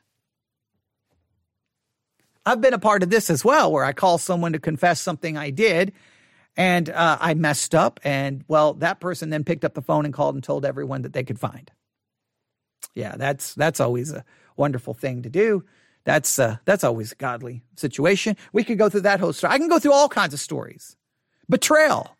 I've 2.44 2.60
been 2.60 2.74
a 2.74 2.78
part 2.78 3.02
of 3.02 3.10
this 3.10 3.30
as 3.30 3.44
well, 3.44 3.70
where 3.70 3.84
I 3.84 3.92
call 3.92 4.18
someone 4.18 4.52
to 4.52 4.58
confess 4.58 5.00
something 5.00 5.36
I 5.36 5.50
did 5.50 5.92
and 6.56 6.90
uh, 6.90 7.18
I 7.20 7.34
messed 7.34 7.74
up. 7.74 8.00
And 8.02 8.44
well, 8.48 8.74
that 8.74 9.00
person 9.00 9.30
then 9.30 9.44
picked 9.44 9.64
up 9.64 9.74
the 9.74 9.82
phone 9.82 10.04
and 10.04 10.14
called 10.14 10.34
and 10.34 10.44
told 10.44 10.64
everyone 10.64 11.02
that 11.02 11.12
they 11.12 11.24
could 11.24 11.38
find. 11.38 11.70
Yeah, 12.94 13.16
that's 13.16 13.54
that's 13.54 13.80
always 13.80 14.12
a 14.12 14.24
wonderful 14.56 14.94
thing 14.94 15.22
to 15.22 15.30
do. 15.30 15.64
That's 16.04 16.38
uh, 16.38 16.56
that's 16.64 16.82
always 16.82 17.12
a 17.12 17.16
godly 17.16 17.62
situation. 17.76 18.36
We 18.52 18.64
could 18.64 18.78
go 18.78 18.88
through 18.88 19.02
that 19.02 19.20
whole 19.20 19.32
story. 19.32 19.52
I 19.52 19.58
can 19.58 19.68
go 19.68 19.78
through 19.78 19.92
all 19.92 20.08
kinds 20.08 20.34
of 20.34 20.40
stories. 20.40 20.96
Betrayal. 21.48 22.16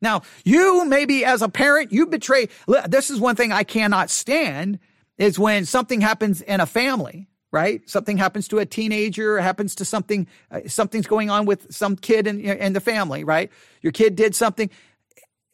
Now, 0.00 0.22
you 0.44 0.84
maybe 0.84 1.24
as 1.24 1.42
a 1.42 1.48
parent, 1.48 1.92
you 1.92 2.06
betray. 2.06 2.48
This 2.88 3.10
is 3.10 3.20
one 3.20 3.36
thing 3.36 3.52
I 3.52 3.64
cannot 3.64 4.10
stand 4.10 4.78
is 5.16 5.38
when 5.38 5.64
something 5.64 6.00
happens 6.00 6.40
in 6.40 6.60
a 6.60 6.66
family, 6.66 7.28
right? 7.50 7.88
Something 7.88 8.16
happens 8.16 8.46
to 8.48 8.58
a 8.58 8.66
teenager, 8.66 9.38
happens 9.38 9.74
to 9.76 9.84
something, 9.84 10.28
uh, 10.50 10.60
something's 10.66 11.06
going 11.08 11.30
on 11.30 11.44
with 11.46 11.74
some 11.74 11.96
kid 11.96 12.26
in, 12.26 12.40
in 12.40 12.72
the 12.72 12.80
family, 12.80 13.24
right? 13.24 13.50
Your 13.82 13.92
kid 13.92 14.14
did 14.14 14.34
something. 14.34 14.70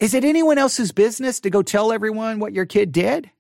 Is 0.01 0.13
it 0.13 0.25
anyone 0.25 0.59
else's 0.59 0.93
business 0.93 1.41
to 1.41 1.51
go 1.51 1.63
tell 1.63 1.93
everyone 1.93 2.41
what 2.41 2.53
your 2.53 2.67
kid 2.67 2.93
did? 2.93 3.31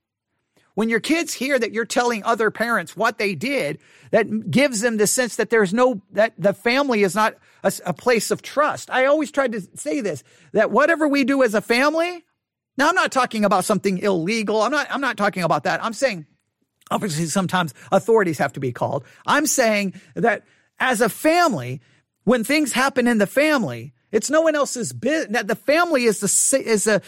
When 0.75 0.89
your 0.89 1.01
kids 1.01 1.35
hear 1.35 1.59
that 1.59 1.73
you're 1.73 1.85
telling 1.85 2.25
other 2.25 2.51
parents 2.51 2.97
what 2.97 3.19
they 3.19 3.35
did, 3.35 3.79
that 4.11 4.51
gives 4.51 4.81
them 4.81 4.97
the 4.97 5.07
sense 5.07 5.37
that 5.37 5.51
there's 5.51 5.73
no, 5.73 6.03
that 6.13 6.35
the 6.37 6.53
family 6.53 7.03
is 7.03 7.15
not 7.15 7.37
a, 7.63 7.73
a 7.87 7.93
place 7.93 8.31
of 8.31 8.43
trust. 8.43 8.91
I 8.91 9.07
always 9.07 9.31
tried 9.31 9.53
to 9.53 9.61
say 9.75 10.01
this, 10.01 10.25
that 10.53 10.71
whatever 10.71 11.07
we 11.07 11.25
do 11.25 11.43
as 11.43 11.55
a 11.55 11.61
family, 11.61 12.25
now, 12.77 12.89
I'm 12.89 12.95
not 12.95 13.13
talking 13.13 13.45
about 13.45 13.65
something 13.65 13.99
illegal. 13.99 14.63
I'm 14.63 14.73
not, 14.73 14.89
I'm 14.91 15.01
not 15.01 15.17
talking 15.17 15.45
about 15.45 15.65
that. 15.65 15.85
I'm 15.85 15.93
saying, 15.93 16.27
obviously, 16.91 17.27
sometimes 17.27 17.73
authorities 17.93 18.39
have 18.39 18.53
to 18.55 18.61
be 18.61 18.73
called. 18.73 19.05
I'm 19.27 19.47
saying 19.47 19.95
that 20.15 20.43
as 20.81 21.01
a 21.01 21.09
family, 21.09 21.81
when 22.25 22.43
things 22.43 22.73
happen 22.73 23.07
in 23.07 23.19
the 23.19 23.27
family, 23.27 23.93
it's 24.11 24.31
no 24.31 24.41
one 24.41 24.57
else's 24.57 24.93
business. 24.93 25.33
That 25.33 25.47
the 25.47 25.55
family 25.55 26.05
is 26.05 26.23
a, 26.23 26.61
is 26.61 26.87
a, 26.87 27.01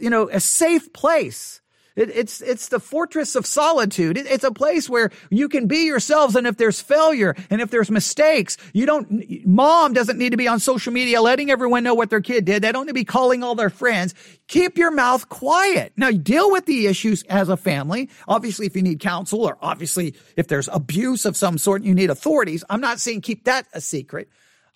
you 0.00 0.10
know, 0.10 0.28
a 0.28 0.40
safe 0.40 0.92
place 0.92 1.60
it, 1.98 2.10
it's 2.14 2.40
it's 2.40 2.68
the 2.68 2.80
fortress 2.80 3.34
of 3.34 3.44
solitude. 3.44 4.16
It, 4.16 4.26
it's 4.26 4.44
a 4.44 4.52
place 4.52 4.88
where 4.88 5.10
you 5.30 5.48
can 5.48 5.66
be 5.66 5.84
yourselves, 5.84 6.36
and 6.36 6.46
if 6.46 6.56
there's 6.56 6.80
failure 6.80 7.34
and 7.50 7.60
if 7.60 7.70
there's 7.70 7.90
mistakes, 7.90 8.56
you 8.72 8.86
don't. 8.86 9.46
Mom 9.46 9.92
doesn't 9.92 10.18
need 10.18 10.30
to 10.30 10.36
be 10.36 10.48
on 10.48 10.60
social 10.60 10.92
media 10.92 11.20
letting 11.20 11.50
everyone 11.50 11.82
know 11.82 11.94
what 11.94 12.10
their 12.10 12.20
kid 12.20 12.44
did. 12.44 12.62
They 12.62 12.72
don't 12.72 12.86
need 12.86 12.90
to 12.90 12.94
be 12.94 13.04
calling 13.04 13.42
all 13.42 13.54
their 13.54 13.70
friends. 13.70 14.14
Keep 14.46 14.78
your 14.78 14.90
mouth 14.90 15.28
quiet. 15.28 15.92
Now 15.96 16.10
deal 16.10 16.50
with 16.50 16.66
the 16.66 16.86
issues 16.86 17.22
as 17.24 17.48
a 17.48 17.56
family. 17.56 18.08
Obviously, 18.28 18.66
if 18.66 18.76
you 18.76 18.82
need 18.82 19.00
counsel, 19.00 19.42
or 19.44 19.58
obviously 19.60 20.14
if 20.36 20.48
there's 20.48 20.68
abuse 20.68 21.24
of 21.24 21.36
some 21.36 21.58
sort, 21.58 21.82
you 21.82 21.94
need 21.94 22.10
authorities. 22.10 22.64
I'm 22.70 22.80
not 22.80 23.00
saying 23.00 23.22
keep 23.22 23.44
that 23.44 23.66
a 23.72 23.80
secret. 23.80 24.28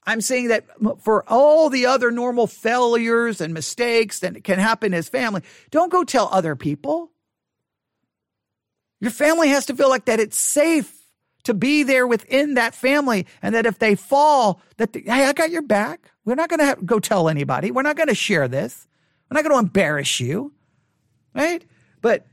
I'm 0.05 0.21
saying 0.21 0.49
that 0.49 0.67
for 1.01 1.25
all 1.29 1.71
the 1.71 1.87
other 1.87 2.11
normal 2.11 2.47
failures 2.49 3.41
and 3.41 3.55
mistakes 3.55 4.19
that 4.21 4.43
can 4.43 4.59
happen 4.59 4.95
as 4.95 5.09
family, 5.09 5.43
don't 5.71 5.93
go 5.93 6.03
tell 6.03 6.29
other 6.33 6.57
people. 6.57 7.12
Your 9.03 9.11
family 9.11 9.49
has 9.49 9.67
to 9.67 9.75
feel 9.75 9.89
like 9.89 10.05
that 10.05 10.21
it's 10.21 10.39
safe 10.39 10.97
to 11.43 11.55
be 11.55 11.83
there 11.83 12.07
within 12.07 12.55
that 12.55 12.73
family 12.73 13.27
and 13.43 13.53
that 13.53 13.67
if 13.67 13.81
they 13.81 13.97
fall, 13.97 14.61
that, 14.77 14.95
hey, 14.95 15.25
I 15.25 15.33
got 15.33 15.51
your 15.51 15.63
back. 15.63 16.13
We're 16.25 16.37
not 16.37 16.49
going 16.49 16.61
to 16.61 16.81
go 16.85 17.01
tell 17.01 17.29
anybody. 17.29 17.73
We're 17.73 17.83
not 17.83 17.97
going 17.97 18.11
to 18.11 18.15
share 18.15 18.47
this. 18.47 18.87
We're 19.29 19.35
not 19.35 19.43
going 19.43 19.57
to 19.57 19.67
embarrass 19.67 20.21
you. 20.21 20.53
Right? 21.35 21.65
But 22.01 22.27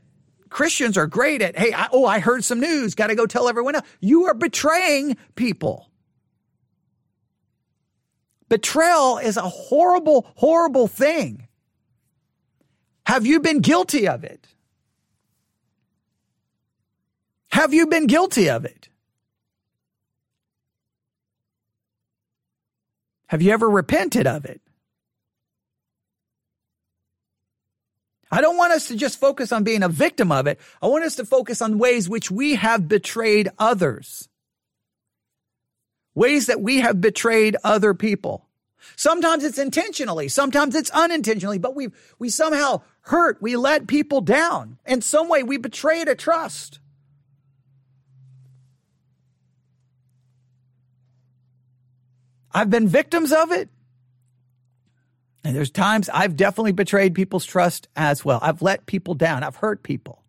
Christians 0.48 0.96
are 0.96 1.08
great 1.08 1.42
at, 1.42 1.58
hey, 1.58 1.72
I, 1.72 1.88
oh, 1.90 2.06
I 2.06 2.20
heard 2.20 2.44
some 2.44 2.60
news. 2.60 2.94
Got 2.94 3.08
to 3.08 3.16
go 3.16 3.26
tell 3.26 3.48
everyone 3.48 3.74
else. 3.74 3.86
You 3.98 4.26
are 4.26 4.34
betraying 4.34 5.16
people. 5.34 5.90
Betrayal 8.48 9.18
is 9.18 9.36
a 9.36 9.42
horrible, 9.42 10.24
horrible 10.36 10.86
thing. 10.86 11.48
Have 13.06 13.26
you 13.26 13.40
been 13.40 13.58
guilty 13.58 14.06
of 14.06 14.22
it? 14.22 14.46
Have 17.60 17.74
you 17.74 17.86
been 17.88 18.06
guilty 18.06 18.48
of 18.48 18.64
it? 18.64 18.88
Have 23.26 23.42
you 23.42 23.52
ever 23.52 23.68
repented 23.68 24.26
of 24.26 24.46
it? 24.46 24.62
I 28.32 28.40
don't 28.40 28.56
want 28.56 28.72
us 28.72 28.88
to 28.88 28.96
just 28.96 29.20
focus 29.20 29.52
on 29.52 29.62
being 29.62 29.82
a 29.82 29.90
victim 29.90 30.32
of 30.32 30.46
it. 30.46 30.58
I 30.80 30.86
want 30.86 31.04
us 31.04 31.16
to 31.16 31.26
focus 31.26 31.60
on 31.60 31.76
ways 31.76 32.08
which 32.08 32.30
we 32.30 32.54
have 32.54 32.88
betrayed 32.88 33.50
others 33.58 34.30
ways 36.14 36.46
that 36.46 36.62
we 36.62 36.80
have 36.80 36.98
betrayed 36.98 37.58
other 37.62 37.92
people. 37.92 38.48
Sometimes 38.96 39.44
it's 39.44 39.58
intentionally, 39.58 40.28
sometimes 40.28 40.74
it's 40.74 40.90
unintentionally, 40.92 41.58
but 41.58 41.76
we 41.76 41.88
we 42.18 42.30
somehow 42.30 42.80
hurt, 43.02 43.36
we 43.42 43.54
let 43.56 43.86
people 43.86 44.22
down. 44.22 44.78
In 44.86 45.02
some 45.02 45.28
way, 45.28 45.42
we 45.42 45.58
betrayed 45.58 46.08
a 46.08 46.14
trust. 46.14 46.80
I've 52.52 52.70
been 52.70 52.88
victims 52.88 53.32
of 53.32 53.52
it. 53.52 53.68
And 55.42 55.56
there's 55.56 55.70
times 55.70 56.08
I've 56.08 56.36
definitely 56.36 56.72
betrayed 56.72 57.14
people's 57.14 57.46
trust 57.46 57.88
as 57.96 58.24
well. 58.24 58.38
I've 58.42 58.60
let 58.60 58.86
people 58.86 59.14
down. 59.14 59.42
I've 59.42 59.56
hurt 59.56 59.82
people. 59.82 60.22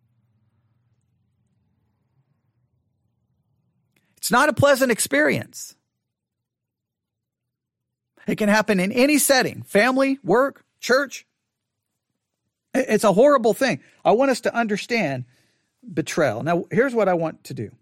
It's 4.16 4.30
not 4.30 4.48
a 4.48 4.52
pleasant 4.52 4.92
experience. 4.92 5.74
It 8.26 8.36
can 8.36 8.48
happen 8.48 8.78
in 8.78 8.92
any 8.92 9.18
setting 9.18 9.62
family, 9.62 10.18
work, 10.22 10.64
church. 10.80 11.26
It's 12.72 13.04
a 13.04 13.12
horrible 13.12 13.52
thing. 13.52 13.80
I 14.04 14.12
want 14.12 14.30
us 14.30 14.40
to 14.42 14.54
understand 14.54 15.24
betrayal. 15.92 16.42
Now, 16.42 16.64
here's 16.70 16.94
what 16.94 17.08
I 17.08 17.14
want 17.14 17.44
to 17.44 17.54
do. 17.54 17.72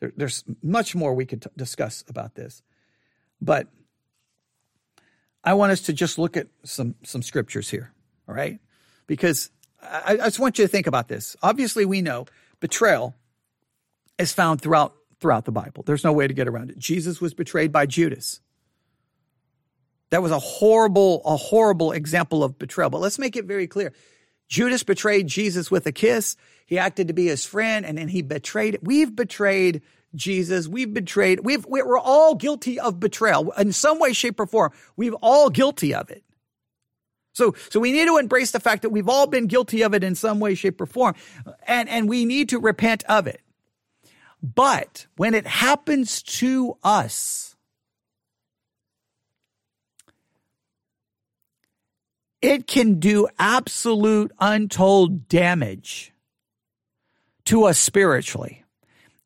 There, 0.00 0.12
there's 0.16 0.44
much 0.62 0.94
more 0.94 1.12
we 1.12 1.26
could 1.26 1.42
t- 1.42 1.50
discuss 1.56 2.04
about 2.08 2.36
this, 2.36 2.62
but 3.40 3.68
I 5.44 5.54
want 5.54 5.72
us 5.72 5.82
to 5.82 5.92
just 5.92 6.18
look 6.18 6.36
at 6.36 6.48
some 6.64 6.94
some 7.04 7.22
scriptures 7.22 7.70
here. 7.70 7.92
All 8.28 8.34
right, 8.34 8.60
because 9.06 9.50
I, 9.82 10.18
I 10.20 10.24
just 10.24 10.38
want 10.38 10.58
you 10.58 10.64
to 10.64 10.68
think 10.68 10.86
about 10.86 11.08
this. 11.08 11.36
Obviously, 11.42 11.84
we 11.84 12.02
know 12.02 12.26
betrayal 12.60 13.14
is 14.18 14.32
found 14.32 14.60
throughout 14.60 14.94
throughout 15.20 15.44
the 15.44 15.52
Bible. 15.52 15.82
There's 15.84 16.04
no 16.04 16.12
way 16.12 16.26
to 16.26 16.34
get 16.34 16.48
around 16.48 16.70
it. 16.70 16.78
Jesus 16.78 17.20
was 17.20 17.34
betrayed 17.34 17.72
by 17.72 17.86
Judas. 17.86 18.40
That 20.10 20.22
was 20.22 20.32
a 20.32 20.38
horrible, 20.38 21.22
a 21.24 21.36
horrible 21.36 21.92
example 21.92 22.42
of 22.42 22.58
betrayal. 22.58 22.90
But 22.90 23.00
let's 23.00 23.18
make 23.18 23.36
it 23.36 23.44
very 23.44 23.66
clear. 23.66 23.92
Judas 24.48 24.82
betrayed 24.82 25.26
Jesus 25.26 25.70
with 25.70 25.86
a 25.86 25.92
kiss. 25.92 26.36
He 26.68 26.78
acted 26.78 27.08
to 27.08 27.14
be 27.14 27.26
his 27.26 27.46
friend 27.46 27.86
and 27.86 27.96
then 27.96 28.08
he 28.08 28.20
betrayed. 28.20 28.78
We've 28.82 29.16
betrayed 29.16 29.80
Jesus. 30.14 30.68
We've 30.68 30.92
betrayed. 30.92 31.40
We've, 31.40 31.64
we're 31.64 31.98
all 31.98 32.34
guilty 32.34 32.78
of 32.78 33.00
betrayal 33.00 33.52
in 33.52 33.72
some 33.72 33.98
way, 33.98 34.12
shape, 34.12 34.38
or 34.38 34.46
form. 34.46 34.72
We've 34.94 35.14
all 35.22 35.48
guilty 35.48 35.94
of 35.94 36.10
it. 36.10 36.24
So, 37.32 37.54
so 37.70 37.80
we 37.80 37.90
need 37.92 38.04
to 38.04 38.18
embrace 38.18 38.50
the 38.50 38.60
fact 38.60 38.82
that 38.82 38.90
we've 38.90 39.08
all 39.08 39.26
been 39.26 39.46
guilty 39.46 39.80
of 39.80 39.94
it 39.94 40.04
in 40.04 40.14
some 40.14 40.40
way, 40.40 40.54
shape, 40.54 40.78
or 40.78 40.86
form. 40.86 41.14
And, 41.66 41.88
and 41.88 42.06
we 42.06 42.26
need 42.26 42.50
to 42.50 42.58
repent 42.58 43.02
of 43.04 43.26
it. 43.26 43.40
But 44.42 45.06
when 45.16 45.32
it 45.32 45.46
happens 45.46 46.22
to 46.22 46.76
us, 46.84 47.56
it 52.42 52.66
can 52.66 53.00
do 53.00 53.26
absolute 53.38 54.32
untold 54.38 55.28
damage 55.28 56.12
to 57.48 57.64
us 57.64 57.78
spiritually, 57.78 58.62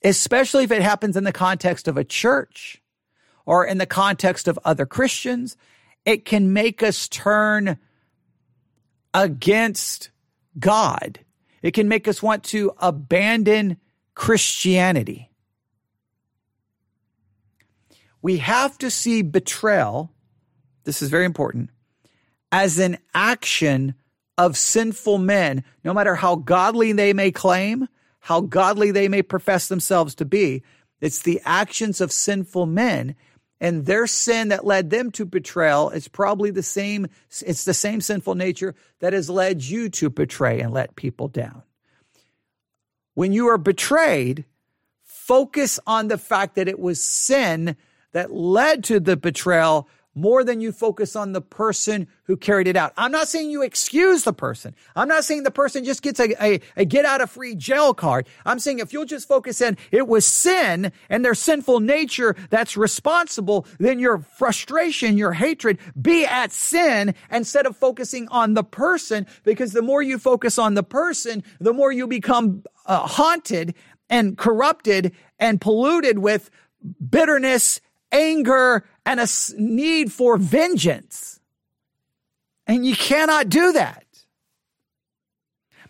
especially 0.04 0.62
if 0.62 0.70
it 0.70 0.80
happens 0.80 1.16
in 1.16 1.24
the 1.24 1.32
context 1.32 1.88
of 1.88 1.96
a 1.96 2.04
church 2.04 2.80
or 3.44 3.66
in 3.66 3.78
the 3.78 3.86
context 3.86 4.46
of 4.46 4.58
other 4.64 4.86
Christians. 4.86 5.56
It 6.04 6.24
can 6.24 6.52
make 6.52 6.84
us 6.84 7.08
turn 7.08 7.78
against 9.12 10.10
God. 10.56 11.18
It 11.62 11.72
can 11.72 11.88
make 11.88 12.06
us 12.06 12.22
want 12.22 12.44
to 12.44 12.72
abandon 12.78 13.78
Christianity. 14.14 15.28
We 18.20 18.36
have 18.38 18.78
to 18.78 18.90
see 18.90 19.22
betrayal. 19.22 20.12
This 20.84 21.02
is 21.02 21.10
very 21.10 21.24
important 21.24 21.70
as 22.52 22.78
an 22.78 22.98
action 23.14 23.96
of 24.38 24.56
sinful 24.56 25.18
men, 25.18 25.64
no 25.82 25.92
matter 25.92 26.14
how 26.14 26.36
godly 26.36 26.92
they 26.92 27.12
may 27.12 27.32
claim, 27.32 27.88
how 28.22 28.40
godly 28.40 28.90
they 28.90 29.08
may 29.08 29.22
profess 29.22 29.68
themselves 29.68 30.14
to 30.14 30.24
be. 30.24 30.62
It's 31.00 31.20
the 31.20 31.40
actions 31.44 32.00
of 32.00 32.10
sinful 32.10 32.66
men 32.66 33.16
and 33.62 33.86
their 33.86 34.08
sin 34.08 34.48
that 34.48 34.64
led 34.64 34.90
them 34.90 35.12
to 35.12 35.24
betrayal 35.24 35.90
is 35.90 36.08
probably 36.08 36.50
the 36.50 36.64
same. 36.64 37.06
It's 37.46 37.64
the 37.64 37.72
same 37.72 38.00
sinful 38.00 38.34
nature 38.34 38.74
that 38.98 39.12
has 39.12 39.30
led 39.30 39.62
you 39.62 39.88
to 39.90 40.10
betray 40.10 40.60
and 40.60 40.72
let 40.72 40.96
people 40.96 41.28
down. 41.28 41.62
When 43.14 43.32
you 43.32 43.46
are 43.48 43.58
betrayed, 43.58 44.46
focus 45.04 45.78
on 45.86 46.08
the 46.08 46.18
fact 46.18 46.56
that 46.56 46.66
it 46.66 46.80
was 46.80 47.00
sin 47.00 47.76
that 48.10 48.32
led 48.32 48.82
to 48.84 48.98
the 48.98 49.16
betrayal 49.16 49.88
more 50.14 50.44
than 50.44 50.60
you 50.60 50.72
focus 50.72 51.16
on 51.16 51.32
the 51.32 51.40
person 51.40 52.06
who 52.24 52.36
carried 52.36 52.68
it 52.68 52.76
out. 52.76 52.92
I'm 52.96 53.12
not 53.12 53.28
saying 53.28 53.50
you 53.50 53.62
excuse 53.62 54.24
the 54.24 54.32
person. 54.32 54.74
I'm 54.94 55.08
not 55.08 55.24
saying 55.24 55.42
the 55.42 55.50
person 55.50 55.84
just 55.84 56.02
gets 56.02 56.20
a, 56.20 56.44
a, 56.44 56.60
a, 56.76 56.84
get 56.84 57.04
out 57.04 57.20
of 57.20 57.30
free 57.30 57.54
jail 57.54 57.94
card. 57.94 58.26
I'm 58.44 58.58
saying 58.58 58.78
if 58.78 58.92
you'll 58.92 59.06
just 59.06 59.26
focus 59.26 59.60
in, 59.60 59.78
it 59.90 60.06
was 60.06 60.26
sin 60.26 60.92
and 61.08 61.24
their 61.24 61.34
sinful 61.34 61.80
nature 61.80 62.36
that's 62.50 62.76
responsible, 62.76 63.66
then 63.78 63.98
your 63.98 64.18
frustration, 64.18 65.16
your 65.16 65.32
hatred 65.32 65.78
be 66.00 66.26
at 66.26 66.52
sin 66.52 67.14
instead 67.30 67.66
of 67.66 67.76
focusing 67.76 68.28
on 68.28 68.54
the 68.54 68.64
person 68.64 69.26
because 69.44 69.72
the 69.72 69.82
more 69.82 70.02
you 70.02 70.18
focus 70.18 70.58
on 70.58 70.74
the 70.74 70.82
person, 70.82 71.42
the 71.60 71.72
more 71.72 71.90
you 71.90 72.06
become 72.06 72.62
uh, 72.86 73.06
haunted 73.06 73.74
and 74.10 74.36
corrupted 74.36 75.12
and 75.38 75.60
polluted 75.60 76.18
with 76.18 76.50
bitterness 77.08 77.80
anger, 78.12 78.84
and 79.04 79.20
a 79.20 79.26
need 79.56 80.12
for 80.12 80.36
vengeance. 80.36 81.40
And 82.66 82.86
you 82.86 82.94
cannot 82.94 83.48
do 83.48 83.72
that. 83.72 84.04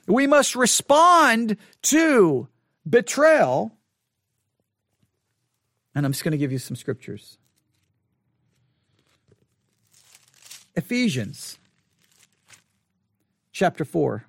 We 0.06 0.26
must 0.26 0.56
respond 0.56 1.56
to 1.82 2.48
betrayal. 2.88 3.76
And 5.94 6.06
I'm 6.06 6.12
just 6.12 6.24
going 6.24 6.32
to 6.32 6.38
give 6.38 6.52
you 6.52 6.58
some 6.58 6.76
scriptures. 6.76 7.38
Ephesians 10.74 11.58
chapter 13.52 13.84
4. 13.84 14.24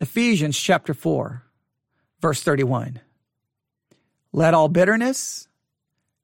Ephesians 0.00 0.58
chapter 0.58 0.92
4, 0.92 1.42
verse 2.20 2.42
31. 2.42 3.00
Let 4.34 4.52
all 4.52 4.66
bitterness 4.66 5.46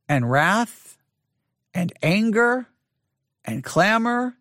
and 0.09 0.29
wrath 0.29 0.99
and 1.73 1.93
anger 2.03 2.67
and 3.45 3.63
clamor 3.63 4.37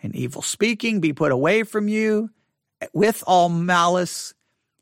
and 0.00 0.14
evil 0.14 0.40
speaking 0.40 1.00
be 1.00 1.12
put 1.12 1.32
away 1.32 1.64
from 1.64 1.88
you 1.88 2.30
with 2.92 3.24
all 3.26 3.48
malice, 3.48 4.34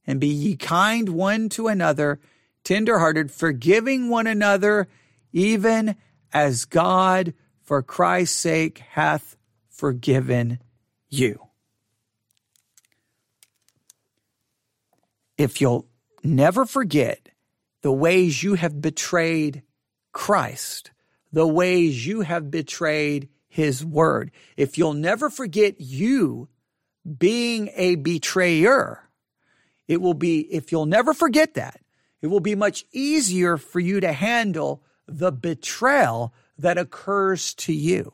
and 0.07 0.20
be 0.20 0.26
ye 0.26 0.55
kind 0.55 1.09
one 1.09 1.49
to 1.49 1.68
another, 1.68 2.20
tenderhearted, 2.62 3.30
forgiving 3.30 4.11
one 4.11 4.26
another, 4.26 4.87
even 5.32 5.97
as 6.30 6.66
God 6.66 7.32
for 7.62 7.82
Christ's 7.82 8.37
sake 8.37 8.80
hath 8.91 9.39
forgiven 9.70 10.59
you. 11.09 11.41
If 15.39 15.62
you'll 15.62 15.87
never 16.22 16.66
forget 16.66 17.30
the 17.87 17.93
ways 17.93 18.43
you 18.43 18.55
have 18.55 18.80
betrayed 18.80 19.62
Christ, 20.11 20.91
the 21.30 21.47
ways 21.47 22.05
you 22.05 22.22
have 22.22 22.51
betrayed 22.51 23.28
his 23.47 23.84
word. 23.84 24.32
If 24.57 24.76
you'll 24.76 24.93
never 24.93 25.30
forget 25.30 25.80
you 25.80 26.49
being 27.16 27.70
a 27.76 27.95
betrayer, 27.95 29.09
it 29.87 30.01
will 30.01 30.14
be, 30.14 30.41
if 30.53 30.72
you'll 30.72 30.87
never 30.87 31.14
forget 31.14 31.55
that, 31.55 31.80
it 32.22 32.26
will 32.26 32.41
be 32.41 32.57
much 32.57 32.84
easier 32.91 33.57
for 33.57 33.78
you 33.78 34.01
to 34.01 34.12
handle 34.12 34.82
the 35.07 35.30
betrayal 35.30 36.34
that 36.59 36.78
occurs 36.78 37.55
to 37.55 37.72
you. 37.72 38.12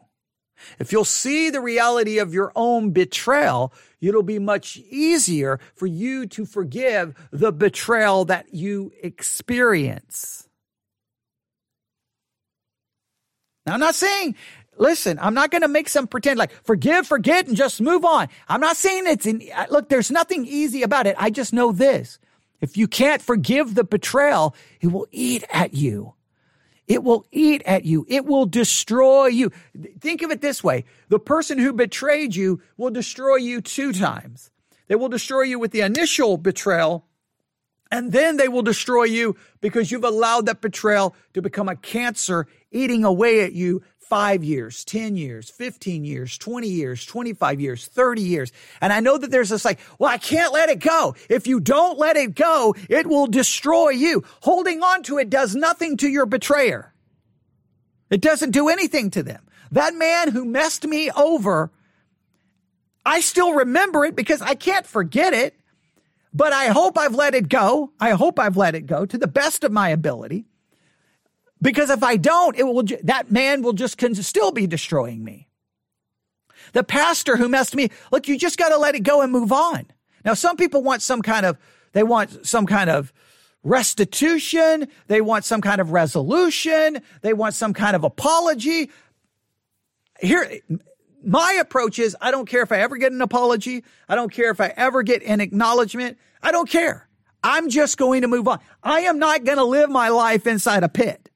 If 0.78 0.92
you'll 0.92 1.04
see 1.04 1.50
the 1.50 1.60
reality 1.60 2.18
of 2.18 2.34
your 2.34 2.52
own 2.54 2.90
betrayal, 2.90 3.72
it'll 4.00 4.22
be 4.22 4.38
much 4.38 4.76
easier 4.90 5.60
for 5.74 5.86
you 5.86 6.26
to 6.26 6.44
forgive 6.44 7.14
the 7.30 7.52
betrayal 7.52 8.24
that 8.26 8.54
you 8.54 8.92
experience. 9.02 10.48
Now, 13.66 13.74
I'm 13.74 13.80
not 13.80 13.94
saying, 13.94 14.34
listen, 14.76 15.18
I'm 15.20 15.34
not 15.34 15.50
going 15.50 15.62
to 15.62 15.68
make 15.68 15.88
some 15.88 16.06
pretend 16.06 16.38
like 16.38 16.52
forgive, 16.64 17.06
forget, 17.06 17.46
and 17.46 17.56
just 17.56 17.80
move 17.80 18.04
on. 18.04 18.28
I'm 18.48 18.60
not 18.60 18.76
saying 18.76 19.04
it's 19.06 19.26
in, 19.26 19.42
uh, 19.54 19.66
look, 19.70 19.88
there's 19.88 20.10
nothing 20.10 20.44
easy 20.46 20.82
about 20.82 21.06
it. 21.06 21.16
I 21.18 21.30
just 21.30 21.52
know 21.52 21.72
this. 21.72 22.18
If 22.60 22.76
you 22.76 22.86
can't 22.88 23.22
forgive 23.22 23.74
the 23.74 23.84
betrayal, 23.84 24.54
it 24.80 24.88
will 24.88 25.06
eat 25.10 25.44
at 25.52 25.74
you. 25.74 26.14
It 26.93 27.03
will 27.03 27.24
eat 27.32 27.62
at 27.64 27.86
you. 27.86 28.05
It 28.07 28.26
will 28.26 28.45
destroy 28.45 29.28
you. 29.28 29.51
Think 29.99 30.20
of 30.20 30.30
it 30.30 30.43
this 30.43 30.62
way. 30.62 30.84
The 31.09 31.18
person 31.18 31.57
who 31.57 31.72
betrayed 31.72 32.36
you 32.36 32.61
will 32.76 32.90
destroy 32.90 33.36
you 33.36 33.62
two 33.62 33.95
times. 33.95 34.51
They 34.88 34.95
will 34.95 35.09
destroy 35.09 35.45
you 35.45 35.59
with 35.59 35.70
the 35.70 35.80
initial 35.80 36.36
betrayal, 36.36 37.07
and 37.90 38.12
then 38.12 38.36
they 38.36 38.47
will 38.47 38.61
destroy 38.61 39.05
you 39.05 39.36
because 39.62 39.90
you've 39.90 40.05
allowed 40.05 40.45
that 40.45 40.61
betrayal 40.61 41.16
to 41.32 41.40
become 41.40 41.66
a 41.66 41.76
cancer 41.76 42.47
eating 42.70 43.07
away 43.07 43.40
at 43.40 43.55
you 43.55 43.82
five 44.12 44.44
years, 44.44 44.84
10 44.84 45.16
years, 45.16 45.48
15 45.48 46.04
years, 46.04 46.36
20 46.36 46.68
years, 46.68 47.06
25 47.06 47.62
years, 47.62 47.86
30 47.86 48.20
years. 48.20 48.52
And 48.82 48.92
I 48.92 49.00
know 49.00 49.16
that 49.16 49.30
there's 49.30 49.48
this 49.48 49.64
like, 49.64 49.78
well, 49.98 50.10
I 50.10 50.18
can't 50.18 50.52
let 50.52 50.68
it 50.68 50.80
go. 50.80 51.16
If 51.30 51.46
you 51.46 51.60
don't 51.60 51.98
let 51.98 52.18
it 52.18 52.34
go, 52.34 52.74
it 52.90 53.06
will 53.06 53.26
destroy 53.26 53.88
you. 53.88 54.22
Holding 54.42 54.82
on 54.82 55.02
to 55.04 55.16
it 55.16 55.30
does 55.30 55.56
nothing 55.56 55.96
to 55.96 56.10
your 56.10 56.26
betrayer. 56.26 56.92
It 58.10 58.20
doesn't 58.20 58.50
do 58.50 58.68
anything 58.68 59.08
to 59.12 59.22
them. 59.22 59.46
That 59.70 59.94
man 59.94 60.30
who 60.30 60.44
messed 60.44 60.86
me 60.86 61.10
over, 61.12 61.72
I 63.06 63.20
still 63.20 63.54
remember 63.54 64.04
it 64.04 64.14
because 64.14 64.42
I 64.42 64.56
can't 64.56 64.86
forget 64.86 65.32
it, 65.32 65.54
but 66.34 66.52
I 66.52 66.66
hope 66.66 66.98
I've 66.98 67.14
let 67.14 67.34
it 67.34 67.48
go. 67.48 67.92
I 67.98 68.10
hope 68.10 68.38
I've 68.38 68.58
let 68.58 68.74
it 68.74 68.84
go 68.84 69.06
to 69.06 69.16
the 69.16 69.26
best 69.26 69.64
of 69.64 69.72
my 69.72 69.88
ability. 69.88 70.44
Because 71.62 71.90
if 71.90 72.02
I 72.02 72.16
don't, 72.16 72.58
it 72.58 72.64
will, 72.64 72.82
that 73.04 73.30
man 73.30 73.62
will 73.62 73.72
just 73.72 73.98
still 74.24 74.52
be 74.52 74.66
destroying 74.66 75.22
me. 75.22 75.48
The 76.72 76.82
pastor 76.82 77.36
who 77.36 77.48
messed 77.48 77.76
me, 77.76 77.90
look, 78.10 78.26
you 78.28 78.36
just 78.36 78.58
got 78.58 78.70
to 78.70 78.78
let 78.78 78.96
it 78.96 79.00
go 79.00 79.22
and 79.22 79.30
move 79.30 79.52
on. 79.52 79.86
Now, 80.24 80.34
some 80.34 80.56
people 80.56 80.82
want 80.82 81.02
some 81.02 81.22
kind 81.22 81.46
of, 81.46 81.56
they 81.92 82.02
want 82.02 82.46
some 82.46 82.66
kind 82.66 82.90
of 82.90 83.12
restitution. 83.62 84.88
They 85.06 85.20
want 85.20 85.44
some 85.44 85.60
kind 85.60 85.80
of 85.80 85.92
resolution. 85.92 87.00
They 87.20 87.32
want 87.32 87.54
some 87.54 87.74
kind 87.74 87.94
of 87.94 88.02
apology. 88.02 88.90
Here, 90.20 90.60
my 91.24 91.58
approach 91.60 91.98
is 91.98 92.16
I 92.20 92.32
don't 92.32 92.48
care 92.48 92.62
if 92.62 92.72
I 92.72 92.80
ever 92.80 92.96
get 92.96 93.12
an 93.12 93.22
apology. 93.22 93.84
I 94.08 94.16
don't 94.16 94.32
care 94.32 94.50
if 94.50 94.60
I 94.60 94.72
ever 94.76 95.02
get 95.02 95.22
an 95.22 95.40
acknowledgement. 95.40 96.18
I 96.42 96.50
don't 96.50 96.68
care. 96.68 97.08
I'm 97.44 97.68
just 97.68 97.98
going 97.98 98.22
to 98.22 98.28
move 98.28 98.48
on. 98.48 98.60
I 98.82 99.02
am 99.02 99.18
not 99.18 99.44
going 99.44 99.58
to 99.58 99.64
live 99.64 99.90
my 99.90 100.08
life 100.08 100.46
inside 100.46 100.82
a 100.82 100.88
pit. 100.88 101.28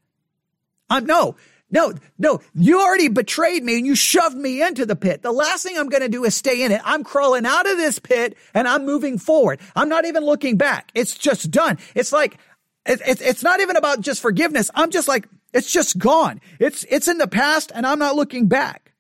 I'm 0.89 1.07
no, 1.07 1.37
no, 1.71 1.95
no. 2.17 2.41
You 2.55 2.81
already 2.81 3.09
betrayed 3.09 3.65
me 3.65 3.77
and 3.77 3.87
you 3.87 3.97
shoved 3.97 4.37
me 4.37 4.63
into 4.63 4.87
the 4.87 4.95
pit. 4.95 5.23
The 5.23 5.33
last 5.33 5.65
thing 5.65 5.77
I'm 5.77 5.89
going 5.89 6.03
to 6.03 6.09
do 6.09 6.25
is 6.25 6.35
stay 6.35 6.63
in 6.63 6.71
it. 6.71 6.81
I'm 6.85 7.03
crawling 7.03 7.45
out 7.45 7.69
of 7.69 7.77
this 7.77 7.99
pit 7.99 8.37
and 8.55 8.69
I'm 8.69 8.87
moving 8.87 9.19
forward. 9.19 9.61
I'm 9.75 9.89
not 9.89 10.05
even 10.05 10.25
looking 10.25 10.57
back. 10.57 10.93
It's 10.95 11.19
just 11.19 11.51
done. 11.51 11.79
It's 11.95 12.13
like, 12.13 12.39
it, 12.85 13.01
it, 13.05 13.21
it's 13.21 13.43
not 13.43 13.61
even 13.61 13.75
about 13.75 14.01
just 14.01 14.23
forgiveness. 14.23 14.71
I'm 14.75 14.91
just 14.91 15.09
like, 15.09 15.29
it's 15.53 15.73
just 15.73 15.99
gone. 15.99 16.41
It's, 16.61 16.85
it's 16.89 17.09
in 17.09 17.19
the 17.19 17.27
past 17.27 17.73
and 17.75 17.85
I'm 17.85 17.99
not 17.99 18.15
looking 18.15 18.47
back. 18.47 18.93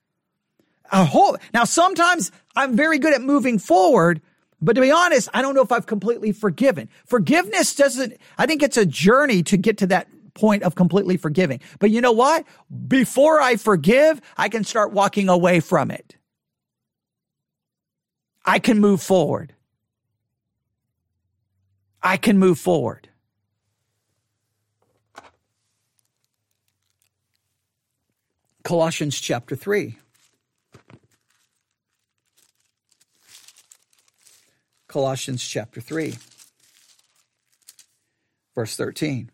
Now 0.92 1.64
sometimes 1.64 2.32
I'm 2.56 2.74
very 2.74 2.98
good 2.98 3.14
at 3.14 3.22
moving 3.22 3.60
forward, 3.60 4.20
but 4.60 4.72
to 4.74 4.80
be 4.80 4.90
honest, 4.90 5.28
I 5.32 5.40
don't 5.42 5.54
know 5.54 5.62
if 5.62 5.70
I've 5.70 5.86
completely 5.86 6.32
forgiven. 6.32 6.88
Forgiveness 7.04 7.76
doesn't, 7.76 8.14
I 8.38 8.46
think 8.46 8.62
it's 8.62 8.76
a 8.76 8.86
journey 8.86 9.44
to 9.44 9.56
get 9.56 9.78
to 9.78 9.86
that 9.88 10.08
point 10.36 10.62
of 10.62 10.76
completely 10.76 11.16
forgiving. 11.16 11.60
But 11.80 11.90
you 11.90 12.00
know 12.00 12.12
what? 12.12 12.46
Before 12.86 13.40
I 13.40 13.56
forgive, 13.56 14.20
I 14.36 14.48
can 14.48 14.62
start 14.62 14.92
walking 14.92 15.28
away 15.28 15.60
from 15.60 15.90
it. 15.90 16.16
I 18.44 18.60
can 18.60 18.78
move 18.78 19.02
forward. 19.02 19.54
I 22.00 22.16
can 22.16 22.38
move 22.38 22.58
forward. 22.58 23.08
Colossians 28.62 29.20
chapter 29.20 29.56
3. 29.56 29.96
Colossians 34.88 35.46
chapter 35.46 35.80
3, 35.80 36.14
verse 38.54 38.76
13 38.76 39.30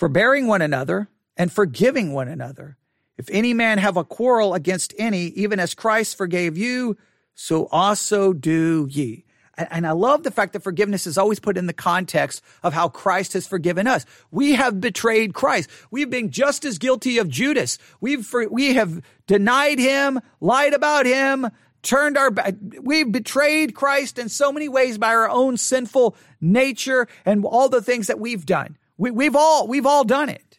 forbearing 0.00 0.46
one 0.46 0.62
another 0.62 1.08
and 1.36 1.52
forgiving 1.52 2.14
one 2.14 2.26
another. 2.26 2.78
If 3.18 3.28
any 3.30 3.52
man 3.52 3.76
have 3.76 3.98
a 3.98 4.04
quarrel 4.04 4.54
against 4.54 4.94
any, 4.98 5.26
even 5.26 5.60
as 5.60 5.74
Christ 5.74 6.16
forgave 6.16 6.56
you, 6.56 6.96
so 7.34 7.66
also 7.66 8.32
do 8.32 8.88
ye. 8.90 9.26
And 9.58 9.86
I 9.86 9.92
love 9.92 10.22
the 10.22 10.30
fact 10.30 10.54
that 10.54 10.62
forgiveness 10.62 11.06
is 11.06 11.18
always 11.18 11.38
put 11.38 11.58
in 11.58 11.66
the 11.66 11.74
context 11.74 12.42
of 12.62 12.72
how 12.72 12.88
Christ 12.88 13.34
has 13.34 13.46
forgiven 13.46 13.86
us. 13.86 14.06
We 14.30 14.52
have 14.52 14.80
betrayed 14.80 15.34
Christ. 15.34 15.68
We've 15.90 16.08
been 16.08 16.30
just 16.30 16.64
as 16.64 16.78
guilty 16.78 17.18
of 17.18 17.28
Judas. 17.28 17.76
We've, 18.00 18.26
we 18.50 18.72
have 18.72 19.02
denied 19.26 19.78
him, 19.78 20.20
lied 20.40 20.72
about 20.72 21.04
him, 21.04 21.50
turned 21.82 22.16
our 22.16 22.30
back. 22.30 22.54
We've 22.80 23.12
betrayed 23.12 23.74
Christ 23.74 24.18
in 24.18 24.30
so 24.30 24.50
many 24.50 24.70
ways 24.70 24.96
by 24.96 25.08
our 25.08 25.28
own 25.28 25.58
sinful 25.58 26.16
nature 26.40 27.06
and 27.26 27.44
all 27.44 27.68
the 27.68 27.82
things 27.82 28.06
that 28.06 28.18
we've 28.18 28.46
done. 28.46 28.78
We, 29.00 29.10
we've 29.10 29.34
all, 29.34 29.66
we've 29.66 29.86
all 29.86 30.04
done 30.04 30.28
it, 30.28 30.58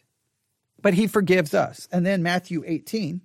but 0.80 0.94
he 0.94 1.06
forgives 1.06 1.54
us. 1.54 1.86
And 1.92 2.04
then 2.04 2.24
Matthew 2.24 2.64
18, 2.66 3.20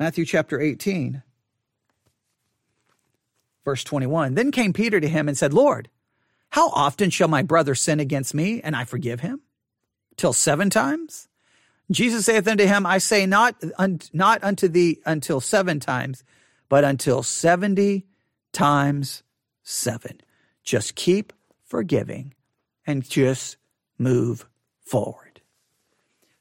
Matthew 0.00 0.24
chapter 0.24 0.60
18, 0.60 1.22
verse 3.64 3.84
21. 3.84 4.34
Then 4.34 4.50
came 4.50 4.72
Peter 4.72 4.98
to 4.98 5.08
him 5.08 5.28
and 5.28 5.38
said, 5.38 5.54
Lord, 5.54 5.90
how 6.50 6.70
often 6.70 7.10
shall 7.10 7.28
my 7.28 7.42
brother 7.42 7.76
sin 7.76 8.00
against 8.00 8.34
me 8.34 8.60
and 8.60 8.74
I 8.74 8.82
forgive 8.82 9.20
him? 9.20 9.40
Till 10.16 10.32
seven 10.32 10.70
times? 10.70 11.28
Jesus 11.88 12.26
saith 12.26 12.48
unto 12.48 12.66
him, 12.66 12.84
I 12.84 12.98
say 12.98 13.26
not, 13.26 13.54
un, 13.78 14.00
not 14.12 14.42
unto 14.42 14.66
thee 14.66 14.98
until 15.06 15.40
seven 15.40 15.78
times, 15.78 16.24
but 16.68 16.82
until 16.82 17.22
70 17.22 18.04
times 18.52 19.22
seven. 19.62 20.20
Just 20.64 20.96
keep 20.96 21.32
forgiving, 21.72 22.34
and 22.86 23.08
just 23.08 23.56
move 23.96 24.46
forward. 24.84 25.40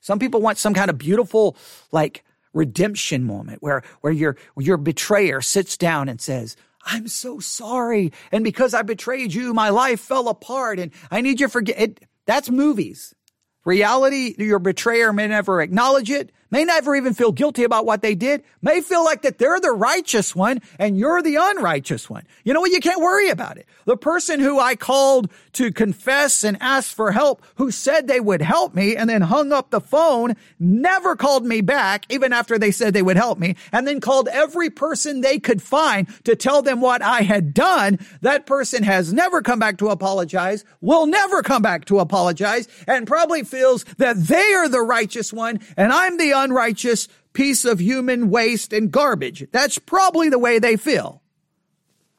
Some 0.01 0.19
people 0.19 0.41
want 0.41 0.57
some 0.57 0.73
kind 0.73 0.89
of 0.89 0.97
beautiful, 0.97 1.55
like, 1.93 2.25
redemption 2.51 3.23
moment 3.23 3.63
where, 3.63 3.81
where 4.01 4.11
your, 4.11 4.35
your 4.57 4.75
betrayer 4.75 5.39
sits 5.39 5.77
down 5.77 6.09
and 6.09 6.19
says, 6.19 6.57
I'm 6.85 7.07
so 7.07 7.39
sorry. 7.39 8.11
And 8.33 8.43
because 8.43 8.73
I 8.73 8.81
betrayed 8.81 9.33
you, 9.33 9.53
my 9.53 9.69
life 9.69 10.01
fell 10.01 10.27
apart 10.27 10.79
and 10.79 10.91
I 11.09 11.21
need 11.21 11.39
your 11.39 11.47
forget. 11.47 12.01
That's 12.25 12.49
movies. 12.49 13.15
Reality, 13.63 14.35
your 14.37 14.59
betrayer 14.59 15.13
may 15.13 15.29
never 15.29 15.61
acknowledge 15.61 16.11
it, 16.11 16.33
may 16.51 16.65
never 16.65 16.95
even 16.95 17.13
feel 17.13 17.31
guilty 17.31 17.63
about 17.63 17.85
what 17.85 18.01
they 18.01 18.13
did, 18.13 18.43
may 18.61 18.81
feel 18.81 19.03
like 19.03 19.23
that 19.23 19.37
they're 19.37 19.59
the 19.59 19.71
righteous 19.71 20.35
one 20.35 20.61
and 20.77 20.97
you're 20.97 21.21
the 21.21 21.37
unrighteous 21.39 22.09
one. 22.09 22.25
You 22.43 22.53
know 22.53 22.61
what? 22.61 22.71
You 22.71 22.79
can't 22.79 23.01
worry 23.01 23.29
about 23.29 23.57
it. 23.57 23.65
The 23.85 23.97
person 23.97 24.39
who 24.39 24.59
I 24.59 24.75
called 24.75 25.31
to 25.53 25.71
confess 25.71 26.43
and 26.43 26.57
ask 26.61 26.95
for 26.95 27.11
help, 27.11 27.43
who 27.55 27.71
said 27.71 28.07
they 28.07 28.19
would 28.19 28.41
help 28.41 28.75
me 28.75 28.95
and 28.95 29.09
then 29.09 29.21
hung 29.21 29.51
up 29.51 29.71
the 29.71 29.81
phone, 29.81 30.35
never 30.59 31.15
called 31.15 31.45
me 31.45 31.61
back, 31.61 32.05
even 32.09 32.33
after 32.33 32.59
they 32.59 32.71
said 32.71 32.93
they 32.93 33.01
would 33.01 33.17
help 33.17 33.39
me, 33.39 33.55
and 33.71 33.87
then 33.87 33.99
called 33.99 34.27
every 34.31 34.69
person 34.69 35.21
they 35.21 35.39
could 35.39 35.61
find 35.61 36.07
to 36.25 36.35
tell 36.35 36.61
them 36.61 36.81
what 36.81 37.01
I 37.01 37.21
had 37.21 37.53
done. 37.53 37.99
That 38.21 38.45
person 38.45 38.83
has 38.83 39.13
never 39.13 39.41
come 39.41 39.59
back 39.59 39.77
to 39.77 39.89
apologize, 39.89 40.63
will 40.81 41.05
never 41.05 41.41
come 41.41 41.61
back 41.61 41.85
to 41.85 41.99
apologize, 41.99 42.67
and 42.87 43.07
probably 43.07 43.43
feels 43.43 43.83
that 43.97 44.17
they 44.17 44.53
are 44.53 44.69
the 44.69 44.81
righteous 44.81 45.33
one 45.33 45.59
and 45.77 45.91
I'm 45.91 46.17
the 46.17 46.33
unrighteous 46.43 47.07
piece 47.33 47.65
of 47.65 47.79
human 47.79 48.29
waste 48.29 48.73
and 48.73 48.91
garbage. 48.91 49.47
That's 49.51 49.77
probably 49.77 50.29
the 50.29 50.39
way 50.39 50.59
they 50.59 50.77
feel. 50.77 51.21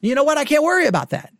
You 0.01 0.15
know 0.15 0.23
what? 0.23 0.37
I 0.37 0.45
can't 0.45 0.63
worry 0.63 0.87
about 0.87 1.11
that. 1.11 1.33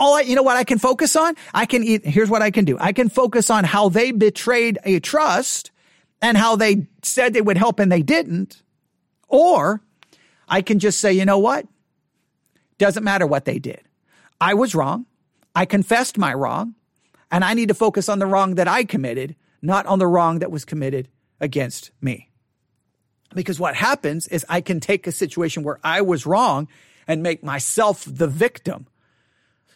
all 0.00 0.14
I, 0.14 0.22
you 0.22 0.34
know 0.34 0.42
what 0.42 0.56
I 0.56 0.64
can 0.64 0.78
focus 0.78 1.14
on? 1.14 1.36
I 1.52 1.66
can 1.66 1.84
eat, 1.84 2.04
here's 2.04 2.30
what 2.30 2.42
I 2.42 2.50
can 2.50 2.64
do. 2.64 2.76
I 2.80 2.92
can 2.92 3.10
focus 3.10 3.50
on 3.50 3.64
how 3.64 3.90
they 3.90 4.12
betrayed 4.12 4.78
a 4.84 4.98
trust 4.98 5.70
and 6.22 6.36
how 6.36 6.56
they 6.56 6.86
said 7.02 7.34
they 7.34 7.42
would 7.42 7.58
help 7.58 7.78
and 7.78 7.92
they 7.92 8.02
didn't. 8.02 8.62
Or 9.28 9.82
I 10.48 10.62
can 10.62 10.78
just 10.78 11.00
say, 11.00 11.12
you 11.12 11.26
know 11.26 11.38
what? 11.38 11.66
Doesn't 12.78 13.04
matter 13.04 13.26
what 13.26 13.44
they 13.44 13.58
did. 13.58 13.82
I 14.40 14.54
was 14.54 14.74
wrong. 14.74 15.04
I 15.54 15.66
confessed 15.66 16.16
my 16.16 16.32
wrong 16.32 16.74
and 17.30 17.44
I 17.44 17.52
need 17.52 17.68
to 17.68 17.74
focus 17.74 18.08
on 18.08 18.18
the 18.18 18.26
wrong 18.26 18.54
that 18.54 18.66
I 18.66 18.84
committed, 18.84 19.36
not 19.62 19.86
on 19.86 19.98
the 19.98 20.06
wrong 20.06 20.40
that 20.40 20.50
was 20.50 20.64
committed 20.64 21.08
against 21.40 21.90
me. 22.00 22.30
Because 23.34 23.60
what 23.60 23.74
happens 23.74 24.26
is 24.28 24.44
I 24.48 24.60
can 24.60 24.80
take 24.80 25.06
a 25.06 25.12
situation 25.12 25.62
where 25.62 25.78
I 25.84 26.00
was 26.00 26.26
wrong 26.26 26.68
and 27.06 27.22
make 27.22 27.42
myself 27.42 28.04
the 28.06 28.26
victim. 28.26 28.86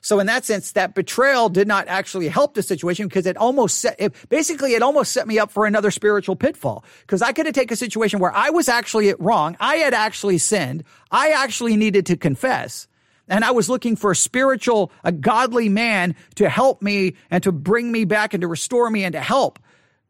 So 0.01 0.20
in 0.20 0.26
that 0.26 0.45
sense, 0.45 0.72
that 0.72 0.95
betrayal 0.95 1.49
did 1.49 1.66
not 1.66 1.89
actually 1.89 2.28
help 2.28 2.53
the 2.53 2.62
situation 2.62 3.09
because 3.09 3.24
it 3.24 3.39
almost 3.39 3.80
set, 3.80 3.97
it, 3.99 4.14
basically, 4.28 4.74
it 4.74 4.82
almost 4.82 5.12
set 5.12 5.26
me 5.26 5.39
up 5.39 5.51
for 5.51 5.64
another 5.64 5.91
spiritual 5.91 6.37
pitfall. 6.37 6.85
Because 7.01 7.22
I 7.22 7.32
could 7.32 7.47
have 7.47 7.55
taken 7.55 7.72
a 7.72 7.76
situation 7.76 8.18
where 8.18 8.35
I 8.35 8.51
was 8.51 8.68
actually 8.68 9.14
wrong. 9.18 9.57
I 9.61 9.76
had 9.76 9.95
actually 9.95 10.37
sinned. 10.37 10.85
I 11.11 11.30
actually 11.30 11.76
needed 11.76 12.05
to 12.07 12.18
confess. 12.18 12.87
And 13.28 13.47
I 13.47 13.53
was 13.53 13.70
looking 13.70 13.97
for 13.97 14.11
a 14.11 14.16
spiritual, 14.16 14.93
a 15.05 15.12
godly 15.12 15.70
man 15.70 16.14
to 16.35 16.51
help 16.51 16.82
me 16.82 17.14
and 17.30 17.43
to 17.45 17.53
bring 17.53 17.91
me 17.91 18.05
back 18.05 18.35
and 18.35 18.43
to 18.43 18.49
restore 18.49 18.91
me 18.91 19.05
and 19.05 19.14
to 19.14 19.20
help. 19.20 19.59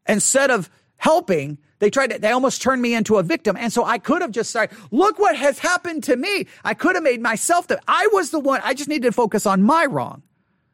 Instead 0.07 0.51
of 0.51 0.69
helping, 0.97 1.57
they 1.79 1.89
tried 1.89 2.11
to, 2.11 2.19
they 2.19 2.31
almost 2.31 2.61
turned 2.61 2.81
me 2.81 2.93
into 2.93 3.17
a 3.17 3.23
victim. 3.23 3.57
And 3.57 3.71
so 3.71 3.83
I 3.83 3.97
could 3.97 4.21
have 4.21 4.31
just 4.31 4.51
said, 4.51 4.71
look 4.91 5.19
what 5.19 5.35
has 5.35 5.59
happened 5.59 6.03
to 6.05 6.15
me. 6.15 6.47
I 6.63 6.73
could 6.73 6.95
have 6.95 7.03
made 7.03 7.21
myself 7.21 7.67
the, 7.67 7.79
I 7.87 8.07
was 8.13 8.31
the 8.31 8.39
one, 8.39 8.61
I 8.63 8.73
just 8.73 8.89
needed 8.89 9.07
to 9.07 9.11
focus 9.11 9.45
on 9.45 9.61
my 9.63 9.85
wrong. 9.85 10.23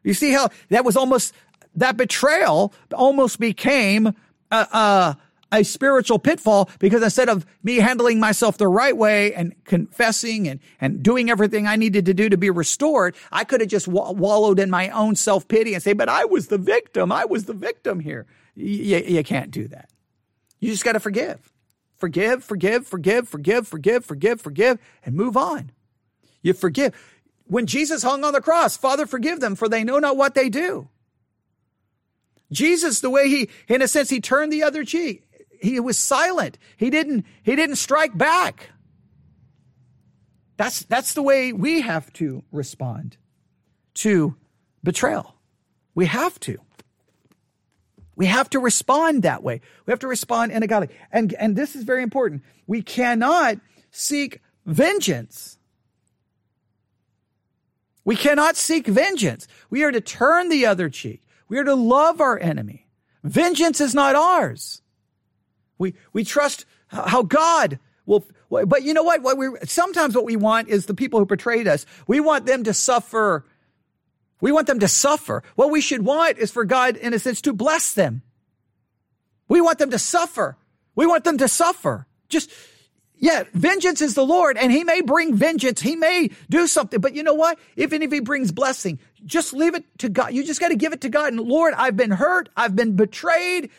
You 0.03 0.13
see 0.13 0.31
how 0.31 0.49
that 0.69 0.85
was 0.85 0.95
almost, 0.95 1.33
that 1.75 1.97
betrayal 1.97 2.73
almost 2.93 3.39
became 3.39 4.13
a, 4.51 4.55
a, 4.55 5.17
a 5.51 5.63
spiritual 5.63 6.19
pitfall 6.19 6.69
because 6.79 7.03
instead 7.03 7.29
of 7.29 7.45
me 7.63 7.77
handling 7.77 8.19
myself 8.19 8.57
the 8.57 8.67
right 8.67 8.95
way 8.95 9.33
and 9.33 9.53
confessing 9.65 10.47
and, 10.47 10.59
and 10.79 11.03
doing 11.03 11.29
everything 11.29 11.67
I 11.67 11.75
needed 11.75 12.05
to 12.05 12.13
do 12.13 12.29
to 12.29 12.37
be 12.37 12.49
restored, 12.49 13.15
I 13.31 13.43
could 13.43 13.61
have 13.61 13.69
just 13.69 13.87
wallowed 13.87 14.59
in 14.59 14.69
my 14.69 14.89
own 14.89 15.15
self 15.15 15.47
pity 15.47 15.73
and 15.73 15.83
say, 15.83 15.93
but 15.93 16.09
I 16.09 16.25
was 16.25 16.47
the 16.47 16.57
victim. 16.57 17.11
I 17.11 17.25
was 17.25 17.45
the 17.45 17.53
victim 17.53 17.99
here. 17.99 18.25
Y- 18.61 19.03
you 19.07 19.23
can't 19.23 19.51
do 19.51 19.67
that. 19.69 19.89
You 20.59 20.71
just 20.71 20.83
got 20.83 20.93
to 20.93 20.99
forgive. 20.99 21.51
Forgive, 21.97 22.43
forgive, 22.43 22.87
forgive, 22.87 23.27
forgive, 23.27 23.67
forgive, 23.67 24.05
forgive, 24.05 24.41
forgive, 24.41 24.79
and 25.05 25.15
move 25.15 25.37
on. 25.37 25.71
You 26.41 26.53
forgive. 26.53 26.95
When 27.45 27.65
Jesus 27.65 28.03
hung 28.03 28.23
on 28.23 28.33
the 28.33 28.41
cross, 28.41 28.77
Father, 28.77 29.05
forgive 29.05 29.39
them, 29.39 29.55
for 29.55 29.67
they 29.67 29.83
know 29.83 29.99
not 29.99 30.17
what 30.17 30.33
they 30.33 30.49
do. 30.49 30.89
Jesus, 32.51 32.99
the 32.99 33.09
way 33.09 33.29
he, 33.29 33.49
in 33.67 33.81
a 33.81 33.87
sense, 33.87 34.09
he 34.09 34.19
turned 34.19 34.51
the 34.51 34.63
other 34.63 34.83
cheek. 34.83 35.23
He 35.61 35.79
was 35.79 35.97
silent. 35.97 36.57
He 36.75 36.89
didn't, 36.89 37.25
he 37.43 37.55
didn't 37.55 37.75
strike 37.75 38.17
back. 38.17 38.69
That's, 40.57 40.83
that's 40.83 41.13
the 41.13 41.23
way 41.23 41.53
we 41.53 41.81
have 41.81 42.11
to 42.13 42.43
respond 42.51 43.17
to 43.95 44.35
betrayal. 44.83 45.35
We 45.93 46.05
have 46.07 46.39
to. 46.41 46.59
We 48.21 48.27
have 48.27 48.51
to 48.51 48.59
respond 48.59 49.23
that 49.23 49.41
way. 49.41 49.61
We 49.87 49.91
have 49.91 50.01
to 50.01 50.07
respond 50.07 50.51
in 50.51 50.61
a 50.61 50.67
godly. 50.67 50.89
And, 51.11 51.33
and 51.33 51.55
this 51.55 51.75
is 51.75 51.83
very 51.83 52.03
important. 52.03 52.43
We 52.67 52.83
cannot 52.83 53.57
seek 53.89 54.41
vengeance. 54.63 55.57
We 58.05 58.15
cannot 58.15 58.57
seek 58.57 58.85
vengeance. 58.85 59.47
We 59.71 59.83
are 59.83 59.91
to 59.91 60.01
turn 60.01 60.49
the 60.49 60.67
other 60.67 60.87
cheek. 60.87 61.23
We 61.49 61.57
are 61.57 61.63
to 61.63 61.73
love 61.73 62.21
our 62.21 62.37
enemy. 62.37 62.85
Vengeance 63.23 63.81
is 63.81 63.95
not 63.95 64.15
ours. 64.15 64.83
We, 65.79 65.95
we 66.13 66.23
trust 66.23 66.65
how 66.89 67.23
God 67.23 67.79
will, 68.05 68.27
but 68.51 68.83
you 68.83 68.93
know 68.93 69.01
what? 69.01 69.23
What 69.23 69.39
we, 69.39 69.47
sometimes 69.63 70.13
what 70.13 70.25
we 70.25 70.35
want 70.35 70.67
is 70.67 70.85
the 70.85 70.93
people 70.93 71.19
who 71.19 71.25
betrayed 71.25 71.67
us. 71.67 71.87
We 72.05 72.19
want 72.19 72.45
them 72.45 72.65
to 72.65 72.73
suffer 72.75 73.45
we 74.41 74.51
want 74.51 74.67
them 74.67 74.79
to 74.79 74.87
suffer. 74.87 75.43
What 75.55 75.71
we 75.71 75.79
should 75.79 76.03
want 76.03 76.37
is 76.37 76.51
for 76.51 76.65
God, 76.65 76.97
in 76.97 77.13
a 77.13 77.19
sense, 77.19 77.41
to 77.41 77.53
bless 77.53 77.93
them. 77.93 78.23
We 79.47 79.61
want 79.61 79.77
them 79.79 79.91
to 79.91 79.99
suffer. 79.99 80.57
We 80.95 81.05
want 81.05 81.23
them 81.23 81.37
to 81.37 81.47
suffer. 81.47 82.07
Just, 82.27 82.51
yeah, 83.17 83.43
vengeance 83.53 84.01
is 84.01 84.15
the 84.15 84.25
Lord, 84.25 84.57
and 84.57 84.71
He 84.71 84.83
may 84.83 85.01
bring 85.01 85.35
vengeance. 85.35 85.81
He 85.81 85.95
may 85.95 86.31
do 86.49 86.67
something, 86.67 86.99
but 86.99 87.13
you 87.13 87.21
know 87.21 87.35
what? 87.35 87.59
Even 87.77 88.01
if 88.01 88.11
He 88.11 88.19
brings 88.19 88.51
blessing, 88.51 88.99
just 89.25 89.53
leave 89.53 89.75
it 89.75 89.85
to 89.99 90.09
God. 90.09 90.33
You 90.33 90.43
just 90.43 90.59
got 90.59 90.69
to 90.69 90.75
give 90.75 90.91
it 90.91 91.01
to 91.01 91.09
God. 91.09 91.33
And 91.33 91.39
Lord, 91.39 91.73
I've 91.77 91.95
been 91.95 92.11
hurt. 92.11 92.49
I've 92.57 92.75
been 92.75 92.95
betrayed. 92.95 93.69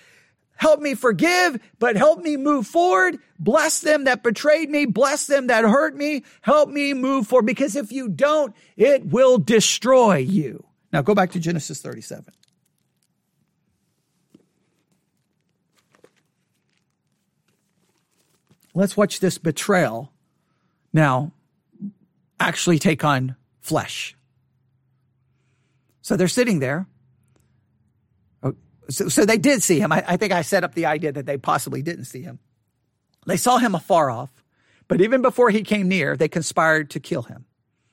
Help 0.63 0.79
me 0.79 0.95
forgive, 0.95 1.61
but 1.81 1.97
help 1.97 2.21
me 2.23 2.37
move 2.37 2.69
forward. 2.69 3.19
Bless 3.37 3.81
them 3.81 4.05
that 4.05 4.23
betrayed 4.23 4.71
me. 4.71 4.87
Bless 4.87 5.27
them 5.27 5.49
that 5.49 5.65
hurt 5.65 5.97
me. 5.97 6.23
Help 6.41 6.69
me 6.69 6.95
move 6.95 7.27
forward 7.27 7.47
because 7.47 7.75
if 7.75 7.91
you 7.91 8.09
don't, 8.09 8.55
it 8.77 9.05
will 9.07 9.39
destroy 9.39 10.19
you. 10.19 10.65
Now 10.93 11.03
go 11.03 11.17
back 11.17 11.33
to 11.33 11.41
Genesis 11.41 11.81
37. 11.81 12.33
Let's 18.73 18.97
watch 18.97 19.19
this 19.19 19.39
betrayal 19.39 20.13
now 20.93 21.33
actually 22.39 22.79
take 22.79 23.03
on 23.03 23.35
flesh. 23.61 24.15
So 26.03 26.17
they're 26.17 26.29
sitting 26.29 26.61
there 26.61 26.87
so, 28.89 29.09
so 29.09 29.24
they 29.24 29.39
did 29.39 29.62
see 29.62 29.78
him. 29.80 29.93
I, 29.93 30.05
I 30.07 30.16
think 30.16 30.33
I 30.33 30.43
set 30.43 30.64
up 30.64 30.74
the 30.74 30.87
idea 30.87 31.12
that 31.12 31.26
they 31.26 31.39
possibly 31.39 31.83
didn't 31.83 32.05
see 32.07 32.22
him. 32.22 32.39
They 33.26 33.37
saw 33.37 33.59
him 33.59 33.74
afar 33.74 34.11
off, 34.11 34.43
but 34.89 35.01
even 35.01 35.22
before 35.22 35.51
he 35.51 35.62
came 35.62 35.89
near, 35.89 36.16
they 36.16 36.28
conspired 36.28 36.91
to 36.91 37.01
kill 37.01 37.22
him, 37.22 37.45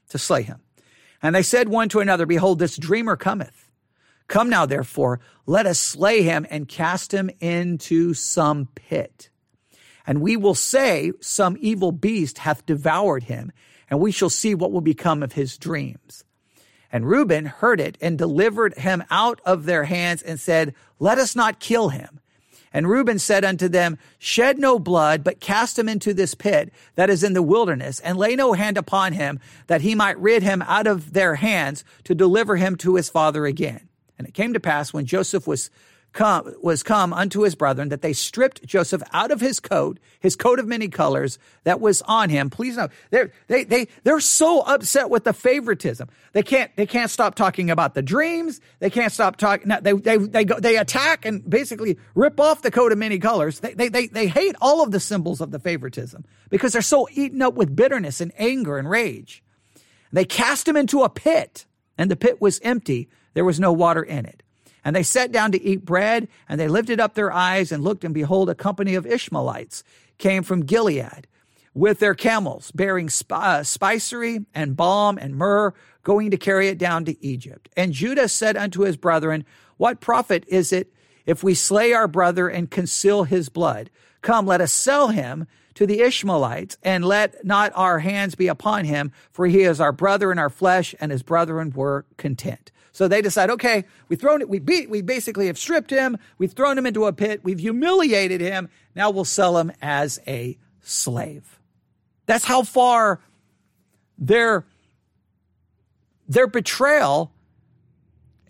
to 0.10 0.18
slay 0.18 0.42
him. 0.42 0.60
And 1.22 1.36
they 1.36 1.44
said 1.44 1.70
one 1.70 1.90
to 1.90 2.00
another, 2.00 2.26
Behold, 2.26 2.60
this 2.60 2.78
dreamer 2.78 3.16
cometh. 3.16 3.70
Come 4.28 4.50
now, 4.50 4.66
therefore, 4.66 5.20
let 5.46 5.66
us 5.66 5.80
slay 5.80 6.22
him 6.22 6.46
and 6.50 6.68
cast 6.68 7.14
him 7.14 7.30
into 7.40 8.14
some 8.14 8.68
pit. 8.76 9.30
And 10.06 10.22
we 10.22 10.38
will 10.38 10.56
say, 10.56 11.12
Some 11.20 11.58
evil 11.60 11.92
beast 11.92 12.40
hath 12.40 12.66
devoured 12.66 13.24
him, 13.24 13.52
and 13.90 14.00
we 14.00 14.12
shall 14.12 14.30
see 14.30 14.56
what 14.56 14.72
will 14.72 14.82
become 14.82 15.24
of 15.24 15.34
his 15.34 15.58
dreams. 15.58 16.24
And 16.92 17.08
Reuben 17.08 17.46
heard 17.46 17.80
it 17.80 17.98
and 18.02 18.18
delivered 18.18 18.76
him 18.76 19.04
out 19.12 19.42
of 19.46 19.66
their 19.66 19.84
hands 19.84 20.22
and 20.22 20.40
said, 20.40 20.74
Let 21.00 21.18
us 21.18 21.36
not 21.36 21.60
kill 21.60 21.90
him. 21.90 22.20
And 22.72 22.88
Reuben 22.88 23.20
said 23.20 23.44
unto 23.44 23.68
them, 23.68 23.98
Shed 24.20 24.60
no 24.60 24.78
blood, 24.78 25.24
but 25.24 25.40
cast 25.40 25.78
him 25.78 25.90
into 25.90 26.14
this 26.14 26.36
pit 26.36 26.72
that 26.96 27.10
is 27.10 27.24
in 27.24 27.34
the 27.34 27.42
wilderness, 27.42 28.00
and 28.00 28.18
lay 28.18 28.36
no 28.36 28.54
hand 28.54 28.78
upon 28.78 29.14
him, 29.14 29.40
that 29.68 29.82
he 29.82 29.96
might 29.96 30.20
rid 30.20 30.44
him 30.44 30.62
out 30.64 30.86
of 30.86 31.14
their 31.14 31.36
hands 31.36 31.84
to 32.04 32.14
deliver 32.14 32.58
him 32.58 32.76
to 32.78 32.96
his 32.96 33.10
father 33.10 33.46
again. 33.46 33.90
And 34.18 34.28
it 34.28 34.34
came 34.34 34.54
to 34.54 34.60
pass 34.60 34.94
when 34.94 35.06
Joseph 35.06 35.48
was 35.48 35.72
come, 36.14 36.54
was 36.62 36.84
come 36.84 37.14
unto 37.14 37.42
his 37.42 37.56
brethren 37.56 37.90
that 37.90 38.02
they 38.02 38.14
stripped 38.14 38.66
Joseph 38.66 39.04
out 39.12 39.32
of 39.32 39.42
his 39.42 39.60
coat, 39.60 40.00
his 40.20 40.36
coat 40.36 40.60
of 40.60 40.68
many 40.68 40.88
colors 40.88 41.38
that 41.64 41.80
was 41.80 42.02
on 42.04 42.30
him. 42.30 42.50
Please 42.50 42.78
know 42.78 42.90
they're, 43.12 43.32
they, 43.48 43.64
they, 43.64 43.88
they're 44.04 44.20
so 44.20 44.62
upset 44.62 45.10
with 45.10 45.24
the 45.24 45.34
favoritism. 45.34 46.10
They 46.34 46.44
can't, 46.44 46.76
they 46.76 46.86
can't 46.86 47.12
stop 47.12 47.36
talking 47.36 47.70
about 47.70 47.94
the 47.94 48.02
dreams. 48.02 48.60
They 48.80 48.90
can't 48.90 49.12
stop 49.12 49.38
talking. 49.38 49.72
They, 49.82 49.94
they, 49.94 50.18
they 50.18 50.46
go, 50.46 50.60
they 50.60 50.78
attack 50.78 51.26
and 51.26 51.48
basically 51.48 51.98
rip 52.16 52.40
off 52.40 52.62
the 52.62 52.72
coat 52.72 52.92
of 52.92 52.98
many 52.98 53.20
colors. 53.20 53.60
They, 53.60 53.74
they, 53.74 53.90
they, 53.90 54.08
they 54.08 54.28
hate 54.28 54.56
all 54.62 54.84
of 54.84 54.92
the 54.92 55.00
symbols 55.00 55.42
of 55.42 55.52
the 55.52 55.60
favoritism 55.60 56.26
because 56.50 56.74
they're 56.74 56.82
so 56.82 57.08
eaten 57.12 57.42
up 57.42 57.54
with 57.54 57.76
bitterness 57.76 58.22
and 58.22 58.32
anger 58.38 58.78
and 58.78 58.90
rage. 58.90 59.44
They 60.12 60.26
cast 60.26 60.68
him 60.68 60.76
into 60.76 61.04
a 61.04 61.10
pit 61.10 61.66
and 61.98 62.10
the 62.10 62.16
pit 62.16 62.42
was 62.42 62.60
empty. 62.64 63.10
There 63.36 63.46
was 63.46 63.60
no 63.60 63.72
water 63.72 64.02
in 64.02 64.26
it. 64.26 64.42
And 64.84 64.96
they 64.96 65.04
sat 65.04 65.32
down 65.32 65.52
to 65.52 65.62
eat 65.62 65.86
bread, 65.86 66.28
and 66.48 66.60
they 66.60 66.68
lifted 66.68 67.00
up 67.00 67.14
their 67.14 67.32
eyes 67.32 67.72
and 67.72 67.84
looked, 67.84 68.04
and 68.04 68.14
behold, 68.14 68.50
a 68.50 68.56
company 68.56 68.96
of 68.96 69.06
Ishmaelites 69.06 69.84
came 70.18 70.44
from 70.44 70.66
Gilead 70.66 71.28
with 71.74 72.00
their 72.00 72.16
camels, 72.16 72.72
bearing 72.72 73.10
uh, 73.30 73.64
spicery 73.64 74.46
and 74.54 74.76
balm 74.76 75.18
and 75.18 75.36
myrrh, 75.36 75.74
going 76.04 76.32
to 76.32 76.38
carry 76.38 76.68
it 76.68 76.78
down 76.78 77.06
to 77.06 77.26
Egypt. 77.26 77.70
And 77.76 77.94
Judah 77.94 78.28
said 78.28 78.58
unto 78.58 78.82
his 78.82 78.98
brethren, 78.98 79.46
What 79.78 80.00
profit 80.00 80.44
is 80.48 80.74
it 80.74 80.92
if 81.26 81.44
we 81.44 81.54
slay 81.54 81.94
our 81.94 82.08
brother 82.08 82.48
and 82.48 82.72
conceal 82.72 83.24
his 83.24 83.50
blood? 83.50 83.90
Come, 84.22 84.46
let 84.46 84.62
us 84.62 84.74
sell 84.74 85.10
him 85.10 85.48
to 85.76 85.88
the 85.88 86.02
Ishmaelites, 86.02 86.78
and 86.84 87.06
let 87.06 87.46
not 87.46 87.72
our 87.74 88.00
hands 88.00 88.36
be 88.36 88.48
upon 88.48 88.84
him, 88.84 89.14
for 89.32 89.48
he 89.48 89.62
is 89.62 89.80
our 89.80 89.94
brother 89.94 90.30
in 90.30 90.38
our 90.38 90.50
flesh, 90.50 90.94
and 91.00 91.10
his 91.10 91.24
brethren 91.24 91.72
were 91.74 92.06
content. 92.18 92.72
So 93.00 93.08
they 93.08 93.22
decide, 93.22 93.50
okay, 93.52 93.86
we've 94.10 94.20
thrown 94.20 94.42
it, 94.42 94.50
we 94.50 94.60
beat, 94.60 94.90
we 94.90 95.02
basically 95.02 95.48
have 95.48 95.58
stripped 95.58 95.90
him, 95.90 96.18
we've 96.38 96.52
thrown 96.52 96.78
him 96.78 96.86
into 96.86 97.06
a 97.06 97.14
pit, 97.14 97.40
we've 97.46 97.58
humiliated 97.58 98.42
him, 98.42 98.68
now 98.94 99.10
we'll 99.10 99.24
sell 99.24 99.58
him 99.58 99.72
as 99.82 100.20
a 100.28 100.58
slave. 100.82 101.62
That's 102.26 102.44
how 102.44 102.64
far 102.64 103.22
their, 104.18 104.66
their 106.28 106.46
betrayal 106.46 107.32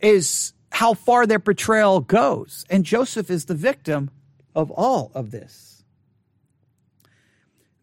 is 0.02 0.54
how 0.72 0.96
far 0.96 1.28
their 1.28 1.38
betrayal 1.38 2.00
goes. 2.00 2.66
And 2.72 2.84
Joseph 2.84 3.30
is 3.30 3.46
the 3.46 3.54
victim 3.54 4.10
of 4.56 4.72
all 4.72 5.12
of 5.14 5.30
this. 5.30 5.84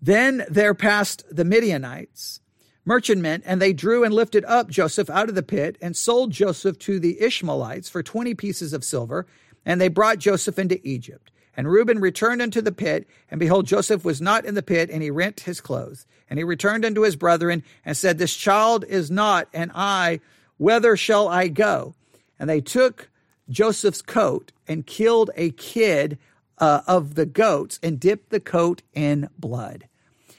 Then 0.03 0.45
there 0.51 0.75
passed 0.75 1.23
the 1.31 1.45
Midianites, 1.45 2.41
merchantmen, 2.87 3.43
and 3.45 3.61
they 3.61 3.75
drew 3.75 4.05
and 4.05 4.15
lifted 4.15 4.45
up 4.47 4.71
Joseph 4.71 5.11
out 5.11 5.29
of 5.29 5.35
the 5.35 5.43
pit 5.43 5.77
and 5.83 5.95
sold 5.95 6.31
Joseph 6.31 6.79
to 6.81 6.99
the 6.99 7.21
Ishmaelites 7.21 7.91
for 7.91 8.03
20 8.03 8.35
pieces 8.35 8.73
of 8.73 8.85
silver, 8.85 9.27
and 9.67 9.81
they 9.81 9.89
brought 9.89 10.19
Joseph 10.19 10.59
into 10.59 10.81
Egypt. 10.89 11.31
And 11.57 11.69
Reuben 11.69 12.01
returned 12.01 12.43
unto 12.43 12.61
the 12.61 12.73
pit, 12.73 13.09
and 13.31 13.41
behold, 13.41 13.67
Joseph 13.67 14.05
was 14.05 14.21
not 14.21 14.45
in 14.45 14.55
the 14.55 14.63
pit, 14.63 14.91
and 14.91 15.03
he 15.03 15.11
rent 15.11 15.41
his 15.41 15.61
clothes. 15.61 16.07
And 16.31 16.39
he 16.39 16.45
returned 16.45 16.85
unto 16.85 17.03
his 17.03 17.17
brethren, 17.17 17.63
and 17.85 17.97
said, 17.97 18.19
This 18.19 18.35
child 18.35 18.85
is 18.85 19.11
not, 19.11 19.49
and 19.53 19.73
I, 19.75 20.21
whither 20.59 20.97
shall 20.97 21.29
I 21.29 21.49
go? 21.49 21.95
And 22.39 22.49
they 22.49 22.61
took 22.61 23.09
Joseph's 23.49 24.03
coat 24.03 24.53
and 24.69 24.87
killed 24.87 25.31
a 25.35 25.51
kid 25.53 26.19
uh, 26.59 26.83
of 26.87 27.15
the 27.15 27.27
goats 27.27 27.79
and 27.83 27.99
dipped 27.99 28.31
the 28.31 28.41
coat 28.41 28.83
in 28.95 29.29
blood. 29.39 29.89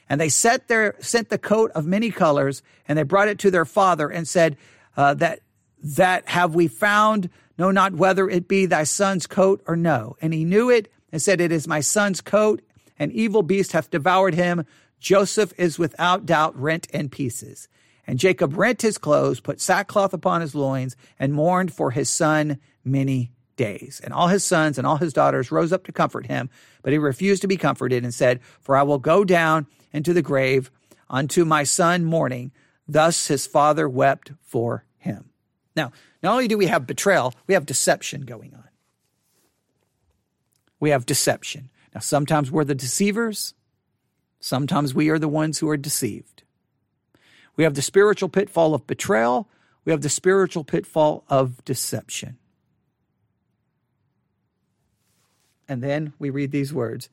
And 0.10 0.22
they 0.22 0.30
set 0.30 0.68
their, 0.68 0.96
sent 1.00 1.30
the 1.30 1.38
coat 1.38 1.72
of 1.72 1.86
many 1.86 2.12
colors, 2.12 2.62
and 2.88 2.98
they 2.98 3.04
brought 3.04 3.28
it 3.28 3.40
to 3.40 3.52
their 3.52 3.66
father 3.66 4.10
and 4.10 4.28
said, 4.28 4.58
uh, 4.96 5.14
that, 5.16 5.42
that 5.84 6.28
have 6.30 6.56
we 6.56 6.68
found, 6.68 7.30
know 7.58 7.72
not 7.72 7.94
whether 7.94 8.30
it 8.30 8.48
be 8.48 8.66
thy 8.66 8.84
son's 8.84 9.28
coat 9.28 9.62
or 9.68 9.76
no. 9.76 10.16
And 10.22 10.34
he 10.34 10.46
knew 10.46 10.70
it 10.70 10.92
and 11.12 11.22
said, 11.22 11.42
It 11.42 11.52
is 11.52 11.68
my 11.68 11.82
son's 11.82 12.22
coat. 12.22 12.62
An 13.00 13.12
evil 13.12 13.44
beast 13.44 13.74
hath 13.74 13.92
devoured 13.92 14.34
him. 14.34 14.66
Joseph 15.00 15.54
is 15.58 15.78
without 15.78 16.26
doubt 16.26 16.56
rent 16.60 16.88
in 16.88 17.10
pieces. 17.10 17.68
And 18.08 18.20
Jacob 18.20 18.58
rent 18.58 18.82
his 18.82 18.98
clothes, 18.98 19.40
put 19.40 19.60
sackcloth 19.60 20.14
upon 20.14 20.42
his 20.42 20.56
loins, 20.56 20.96
and 21.20 21.34
mourned 21.34 21.74
for 21.74 21.92
his 21.92 22.10
son 22.10 22.60
many 22.84 23.32
days. 23.58 24.00
And 24.04 24.14
all 24.14 24.30
his 24.30 24.46
sons 24.46 24.78
and 24.78 24.88
all 24.88 24.96
his 24.96 25.12
daughters 25.12 25.52
rose 25.52 25.74
up 25.74 25.84
to 25.86 25.92
comfort 25.92 26.28
him, 26.28 26.50
but 26.82 26.94
he 26.94 26.98
refused 26.98 27.42
to 27.42 27.48
be 27.48 27.58
comforted 27.58 28.04
and 28.04 28.14
said, 28.14 28.40
For 28.62 28.78
I 28.78 28.84
will 28.84 29.00
go 29.00 29.26
down 29.26 29.68
into 29.92 30.14
the 30.14 30.22
grave 30.22 30.72
unto 31.10 31.44
my 31.44 31.64
son 31.64 32.06
mourning. 32.06 32.52
Thus 32.88 33.28
his 33.28 33.46
father 33.46 33.90
wept 33.90 34.32
for 34.42 34.86
him. 34.98 35.32
Now, 35.76 35.92
not 36.24 36.32
only 36.32 36.48
do 36.48 36.58
we 36.58 36.68
have 36.68 36.88
betrayal, 36.88 37.34
we 37.48 37.54
have 37.54 37.66
deception 37.66 38.22
going 38.22 38.54
on 38.54 38.68
we 40.80 40.90
have 40.92 41.06
deception. 41.06 41.70
Now, 41.94 42.02
sometimes 42.02 42.52
we're 42.52 42.64
the 42.64 42.76
deceivers, 42.76 43.54
sometimes 44.40 44.94
we 44.94 45.10
are 45.10 45.20
the 45.20 45.28
ones 45.28 45.60
who 45.60 45.70
are 45.70 45.78
deceived. 45.78 46.44
We 47.56 47.64
have 47.64 47.74
the 47.74 47.82
spiritual 47.82 48.30
pitfall 48.30 48.74
of 48.76 48.86
betrayal, 48.86 49.50
we 49.86 49.92
have 49.92 50.02
the 50.02 50.10
spiritual 50.10 50.64
pitfall 50.64 51.24
of 51.30 51.64
deception. 51.66 52.38
And 55.68 55.84
then 55.84 56.14
we 56.20 56.30
read 56.30 56.52
these 56.52 56.74
words 56.74 57.10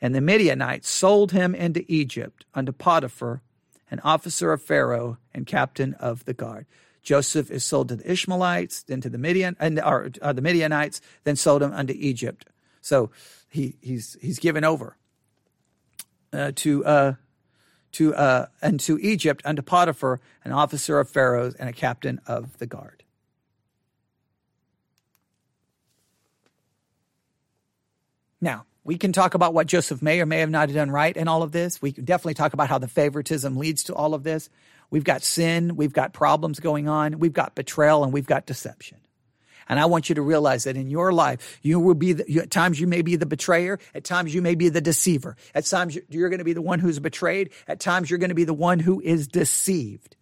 And 0.00 0.14
the 0.14 0.20
Midianites 0.20 0.88
sold 0.88 1.32
him 1.32 1.54
into 1.54 1.84
Egypt 1.88 2.44
unto 2.54 2.72
Potiphar, 2.72 3.42
an 3.90 4.00
officer 4.00 4.52
of 4.52 4.62
Pharaoh 4.62 5.18
and 5.32 5.46
captain 5.46 5.94
of 5.94 6.24
the 6.24 6.34
guard. 6.34 6.66
Joseph 7.02 7.50
is 7.50 7.64
sold 7.64 7.88
to 7.88 7.96
the 7.96 8.10
Ishmaelites, 8.10 8.82
then 8.82 9.00
to 9.00 9.08
the 9.08 9.16
Midian, 9.18 9.56
or, 9.60 10.10
uh, 10.20 10.32
the 10.32 10.42
Midianites, 10.42 11.00
then 11.24 11.36
sold 11.36 11.62
him 11.62 11.72
unto 11.72 11.94
Egypt 11.96 12.44
so 12.80 13.10
he 13.48 13.76
he's 13.80 14.16
he's 14.20 14.38
given 14.38 14.64
over 14.64 14.96
uh, 16.32 16.52
to 16.56 16.84
uh, 16.84 17.14
to 17.92 18.14
uh, 18.14 18.46
and 18.62 18.80
to 18.80 18.98
Egypt 18.98 19.42
unto 19.44 19.62
Potiphar, 19.62 20.20
an 20.44 20.52
officer 20.52 20.98
of 20.98 21.10
Pharaoh's 21.10 21.54
and 21.54 21.68
a 21.68 21.72
captain 21.72 22.20
of 22.26 22.58
the 22.58 22.66
guard. 22.66 22.97
Now, 28.40 28.66
we 28.84 28.96
can 28.96 29.12
talk 29.12 29.34
about 29.34 29.52
what 29.52 29.66
Joseph 29.66 30.00
may 30.00 30.20
or 30.20 30.26
may 30.26 30.38
have 30.38 30.50
not 30.50 30.72
done 30.72 30.90
right 30.90 31.14
in 31.16 31.28
all 31.28 31.42
of 31.42 31.52
this. 31.52 31.82
We 31.82 31.92
can 31.92 32.04
definitely 32.04 32.34
talk 32.34 32.54
about 32.54 32.68
how 32.68 32.78
the 32.78 32.88
favoritism 32.88 33.56
leads 33.56 33.84
to 33.84 33.94
all 33.94 34.14
of 34.14 34.22
this. 34.22 34.48
We've 34.90 35.04
got 35.04 35.22
sin, 35.22 35.76
we've 35.76 35.92
got 35.92 36.14
problems 36.14 36.60
going 36.60 36.88
on, 36.88 37.18
we've 37.18 37.32
got 37.32 37.54
betrayal, 37.54 38.04
and 38.04 38.12
we've 38.12 38.26
got 38.26 38.46
deception. 38.46 38.98
And 39.68 39.78
I 39.78 39.84
want 39.84 40.08
you 40.08 40.14
to 40.14 40.22
realize 40.22 40.64
that 40.64 40.76
in 40.76 40.88
your 40.88 41.12
life, 41.12 41.58
you 41.62 41.78
will 41.78 41.94
be, 41.94 42.14
the, 42.14 42.24
you, 42.26 42.40
at 42.40 42.50
times 42.50 42.80
you 42.80 42.86
may 42.86 43.02
be 43.02 43.16
the 43.16 43.26
betrayer. 43.26 43.78
At 43.94 44.04
times 44.04 44.34
you 44.34 44.40
may 44.40 44.54
be 44.54 44.70
the 44.70 44.80
deceiver. 44.80 45.36
At 45.54 45.66
times 45.66 45.98
you're 46.08 46.30
going 46.30 46.38
to 46.38 46.44
be 46.44 46.54
the 46.54 46.62
one 46.62 46.78
who's 46.78 46.98
betrayed. 46.98 47.50
At 47.66 47.80
times 47.80 48.10
you're 48.10 48.18
going 48.18 48.30
to 48.30 48.34
be 48.34 48.44
the 48.44 48.54
one 48.54 48.78
who 48.78 49.00
is 49.00 49.28
deceived. 49.28 50.16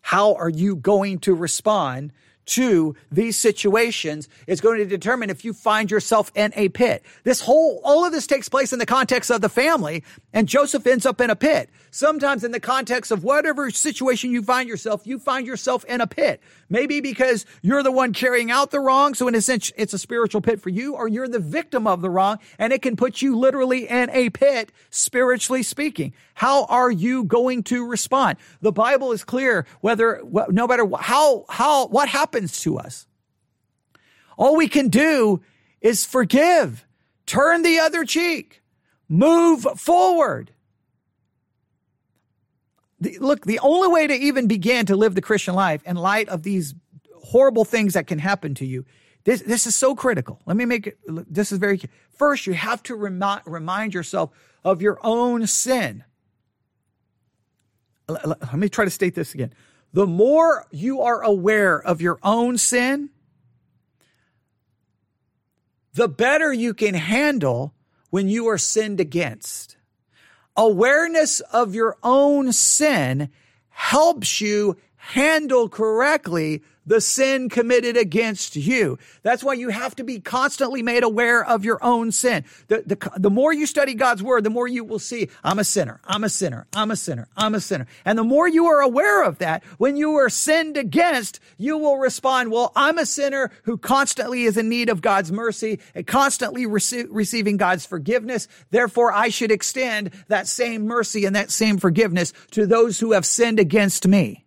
How 0.00 0.34
are 0.34 0.48
you 0.48 0.74
going 0.74 1.20
to 1.20 1.34
respond 1.34 2.12
to 2.46 2.94
these 3.10 3.36
situations 3.36 4.28
is 4.46 4.60
going 4.60 4.78
to 4.78 4.86
determine 4.86 5.30
if 5.30 5.44
you 5.44 5.52
find 5.52 5.90
yourself 5.90 6.30
in 6.34 6.52
a 6.56 6.68
pit. 6.68 7.04
This 7.24 7.40
whole, 7.40 7.80
all 7.84 8.04
of 8.04 8.12
this 8.12 8.26
takes 8.26 8.48
place 8.48 8.72
in 8.72 8.78
the 8.78 8.86
context 8.86 9.30
of 9.30 9.40
the 9.40 9.48
family, 9.48 10.04
and 10.32 10.48
Joseph 10.48 10.86
ends 10.86 11.06
up 11.06 11.20
in 11.20 11.30
a 11.30 11.36
pit. 11.36 11.68
Sometimes 11.90 12.44
in 12.44 12.52
the 12.52 12.60
context 12.60 13.10
of 13.10 13.24
whatever 13.24 13.70
situation 13.70 14.30
you 14.30 14.42
find 14.42 14.68
yourself, 14.68 15.06
you 15.06 15.18
find 15.18 15.46
yourself 15.46 15.84
in 15.86 16.00
a 16.00 16.06
pit. 16.06 16.40
Maybe 16.68 17.00
because 17.00 17.46
you're 17.62 17.82
the 17.82 17.92
one 17.92 18.12
carrying 18.12 18.50
out 18.50 18.70
the 18.70 18.80
wrong, 18.80 19.14
so 19.14 19.28
in 19.28 19.34
a 19.34 19.40
sense, 19.40 19.72
it's 19.76 19.94
a 19.94 19.98
spiritual 19.98 20.40
pit 20.40 20.60
for 20.60 20.68
you, 20.68 20.94
or 20.94 21.08
you're 21.08 21.28
the 21.28 21.38
victim 21.38 21.86
of 21.86 22.02
the 22.02 22.10
wrong, 22.10 22.38
and 22.58 22.72
it 22.72 22.82
can 22.82 22.96
put 22.96 23.22
you 23.22 23.38
literally 23.38 23.88
in 23.88 24.10
a 24.10 24.30
pit, 24.30 24.72
spiritually 24.90 25.62
speaking. 25.62 26.12
How 26.34 26.66
are 26.66 26.90
you 26.90 27.24
going 27.24 27.62
to 27.64 27.86
respond? 27.86 28.36
The 28.60 28.72
Bible 28.72 29.12
is 29.12 29.24
clear 29.24 29.66
whether, 29.80 30.22
no 30.50 30.66
matter 30.66 30.86
how, 31.00 31.46
how, 31.48 31.86
what 31.86 32.08
happens 32.08 32.35
to 32.40 32.78
us. 32.78 33.06
All 34.36 34.56
we 34.56 34.68
can 34.68 34.88
do 34.88 35.42
is 35.80 36.04
forgive, 36.04 36.86
turn 37.24 37.62
the 37.62 37.78
other 37.78 38.04
cheek, 38.04 38.62
move 39.08 39.66
forward. 39.76 40.52
The, 43.00 43.18
look, 43.18 43.44
the 43.44 43.58
only 43.60 43.88
way 43.88 44.06
to 44.06 44.14
even 44.14 44.46
begin 44.46 44.86
to 44.86 44.96
live 44.96 45.14
the 45.14 45.22
Christian 45.22 45.54
life 45.54 45.82
in 45.86 45.96
light 45.96 46.28
of 46.28 46.42
these 46.42 46.74
horrible 47.24 47.64
things 47.64 47.94
that 47.94 48.06
can 48.06 48.18
happen 48.18 48.54
to 48.54 48.66
you 48.66 48.84
this, 49.24 49.42
this 49.42 49.66
is 49.66 49.74
so 49.74 49.96
critical. 49.96 50.40
Let 50.46 50.56
me 50.56 50.66
make 50.66 50.86
it, 50.86 50.98
this 51.04 51.50
is 51.50 51.58
very, 51.58 51.80
first, 52.16 52.46
you 52.46 52.54
have 52.54 52.80
to 52.84 52.94
remind, 52.94 53.42
remind 53.44 53.92
yourself 53.92 54.30
of 54.62 54.80
your 54.80 55.00
own 55.02 55.48
sin 55.48 56.04
let 58.08 58.54
me 58.54 58.68
try 58.68 58.84
to 58.84 58.90
state 58.90 59.14
this 59.14 59.34
again. 59.34 59.52
The 59.96 60.06
more 60.06 60.66
you 60.70 61.00
are 61.00 61.22
aware 61.22 61.80
of 61.80 62.02
your 62.02 62.18
own 62.22 62.58
sin, 62.58 63.08
the 65.94 66.06
better 66.06 66.52
you 66.52 66.74
can 66.74 66.92
handle 66.92 67.72
when 68.10 68.28
you 68.28 68.46
are 68.48 68.58
sinned 68.58 69.00
against. 69.00 69.78
Awareness 70.54 71.40
of 71.40 71.74
your 71.74 71.96
own 72.02 72.52
sin 72.52 73.30
helps 73.70 74.38
you 74.38 74.76
handle 74.96 75.66
correctly 75.66 76.62
the 76.86 77.00
sin 77.00 77.48
committed 77.48 77.96
against 77.96 78.56
you. 78.56 78.98
That's 79.22 79.42
why 79.42 79.54
you 79.54 79.70
have 79.70 79.96
to 79.96 80.04
be 80.04 80.20
constantly 80.20 80.82
made 80.82 81.02
aware 81.02 81.44
of 81.44 81.64
your 81.64 81.82
own 81.84 82.12
sin. 82.12 82.44
The, 82.68 82.82
the, 82.86 83.10
the 83.16 83.30
more 83.30 83.52
you 83.52 83.66
study 83.66 83.94
God's 83.94 84.22
word, 84.22 84.44
the 84.44 84.50
more 84.50 84.68
you 84.68 84.84
will 84.84 84.98
see, 84.98 85.28
I'm 85.42 85.58
a 85.58 85.64
sinner, 85.64 86.00
I'm 86.04 86.24
a 86.24 86.28
sinner, 86.28 86.66
I'm 86.72 86.90
a 86.90 86.96
sinner, 86.96 87.28
I'm 87.36 87.54
a 87.54 87.60
sinner. 87.60 87.86
And 88.04 88.18
the 88.18 88.24
more 88.24 88.48
you 88.48 88.66
are 88.66 88.80
aware 88.80 89.24
of 89.24 89.38
that, 89.38 89.64
when 89.78 89.96
you 89.96 90.14
are 90.16 90.30
sinned 90.30 90.76
against, 90.76 91.40
you 91.58 91.76
will 91.76 91.98
respond, 91.98 92.50
well, 92.50 92.72
I'm 92.76 92.98
a 92.98 93.06
sinner 93.06 93.50
who 93.64 93.76
constantly 93.76 94.44
is 94.44 94.56
in 94.56 94.68
need 94.68 94.88
of 94.88 95.02
God's 95.02 95.32
mercy 95.32 95.80
and 95.94 96.06
constantly 96.06 96.66
rece- 96.66 97.08
receiving 97.10 97.56
God's 97.56 97.84
forgiveness. 97.84 98.48
Therefore, 98.70 99.12
I 99.12 99.28
should 99.28 99.50
extend 99.50 100.10
that 100.28 100.46
same 100.46 100.86
mercy 100.86 101.24
and 101.24 101.34
that 101.34 101.50
same 101.50 101.78
forgiveness 101.78 102.32
to 102.52 102.66
those 102.66 103.00
who 103.00 103.12
have 103.12 103.26
sinned 103.26 103.58
against 103.58 104.06
me. 104.06 104.45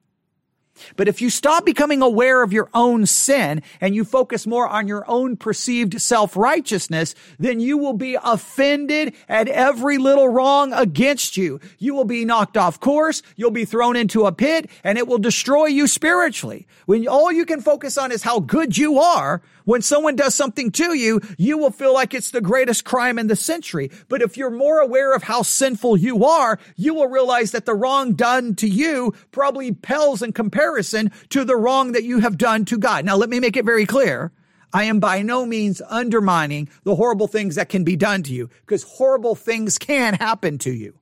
But 0.95 1.07
if 1.07 1.21
you 1.21 1.29
stop 1.29 1.65
becoming 1.65 2.01
aware 2.01 2.43
of 2.43 2.53
your 2.53 2.69
own 2.73 3.05
sin 3.05 3.61
and 3.81 3.95
you 3.95 4.03
focus 4.03 4.47
more 4.47 4.67
on 4.67 4.87
your 4.87 5.03
own 5.09 5.37
perceived 5.37 6.01
self-righteousness, 6.01 7.15
then 7.37 7.59
you 7.59 7.77
will 7.77 7.93
be 7.93 8.17
offended 8.23 9.13
at 9.27 9.47
every 9.47 9.97
little 9.97 10.29
wrong 10.29 10.73
against 10.73 11.37
you. 11.37 11.59
You 11.77 11.93
will 11.93 12.05
be 12.05 12.25
knocked 12.25 12.57
off 12.57 12.79
course. 12.79 13.21
You'll 13.35 13.51
be 13.51 13.65
thrown 13.65 13.95
into 13.95 14.25
a 14.25 14.31
pit 14.31 14.69
and 14.83 14.97
it 14.97 15.07
will 15.07 15.17
destroy 15.17 15.65
you 15.65 15.87
spiritually. 15.87 16.67
When 16.85 17.07
all 17.07 17.31
you 17.31 17.45
can 17.45 17.61
focus 17.61 17.97
on 17.97 18.11
is 18.11 18.23
how 18.23 18.39
good 18.39 18.77
you 18.77 18.99
are, 18.99 19.41
when 19.65 19.81
someone 19.81 20.15
does 20.15 20.35
something 20.35 20.71
to 20.71 20.95
you, 20.97 21.21
you 21.37 21.57
will 21.57 21.71
feel 21.71 21.93
like 21.93 22.13
it's 22.13 22.31
the 22.31 22.41
greatest 22.41 22.85
crime 22.85 23.19
in 23.19 23.27
the 23.27 23.35
century. 23.35 23.91
But 24.07 24.21
if 24.21 24.37
you're 24.37 24.49
more 24.49 24.79
aware 24.79 25.13
of 25.13 25.23
how 25.23 25.41
sinful 25.41 25.97
you 25.97 26.25
are, 26.25 26.59
you 26.75 26.93
will 26.93 27.07
realize 27.07 27.51
that 27.51 27.65
the 27.65 27.73
wrong 27.73 28.13
done 28.13 28.55
to 28.55 28.67
you 28.67 29.13
probably 29.31 29.71
pales 29.71 30.21
in 30.21 30.33
comparison 30.33 31.11
to 31.29 31.43
the 31.43 31.55
wrong 31.55 31.91
that 31.93 32.03
you 32.03 32.19
have 32.19 32.37
done 32.37 32.65
to 32.65 32.77
God. 32.77 33.05
Now, 33.05 33.15
let 33.15 33.29
me 33.29 33.39
make 33.39 33.57
it 33.57 33.65
very 33.65 33.85
clear. 33.85 34.31
I 34.71 34.83
am 34.83 34.99
by 34.99 35.21
no 35.21 35.45
means 35.45 35.81
undermining 35.89 36.69
the 36.83 36.95
horrible 36.95 37.27
things 37.27 37.55
that 37.55 37.69
can 37.69 37.83
be 37.83 37.95
done 37.95 38.23
to 38.23 38.33
you 38.33 38.49
because 38.61 38.83
horrible 38.83 39.35
things 39.35 39.77
can 39.77 40.13
happen 40.13 40.57
to 40.59 40.71
you. 40.71 40.99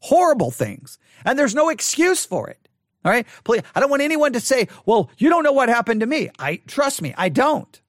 Horrible 0.00 0.50
things. 0.50 0.98
And 1.24 1.38
there's 1.38 1.54
no 1.54 1.68
excuse 1.68 2.24
for 2.24 2.48
it. 2.48 2.68
All 3.04 3.12
right. 3.12 3.26
Please, 3.44 3.62
I 3.74 3.80
don't 3.80 3.90
want 3.90 4.02
anyone 4.02 4.32
to 4.32 4.40
say, 4.40 4.68
well, 4.86 5.10
you 5.18 5.28
don't 5.28 5.44
know 5.44 5.52
what 5.52 5.68
happened 5.68 6.00
to 6.00 6.06
me. 6.06 6.30
I 6.38 6.56
trust 6.66 7.02
me. 7.02 7.14
I 7.16 7.28
don't. 7.28 7.80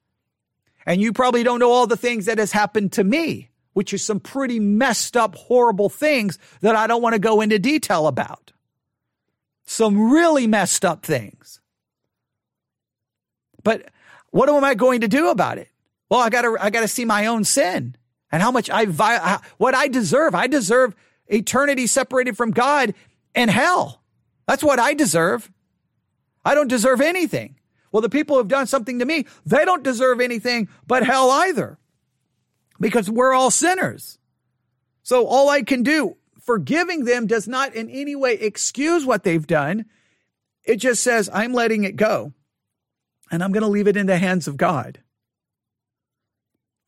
And 0.86 1.02
you 1.02 1.14
probably 1.14 1.44
don't 1.44 1.60
know 1.60 1.72
all 1.72 1.88
the 1.88 1.98
things 1.98 2.26
that 2.26 2.38
has 2.38 2.52
happened 2.52 2.92
to 2.94 3.04
me, 3.04 3.50
which 3.74 3.94
is 3.94 4.04
some 4.04 4.20
pretty 4.20 4.60
messed 4.60 5.18
up, 5.18 5.36
horrible 5.36 5.90
things 5.90 6.38
that 6.62 6.76
I 6.76 6.88
don't 6.88 7.02
want 7.02 7.14
to 7.14 7.20
go 7.20 7.42
into 7.42 7.60
detail 7.60 8.08
about. 8.08 8.52
Some 9.66 10.12
really 10.12 10.46
messed 10.46 10.86
up 10.86 11.04
things. 11.04 11.60
But 13.64 13.90
what 14.30 14.48
am 14.48 14.64
I 14.64 14.76
going 14.76 15.02
to 15.02 15.08
do 15.08 15.30
about 15.30 15.58
it? 15.58 15.70
Well, 16.10 16.20
I 16.20 16.30
gotta, 16.30 16.56
I 16.60 16.70
gotta 16.70 16.88
see 16.88 17.04
my 17.04 17.26
own 17.26 17.44
sin 17.44 17.96
and 18.32 18.44
how 18.44 18.52
much 18.52 18.70
I, 18.72 18.86
what 19.58 19.74
I 19.74 19.88
deserve. 19.88 20.36
I 20.36 20.46
deserve 20.46 20.96
eternity 21.28 21.88
separated 21.88 22.38
from 22.38 22.52
God 22.52 22.94
and 23.34 23.50
hell. 23.50 24.02
That's 24.48 24.64
what 24.64 24.80
I 24.80 24.94
deserve. 24.94 25.52
I 26.44 26.54
don't 26.54 26.68
deserve 26.68 27.02
anything. 27.02 27.56
Well, 27.96 28.02
the 28.02 28.10
people 28.10 28.36
who 28.36 28.40
have 28.40 28.50
done 28.50 28.68
something 28.68 29.00
to 29.00 29.06
me, 29.06 29.26
they 29.46 29.64
don't 29.64 29.82
deserve 29.82 30.20
anything 30.20 30.68
but 30.86 31.06
hell 31.06 31.32
either 31.32 31.80
because 32.78 33.10
we're 33.10 33.34
all 33.34 33.50
sinners. 33.50 34.20
So 35.02 35.26
all 35.26 35.48
I 35.48 35.62
can 35.62 35.82
do, 35.82 36.18
forgiving 36.42 37.06
them 37.06 37.26
does 37.26 37.48
not 37.48 37.74
in 37.74 37.90
any 37.90 38.14
way 38.14 38.34
excuse 38.34 39.06
what 39.06 39.24
they've 39.24 39.48
done. 39.48 39.86
It 40.66 40.76
just 40.76 41.04
says, 41.04 41.30
I'm 41.32 41.54
letting 41.54 41.86
it 41.86 41.96
go 41.96 42.34
and 43.32 43.42
I'm 43.42 43.54
going 43.54 43.64
to 43.64 43.70
leave 43.70 43.88
it 43.88 43.96
in 43.96 44.08
the 44.08 44.18
hands 44.18 44.50
of 44.50 44.58
God. 44.58 45.00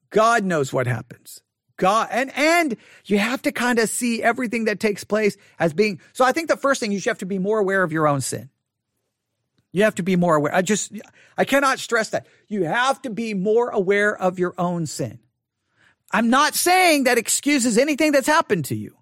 God 0.09 0.43
knows 0.43 0.73
what 0.73 0.87
happens. 0.87 1.39
God 1.77 2.09
and 2.11 2.35
and 2.35 2.75
you 3.05 3.17
have 3.17 3.41
to 3.43 3.53
kind 3.53 3.79
of 3.79 3.87
see 3.87 4.21
everything 4.21 4.65
that 4.65 4.81
takes 4.81 5.05
place 5.05 5.37
as 5.57 5.73
being 5.73 6.01
so 6.11 6.25
I 6.25 6.33
think 6.33 6.49
the 6.49 6.57
first 6.57 6.81
thing 6.81 6.91
you 6.91 6.99
should 6.99 7.11
have 7.11 7.19
to 7.19 7.25
be 7.25 7.39
more 7.39 7.59
aware 7.59 7.83
of 7.83 7.93
your 7.93 8.09
own 8.09 8.19
sin. 8.19 8.49
You 9.71 9.83
have 9.83 9.95
to 9.95 10.03
be 10.03 10.15
more 10.15 10.35
aware. 10.35 10.53
I 10.53 10.61
just 10.61 10.91
I 11.37 11.45
cannot 11.45 11.79
stress 11.79 12.09
that. 12.09 12.25
You 12.47 12.63
have 12.63 13.01
to 13.03 13.09
be 13.09 13.33
more 13.33 13.69
aware 13.69 14.15
of 14.15 14.39
your 14.39 14.53
own 14.57 14.85
sin. 14.85 15.19
I'm 16.11 16.29
not 16.29 16.55
saying 16.55 17.03
that 17.03 17.17
excuses 17.17 17.77
anything 17.77 18.11
that's 18.11 18.27
happened 18.27 18.65
to 18.65 18.75
you. 18.75 18.97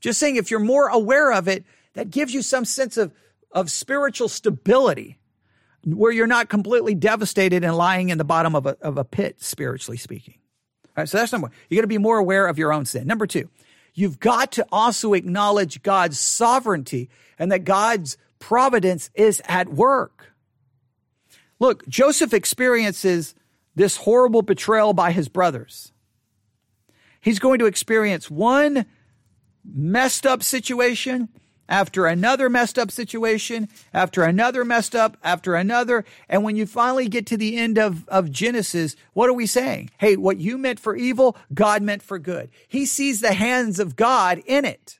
Just 0.00 0.18
saying 0.18 0.36
if 0.36 0.50
you're 0.50 0.60
more 0.60 0.88
aware 0.88 1.32
of 1.32 1.48
it, 1.48 1.64
that 1.94 2.10
gives 2.10 2.32
you 2.32 2.42
some 2.42 2.64
sense 2.64 2.96
of 2.96 3.12
of 3.52 3.70
spiritual 3.70 4.28
stability 4.28 5.18
where 5.84 6.12
you're 6.12 6.26
not 6.26 6.48
completely 6.48 6.94
devastated 6.94 7.64
and 7.64 7.76
lying 7.76 8.10
in 8.10 8.18
the 8.18 8.24
bottom 8.24 8.54
of 8.54 8.66
a, 8.66 8.76
of 8.80 8.98
a 8.98 9.04
pit, 9.04 9.42
spiritually 9.42 9.96
speaking. 9.96 10.38
All 10.88 11.02
right, 11.02 11.08
so 11.08 11.18
that's 11.18 11.32
number 11.32 11.46
one. 11.46 11.56
You 11.68 11.76
got 11.76 11.82
to 11.82 11.88
be 11.88 11.98
more 11.98 12.18
aware 12.18 12.46
of 12.46 12.58
your 12.58 12.72
own 12.72 12.84
sin. 12.84 13.06
Number 13.06 13.26
two, 13.26 13.48
you've 13.94 14.20
got 14.20 14.52
to 14.52 14.66
also 14.70 15.14
acknowledge 15.14 15.82
God's 15.82 16.20
sovereignty 16.20 17.08
and 17.38 17.50
that 17.50 17.64
God's 17.64 18.18
providence 18.40 19.10
is 19.14 19.40
at 19.46 19.68
work. 19.68 20.34
Look, 21.60 21.86
Joseph 21.86 22.34
experiences 22.34 23.34
this 23.76 23.98
horrible 23.98 24.42
betrayal 24.42 24.92
by 24.92 25.12
his 25.12 25.28
brothers. 25.28 25.92
He's 27.20 27.38
going 27.38 27.58
to 27.60 27.66
experience 27.66 28.30
one 28.30 28.86
messed 29.64 30.26
up 30.26 30.42
situation 30.42 31.28
after 31.68 32.06
another 32.06 32.50
messed 32.50 32.78
up 32.78 32.90
situation, 32.90 33.68
after 33.94 34.24
another 34.24 34.64
messed 34.64 34.96
up, 34.96 35.16
after 35.22 35.54
another. 35.54 36.04
And 36.28 36.42
when 36.42 36.56
you 36.56 36.66
finally 36.66 37.08
get 37.08 37.26
to 37.26 37.36
the 37.36 37.56
end 37.56 37.78
of, 37.78 38.08
of 38.08 38.30
Genesis, 38.30 38.96
what 39.12 39.30
are 39.30 39.34
we 39.34 39.46
saying? 39.46 39.90
Hey, 39.98 40.16
what 40.16 40.38
you 40.38 40.58
meant 40.58 40.80
for 40.80 40.96
evil, 40.96 41.36
God 41.54 41.82
meant 41.82 42.02
for 42.02 42.18
good. 42.18 42.50
He 42.66 42.86
sees 42.86 43.20
the 43.20 43.34
hands 43.34 43.78
of 43.78 43.94
God 43.94 44.42
in 44.46 44.64
it. 44.64 44.98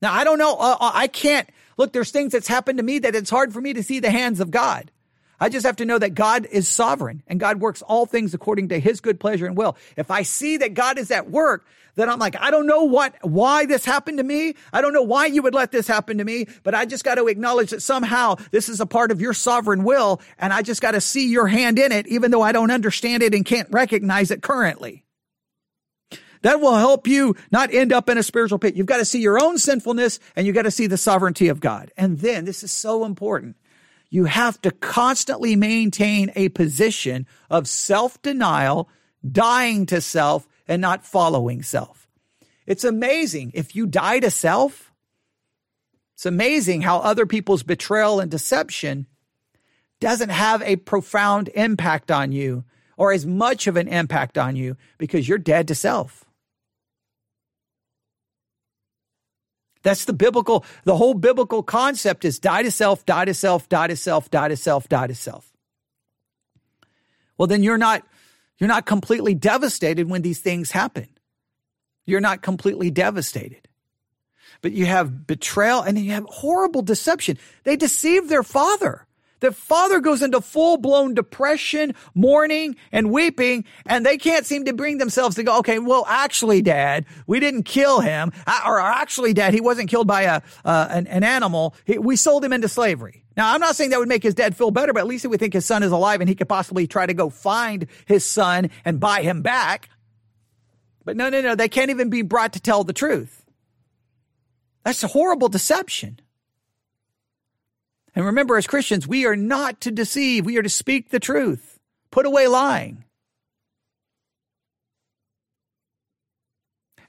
Now, 0.00 0.14
I 0.14 0.24
don't 0.24 0.38
know. 0.38 0.56
Uh, 0.56 0.76
uh 0.80 0.92
I 0.94 1.08
can't 1.08 1.50
look. 1.78 1.94
There's 1.94 2.10
things 2.10 2.32
that's 2.32 2.48
happened 2.48 2.76
to 2.78 2.84
me 2.84 2.98
that 2.98 3.14
it's 3.14 3.30
hard 3.30 3.54
for 3.54 3.62
me 3.62 3.72
to 3.72 3.82
see 3.82 4.00
the 4.00 4.10
hands 4.10 4.40
of 4.40 4.50
God. 4.50 4.90
I 5.40 5.48
just 5.48 5.64
have 5.64 5.76
to 5.76 5.84
know 5.84 5.98
that 5.98 6.14
God 6.14 6.46
is 6.50 6.68
sovereign 6.68 7.22
and 7.26 7.38
God 7.38 7.60
works 7.60 7.80
all 7.82 8.06
things 8.06 8.34
according 8.34 8.68
to 8.68 8.80
his 8.80 9.00
good 9.00 9.20
pleasure 9.20 9.46
and 9.46 9.56
will. 9.56 9.76
If 9.96 10.10
I 10.10 10.22
see 10.22 10.56
that 10.58 10.74
God 10.74 10.98
is 10.98 11.10
at 11.10 11.30
work, 11.30 11.64
then 11.94 12.08
I'm 12.08 12.18
like, 12.18 12.36
I 12.40 12.50
don't 12.50 12.66
know 12.66 12.84
what, 12.84 13.14
why 13.22 13.66
this 13.66 13.84
happened 13.84 14.18
to 14.18 14.24
me. 14.24 14.54
I 14.72 14.80
don't 14.80 14.92
know 14.92 15.02
why 15.02 15.26
you 15.26 15.42
would 15.42 15.54
let 15.54 15.72
this 15.72 15.86
happen 15.86 16.18
to 16.18 16.24
me, 16.24 16.46
but 16.62 16.74
I 16.74 16.86
just 16.86 17.04
got 17.04 17.16
to 17.16 17.26
acknowledge 17.26 17.70
that 17.70 17.82
somehow 17.82 18.36
this 18.50 18.68
is 18.68 18.80
a 18.80 18.86
part 18.86 19.10
of 19.10 19.20
your 19.20 19.34
sovereign 19.34 19.84
will. 19.84 20.20
And 20.38 20.52
I 20.52 20.62
just 20.62 20.80
got 20.80 20.92
to 20.92 21.00
see 21.00 21.28
your 21.28 21.46
hand 21.46 21.78
in 21.78 21.92
it, 21.92 22.06
even 22.08 22.30
though 22.30 22.42
I 22.42 22.52
don't 22.52 22.70
understand 22.70 23.22
it 23.22 23.34
and 23.34 23.44
can't 23.44 23.68
recognize 23.70 24.30
it 24.30 24.42
currently. 24.42 25.04
That 26.42 26.60
will 26.60 26.76
help 26.76 27.06
you 27.06 27.36
not 27.50 27.72
end 27.72 27.92
up 27.92 28.08
in 28.08 28.18
a 28.18 28.22
spiritual 28.22 28.58
pit. 28.58 28.76
You've 28.76 28.86
got 28.86 28.98
to 28.98 29.04
see 29.04 29.20
your 29.20 29.42
own 29.42 29.58
sinfulness 29.58 30.20
and 30.36 30.46
you've 30.46 30.54
got 30.54 30.62
to 30.62 30.70
see 30.70 30.86
the 30.86 30.96
sovereignty 30.96 31.48
of 31.48 31.60
God. 31.60 31.92
And 31.96 32.18
then 32.18 32.44
this 32.44 32.62
is 32.62 32.72
so 32.72 33.04
important 33.04 33.56
you 34.10 34.24
have 34.24 34.60
to 34.62 34.70
constantly 34.70 35.54
maintain 35.54 36.32
a 36.34 36.48
position 36.50 37.26
of 37.50 37.68
self 37.68 38.20
denial, 38.22 38.88
dying 39.30 39.86
to 39.86 40.00
self, 40.00 40.48
and 40.66 40.80
not 40.80 41.04
following 41.04 41.62
self. 41.62 42.08
It's 42.66 42.84
amazing 42.84 43.52
if 43.54 43.74
you 43.74 43.86
die 43.86 44.20
to 44.20 44.30
self. 44.30 44.92
It's 46.14 46.26
amazing 46.26 46.82
how 46.82 46.98
other 46.98 47.26
people's 47.26 47.62
betrayal 47.62 48.18
and 48.20 48.30
deception 48.30 49.06
doesn't 50.00 50.30
have 50.30 50.62
a 50.62 50.76
profound 50.76 51.48
impact 51.54 52.10
on 52.10 52.32
you 52.32 52.64
or 52.96 53.12
as 53.12 53.24
much 53.24 53.66
of 53.66 53.76
an 53.76 53.88
impact 53.88 54.36
on 54.36 54.56
you 54.56 54.76
because 54.98 55.28
you're 55.28 55.38
dead 55.38 55.68
to 55.68 55.74
self. 55.74 56.24
That's 59.82 60.04
the 60.04 60.12
biblical, 60.12 60.64
the 60.84 60.96
whole 60.96 61.14
biblical 61.14 61.62
concept 61.62 62.24
is 62.24 62.38
die 62.38 62.62
to 62.62 62.70
self, 62.70 63.06
die 63.06 63.24
to 63.24 63.34
self, 63.34 63.68
die 63.68 63.86
to 63.86 63.96
self, 63.96 64.30
die 64.30 64.48
to 64.48 64.56
self, 64.56 64.88
die 64.88 65.06
to 65.06 65.14
self. 65.14 65.52
Well, 67.36 67.46
then 67.46 67.62
you're 67.62 67.78
not, 67.78 68.02
you're 68.58 68.68
not 68.68 68.86
completely 68.86 69.34
devastated 69.34 70.08
when 70.08 70.22
these 70.22 70.40
things 70.40 70.72
happen. 70.72 71.08
You're 72.06 72.20
not 72.20 72.42
completely 72.42 72.90
devastated. 72.90 73.68
But 74.60 74.72
you 74.72 74.86
have 74.86 75.26
betrayal 75.26 75.82
and 75.82 75.98
you 75.98 76.12
have 76.12 76.24
horrible 76.24 76.82
deception. 76.82 77.38
They 77.62 77.76
deceive 77.76 78.28
their 78.28 78.42
father. 78.42 79.07
The 79.40 79.52
father 79.52 80.00
goes 80.00 80.22
into 80.22 80.40
full 80.40 80.78
blown 80.78 81.14
depression, 81.14 81.94
mourning, 82.14 82.76
and 82.90 83.10
weeping, 83.10 83.64
and 83.86 84.04
they 84.04 84.18
can't 84.18 84.44
seem 84.44 84.64
to 84.64 84.72
bring 84.72 84.98
themselves 84.98 85.36
to 85.36 85.42
go, 85.42 85.58
okay, 85.58 85.78
well, 85.78 86.04
actually, 86.08 86.62
dad, 86.62 87.06
we 87.26 87.38
didn't 87.38 87.62
kill 87.62 88.00
him. 88.00 88.32
Or 88.66 88.80
actually, 88.80 89.32
dad, 89.32 89.54
he 89.54 89.60
wasn't 89.60 89.88
killed 89.88 90.06
by 90.06 90.22
a, 90.22 90.40
uh, 90.64 90.88
an, 90.90 91.06
an, 91.06 91.22
animal. 91.22 91.74
He, 91.84 91.98
we 91.98 92.16
sold 92.16 92.44
him 92.44 92.52
into 92.52 92.68
slavery. 92.68 93.24
Now, 93.36 93.54
I'm 93.54 93.60
not 93.60 93.76
saying 93.76 93.90
that 93.90 94.00
would 94.00 94.08
make 94.08 94.24
his 94.24 94.34
dad 94.34 94.56
feel 94.56 94.72
better, 94.72 94.92
but 94.92 95.00
at 95.00 95.06
least 95.06 95.24
would 95.26 95.38
think 95.38 95.52
his 95.52 95.66
son 95.66 95.82
is 95.82 95.92
alive 95.92 96.20
and 96.20 96.28
he 96.28 96.34
could 96.34 96.48
possibly 96.48 96.86
try 96.88 97.06
to 97.06 97.14
go 97.14 97.30
find 97.30 97.86
his 98.06 98.24
son 98.24 98.70
and 98.84 98.98
buy 98.98 99.22
him 99.22 99.42
back. 99.42 99.88
But 101.04 101.16
no, 101.16 101.28
no, 101.28 101.40
no, 101.40 101.54
they 101.54 101.68
can't 101.68 101.90
even 101.90 102.10
be 102.10 102.22
brought 102.22 102.54
to 102.54 102.60
tell 102.60 102.82
the 102.82 102.92
truth. 102.92 103.44
That's 104.84 105.04
a 105.04 105.08
horrible 105.08 105.48
deception. 105.48 106.20
And 108.18 108.26
remember, 108.26 108.56
as 108.56 108.66
Christians, 108.66 109.06
we 109.06 109.26
are 109.26 109.36
not 109.36 109.80
to 109.82 109.92
deceive, 109.92 110.44
we 110.44 110.58
are 110.58 110.62
to 110.62 110.68
speak 110.68 111.10
the 111.10 111.20
truth, 111.20 111.78
put 112.10 112.26
away 112.26 112.48
lying. 112.48 113.04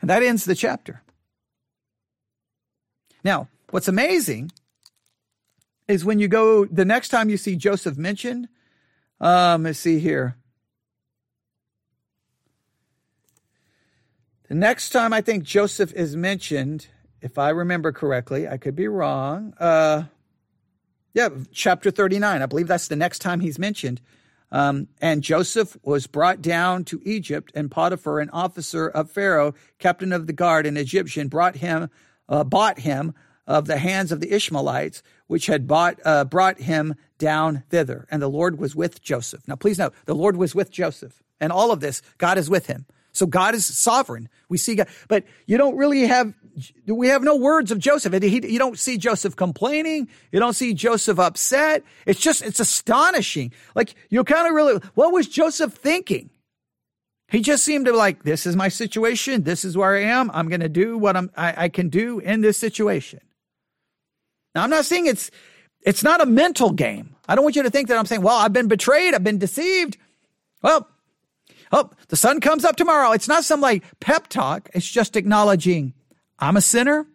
And 0.02 0.10
that 0.12 0.22
ends 0.22 0.46
the 0.46 0.54
chapter. 0.54 1.02
Now, 3.24 3.48
what's 3.72 3.88
amazing 3.88 4.52
is 5.88 6.06
when 6.06 6.20
you 6.20 6.28
go 6.28 6.66
the 6.66 6.86
next 6.86 7.10
time 7.10 7.32
you 7.32 7.38
see 7.38 7.56
Joseph 7.56 7.98
mentioned, 7.98 8.48
um, 9.20 9.64
let's 9.64 9.80
see 9.80 9.98
here. 9.98 10.38
The 14.48 14.54
next 14.54 14.92
time 14.92 15.12
I 15.12 15.22
think 15.22 15.44
Joseph 15.44 15.92
is 15.94 16.16
mentioned, 16.16 16.86
if 17.20 17.40
I 17.40 17.50
remember 17.50 17.92
correctly, 17.92 18.48
I 18.48 18.58
could 18.58 18.76
be 18.76 18.88
wrong. 18.88 19.56
Uh, 19.60 20.04
yeah, 21.14 21.30
chapter 21.52 21.92
39. 21.92 22.42
I 22.42 22.46
believe 22.46 22.68
that's 22.68 22.88
the 22.88 22.96
next 22.96 23.20
time 23.20 23.40
he's 23.40 23.60
mentioned. 23.60 24.02
Um, 24.52 24.88
and 25.00 25.22
Joseph 25.22 25.78
was 25.84 26.08
brought 26.08 26.42
down 26.42 26.84
to 26.86 27.02
Egypt, 27.06 27.52
and 27.54 27.70
Potiphar, 27.70 28.20
an 28.20 28.30
officer 28.32 28.88
of 28.88 29.12
Pharaoh, 29.12 29.54
captain 29.78 30.12
of 30.12 30.28
the 30.28 30.34
guard, 30.34 30.66
an 30.66 30.78
Egyptian, 30.78 31.28
brought 31.28 31.58
him, 31.58 31.90
uh, 32.28 32.44
bought 32.44 32.80
him 32.80 33.14
of 33.46 33.66
the 33.66 33.78
hands 33.78 34.12
of 34.12 34.22
the 34.22 34.34
Ishmaelites, 34.34 35.04
which 35.28 35.48
had 35.48 35.68
bought, 35.68 36.00
uh, 36.04 36.26
brought 36.26 36.60
him 36.60 36.96
down 37.18 37.64
thither. 37.70 38.08
And 38.10 38.22
the 38.22 38.28
Lord 38.28 38.60
was 38.60 38.76
with 38.76 39.02
Joseph. 39.02 39.48
Now, 39.48 39.56
please 39.56 39.78
note, 39.78 39.94
the 40.06 40.16
Lord 40.16 40.36
was 40.38 40.56
with 40.56 40.72
Joseph. 40.72 41.22
And 41.40 41.52
all 41.52 41.72
of 41.72 41.80
this, 41.80 42.02
God 42.18 42.38
is 42.38 42.50
with 42.50 42.68
him. 42.68 42.86
So 43.20 43.28
God 43.28 43.54
is 43.54 43.66
sovereign. 43.66 44.30
We 44.48 44.58
see 44.58 44.76
God, 44.76 44.88
but 45.08 45.26
you 45.46 45.58
don't 45.58 45.78
really 45.78 46.08
have, 46.08 46.34
we 46.88 47.10
have 47.10 47.22
no 47.22 47.36
words 47.36 47.70
of 47.70 47.78
Joseph. 47.78 48.14
He, 48.24 48.48
you 48.48 48.58
don't 48.58 48.80
see 48.80 48.98
Joseph 48.98 49.36
complaining. 49.36 50.08
You 50.32 50.40
don't 50.40 50.54
see 50.54 50.74
Joseph 50.74 51.20
upset. 51.20 51.84
It's 52.06 52.20
just, 52.20 52.42
it's 52.42 52.60
astonishing. 52.60 53.54
Like 53.76 53.94
you 54.10 54.24
kind 54.24 54.48
of 54.48 54.54
really, 54.54 54.82
what 54.96 55.14
was 55.14 55.28
Joseph 55.28 55.74
thinking? 55.74 56.30
He 57.28 57.42
just 57.42 57.64
seemed 57.64 57.86
to 57.86 57.94
like, 57.94 58.24
this 58.24 58.46
is 58.46 58.56
my 58.56 58.70
situation. 58.70 59.44
This 59.44 59.64
is 59.64 59.78
where 59.78 59.96
I 59.96 60.04
am. 60.04 60.32
I'm 60.34 60.48
going 60.48 60.62
to 60.62 60.70
do 60.70 60.98
what 60.98 61.16
I'm, 61.16 61.30
I, 61.38 61.66
I 61.66 61.70
can 61.70 61.90
do 61.90 62.20
in 62.20 62.42
this 62.42 62.58
situation. 62.58 63.20
Now, 64.56 64.64
I'm 64.64 64.72
not 64.72 64.86
saying 64.86 65.06
it's, 65.06 65.30
It's 65.86 66.04
not 66.04 66.22
a 66.22 66.26
mental 66.26 66.72
game. 66.72 67.16
I 67.28 67.36
don't 67.36 67.44
want 67.44 67.56
you 67.56 67.64
to 67.64 67.70
think 67.70 67.88
that 67.88 67.98
I'm 67.98 68.06
saying, 68.06 68.24
well, 68.24 68.38
I've 68.38 68.52
been 68.52 68.68
betrayed, 68.68 69.14
I've 69.14 69.24
been 69.24 69.40
deceived. 69.40 69.98
Well, 70.62 70.88
oh, 71.72 71.90
the 72.08 72.16
sun 72.16 72.40
comes 72.40 72.66
up 72.66 72.76
tomorrow. 72.76 73.12
It's 73.12 73.28
not 73.28 73.44
some 73.44 73.62
like 73.62 73.84
pep 74.00 74.28
talk. 74.28 74.70
It's 74.74 74.90
just 74.90 75.16
acknowledging 75.16 75.94
I'm 76.38 76.58
a 76.58 76.62
sinner. 76.62 77.06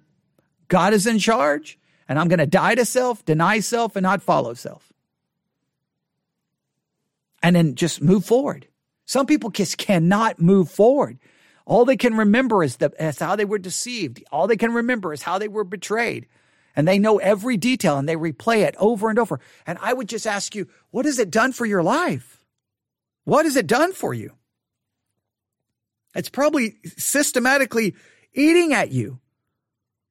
God 0.68 0.92
is 0.92 1.07
in 1.07 1.18
charge 1.18 1.78
and 2.09 2.18
I'm 2.18 2.28
going 2.28 2.38
to 2.38 2.46
die 2.46 2.74
to 2.74 2.84
self, 2.84 3.24
deny 3.24 3.61
self, 3.61 3.96
and 3.96 4.02
not 4.02 4.22
follow 4.22 4.55
self. 4.55 4.92
And 7.42 7.57
then 7.57 7.74
just 7.74 8.00
move 8.00 8.24
forward. 8.24 8.68
Some 9.07 9.26
people 9.26 9.50
just 9.50 9.76
cannot 9.76 10.40
move 10.40 10.70
forward. 10.70 11.18
All 11.66 11.84
they 11.84 11.96
can 11.96 12.16
remember 12.16 12.62
is, 12.62 12.76
the, 12.76 12.92
is 12.98 13.18
how 13.18 13.36
they 13.36 13.44
were 13.44 13.59
deceived. 13.59 14.22
All 14.30 14.46
they 14.46 14.57
can 14.57 14.72
remember 14.72 15.12
is 15.12 15.22
how 15.22 15.38
they 15.38 15.48
were 15.48 15.64
betrayed. 15.64 16.26
And 16.76 16.88
they 16.88 16.98
know 16.98 17.18
every 17.18 17.57
detail 17.57 17.98
and 17.98 18.09
they 18.09 18.16
replay 18.16 18.62
it 18.62 18.74
over 18.78 19.09
and 19.09 19.18
over. 19.18 19.40
And 19.66 19.78
I 19.80 19.92
would 19.92 20.09
just 20.09 20.26
ask 20.26 20.55
you, 20.55 20.68
what 20.90 21.05
has 21.05 21.18
it 21.18 21.30
done 21.30 21.52
for 21.52 21.64
your 21.64 21.82
life? 21.82 22.44
What 23.24 23.44
has 23.44 23.57
it 23.57 23.66
done 23.66 23.92
for 23.92 24.12
you? 24.12 24.32
It's 26.14 26.28
probably 26.28 26.76
systematically 26.96 27.94
eating 28.32 28.72
at 28.72 28.90
you. 28.92 29.20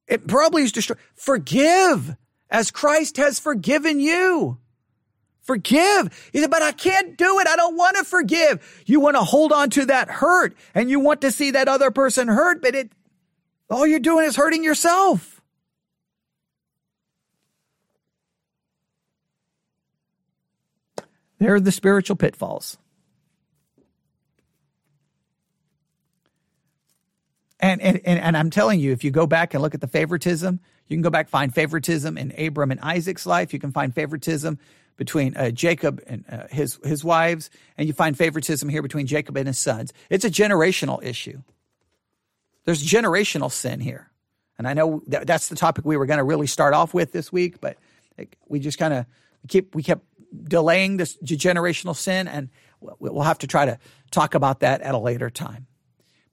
It 0.07 0.27
probably 0.27 0.63
is 0.63 0.71
destroyed. 0.71 0.99
Forgive 1.15 2.15
as 2.49 2.71
Christ 2.71 3.17
has 3.17 3.39
forgiven 3.39 3.99
you. 3.99 4.59
Forgive. 5.41 6.29
He 6.31 6.39
said, 6.39 6.51
but 6.51 6.61
I 6.61 6.71
can't 6.71 7.17
do 7.17 7.39
it. 7.39 7.47
I 7.47 7.55
don't 7.55 7.75
want 7.75 7.97
to 7.97 8.03
forgive. 8.03 8.83
You 8.85 8.99
want 8.99 9.15
to 9.17 9.23
hold 9.23 9.51
on 9.51 9.69
to 9.71 9.85
that 9.87 10.09
hurt 10.09 10.55
and 10.73 10.89
you 10.89 10.99
want 10.99 11.21
to 11.21 11.31
see 11.31 11.51
that 11.51 11.67
other 11.67 11.91
person 11.91 12.27
hurt, 12.27 12.61
but 12.61 12.75
it, 12.75 12.91
all 13.69 13.85
you're 13.85 13.99
doing 13.99 14.25
is 14.25 14.35
hurting 14.35 14.63
yourself. 14.63 15.41
There 21.39 21.55
are 21.55 21.59
the 21.59 21.73
spiritual 21.73 22.15
pitfalls. 22.15 22.77
And, 27.64 27.82
and, 27.82 28.01
and, 28.03 28.20
and 28.20 28.36
I'm 28.36 28.49
telling 28.49 28.82
you, 28.82 28.91
if 28.91 29.05
you 29.05 29.11
go 29.11 29.26
back 29.26 29.53
and 29.53 29.64
look 29.64 29.74
at 29.74 29.80
the 29.80 29.88
favoritism, 29.88 30.59
you 30.89 30.97
can 30.97 31.01
go 31.01 31.09
back 31.09 31.30
find 31.30 31.55
favoritism 31.55 32.18
in 32.18 32.34
Abram 32.38 32.72
and 32.72 32.80
Isaac's 32.82 33.26
life. 33.26 33.53
You 33.53 33.59
can 33.59 33.72
find 33.72 33.95
favoritism 33.95 34.59
between 34.97 35.38
uh, 35.38 35.49
Jacob 35.49 36.01
and 36.05 36.26
uh, 36.30 36.47
his 36.51 36.78
his 36.84 37.05
wives, 37.05 37.49
and 37.78 37.88
you 37.88 37.93
find 37.93 38.18
favoritism 38.18 38.68
here 38.68 38.82
between 38.82 39.07
Jacob 39.07 39.38
and 39.38 39.47
his 39.47 39.57
sons. 39.57 39.93
It's 40.09 40.26
a 40.26 40.30
generational 40.30 41.01
issue. 41.01 41.41
There's 42.66 42.86
generational 42.86 43.49
sin 43.49 43.80
here, 43.80 44.11
and 44.57 44.68
I 44.68 44.74
know 44.74 45.01
that 45.07 45.26
that's 45.26 45.47
the 45.47 45.55
topic 45.55 45.86
we 45.86 45.95
were 45.95 46.05
going 46.05 46.18
to 46.18 46.26
really 46.26 46.47
start 46.47 46.74
off 46.74 46.93
with 46.93 47.14
this 47.14 47.32
week, 47.32 47.61
but 47.61 47.78
we 48.49 48.59
just 48.59 48.78
kind 48.78 48.93
of 48.93 49.05
keep 49.47 49.74
we 49.74 49.84
kept 49.84 50.03
delaying 50.43 50.97
this 50.97 51.16
generational 51.24 51.95
sin, 51.95 52.28
and 52.28 52.49
we'll 52.82 53.24
have 53.24 53.39
to 53.39 53.47
try 53.47 53.66
to 53.66 53.80
talk 54.11 54.36
about 54.36 54.59
that 54.59 54.82
at 54.82 54.93
a 54.93 54.99
later 54.99 55.30
time. 55.30 55.66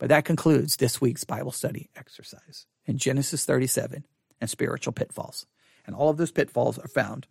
But 0.01 0.09
that 0.09 0.25
concludes 0.25 0.77
this 0.77 0.99
week's 0.99 1.25
Bible 1.25 1.53
study 1.53 1.91
exercise 1.95 2.65
in 2.87 2.97
Genesis 2.97 3.45
37 3.45 4.07
and 4.41 4.49
spiritual 4.49 4.95
pitfalls. 4.95 5.45
And 5.87 5.95
all 5.95 6.09
of 6.09 6.17
those 6.17 6.33
pitfalls 6.33 6.79
are 6.79 6.89
found 6.89 7.27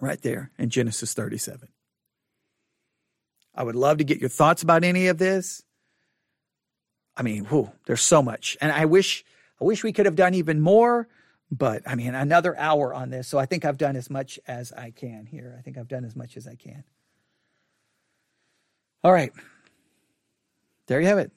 right 0.00 0.20
there 0.20 0.50
in 0.58 0.70
Genesis 0.70 1.14
37. 1.14 1.68
I 3.54 3.62
would 3.62 3.76
love 3.76 3.98
to 3.98 4.04
get 4.04 4.18
your 4.18 4.28
thoughts 4.28 4.64
about 4.64 4.82
any 4.82 5.06
of 5.06 5.18
this. 5.18 5.62
I 7.16 7.22
mean, 7.22 7.44
whew, 7.44 7.70
there's 7.86 8.02
so 8.02 8.24
much. 8.24 8.56
And 8.60 8.72
I 8.72 8.84
wish 8.86 9.24
I 9.60 9.64
wish 9.64 9.84
we 9.84 9.92
could 9.92 10.06
have 10.06 10.16
done 10.16 10.34
even 10.34 10.60
more, 10.60 11.06
but 11.50 11.82
I 11.86 11.94
mean, 11.94 12.14
another 12.14 12.58
hour 12.58 12.92
on 12.92 13.10
this. 13.10 13.28
So 13.28 13.38
I 13.38 13.46
think 13.46 13.64
I've 13.64 13.78
done 13.78 13.94
as 13.94 14.10
much 14.10 14.40
as 14.48 14.72
I 14.72 14.90
can 14.90 15.26
here. 15.26 15.54
I 15.56 15.62
think 15.62 15.78
I've 15.78 15.88
done 15.88 16.04
as 16.04 16.16
much 16.16 16.36
as 16.36 16.48
I 16.48 16.56
can. 16.56 16.82
All 19.04 19.12
right. 19.12 19.32
There 20.86 21.00
you 21.00 21.06
have 21.06 21.18
it. 21.18 21.30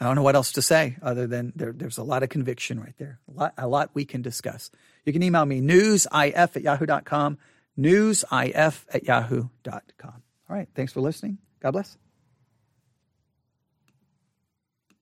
I 0.00 0.04
don't 0.04 0.14
know 0.14 0.22
what 0.22 0.36
else 0.36 0.52
to 0.52 0.62
say 0.62 0.96
other 1.02 1.26
than 1.26 1.52
there, 1.56 1.72
there's 1.72 1.98
a 1.98 2.04
lot 2.04 2.22
of 2.22 2.28
conviction 2.28 2.80
right 2.80 2.94
there. 2.98 3.18
A 3.28 3.38
lot, 3.38 3.54
a 3.58 3.66
lot 3.66 3.90
we 3.94 4.04
can 4.04 4.22
discuss. 4.22 4.70
You 5.04 5.12
can 5.12 5.22
email 5.22 5.44
me 5.44 5.60
newsif 5.60 6.56
at 6.56 6.62
yahoo.com, 6.62 7.38
newsif 7.78 8.84
at 8.92 9.04
yahoo.com. 9.04 10.22
All 10.50 10.56
right. 10.56 10.68
Thanks 10.74 10.92
for 10.92 11.00
listening. 11.00 11.38
God 11.60 11.72
bless. 11.72 11.98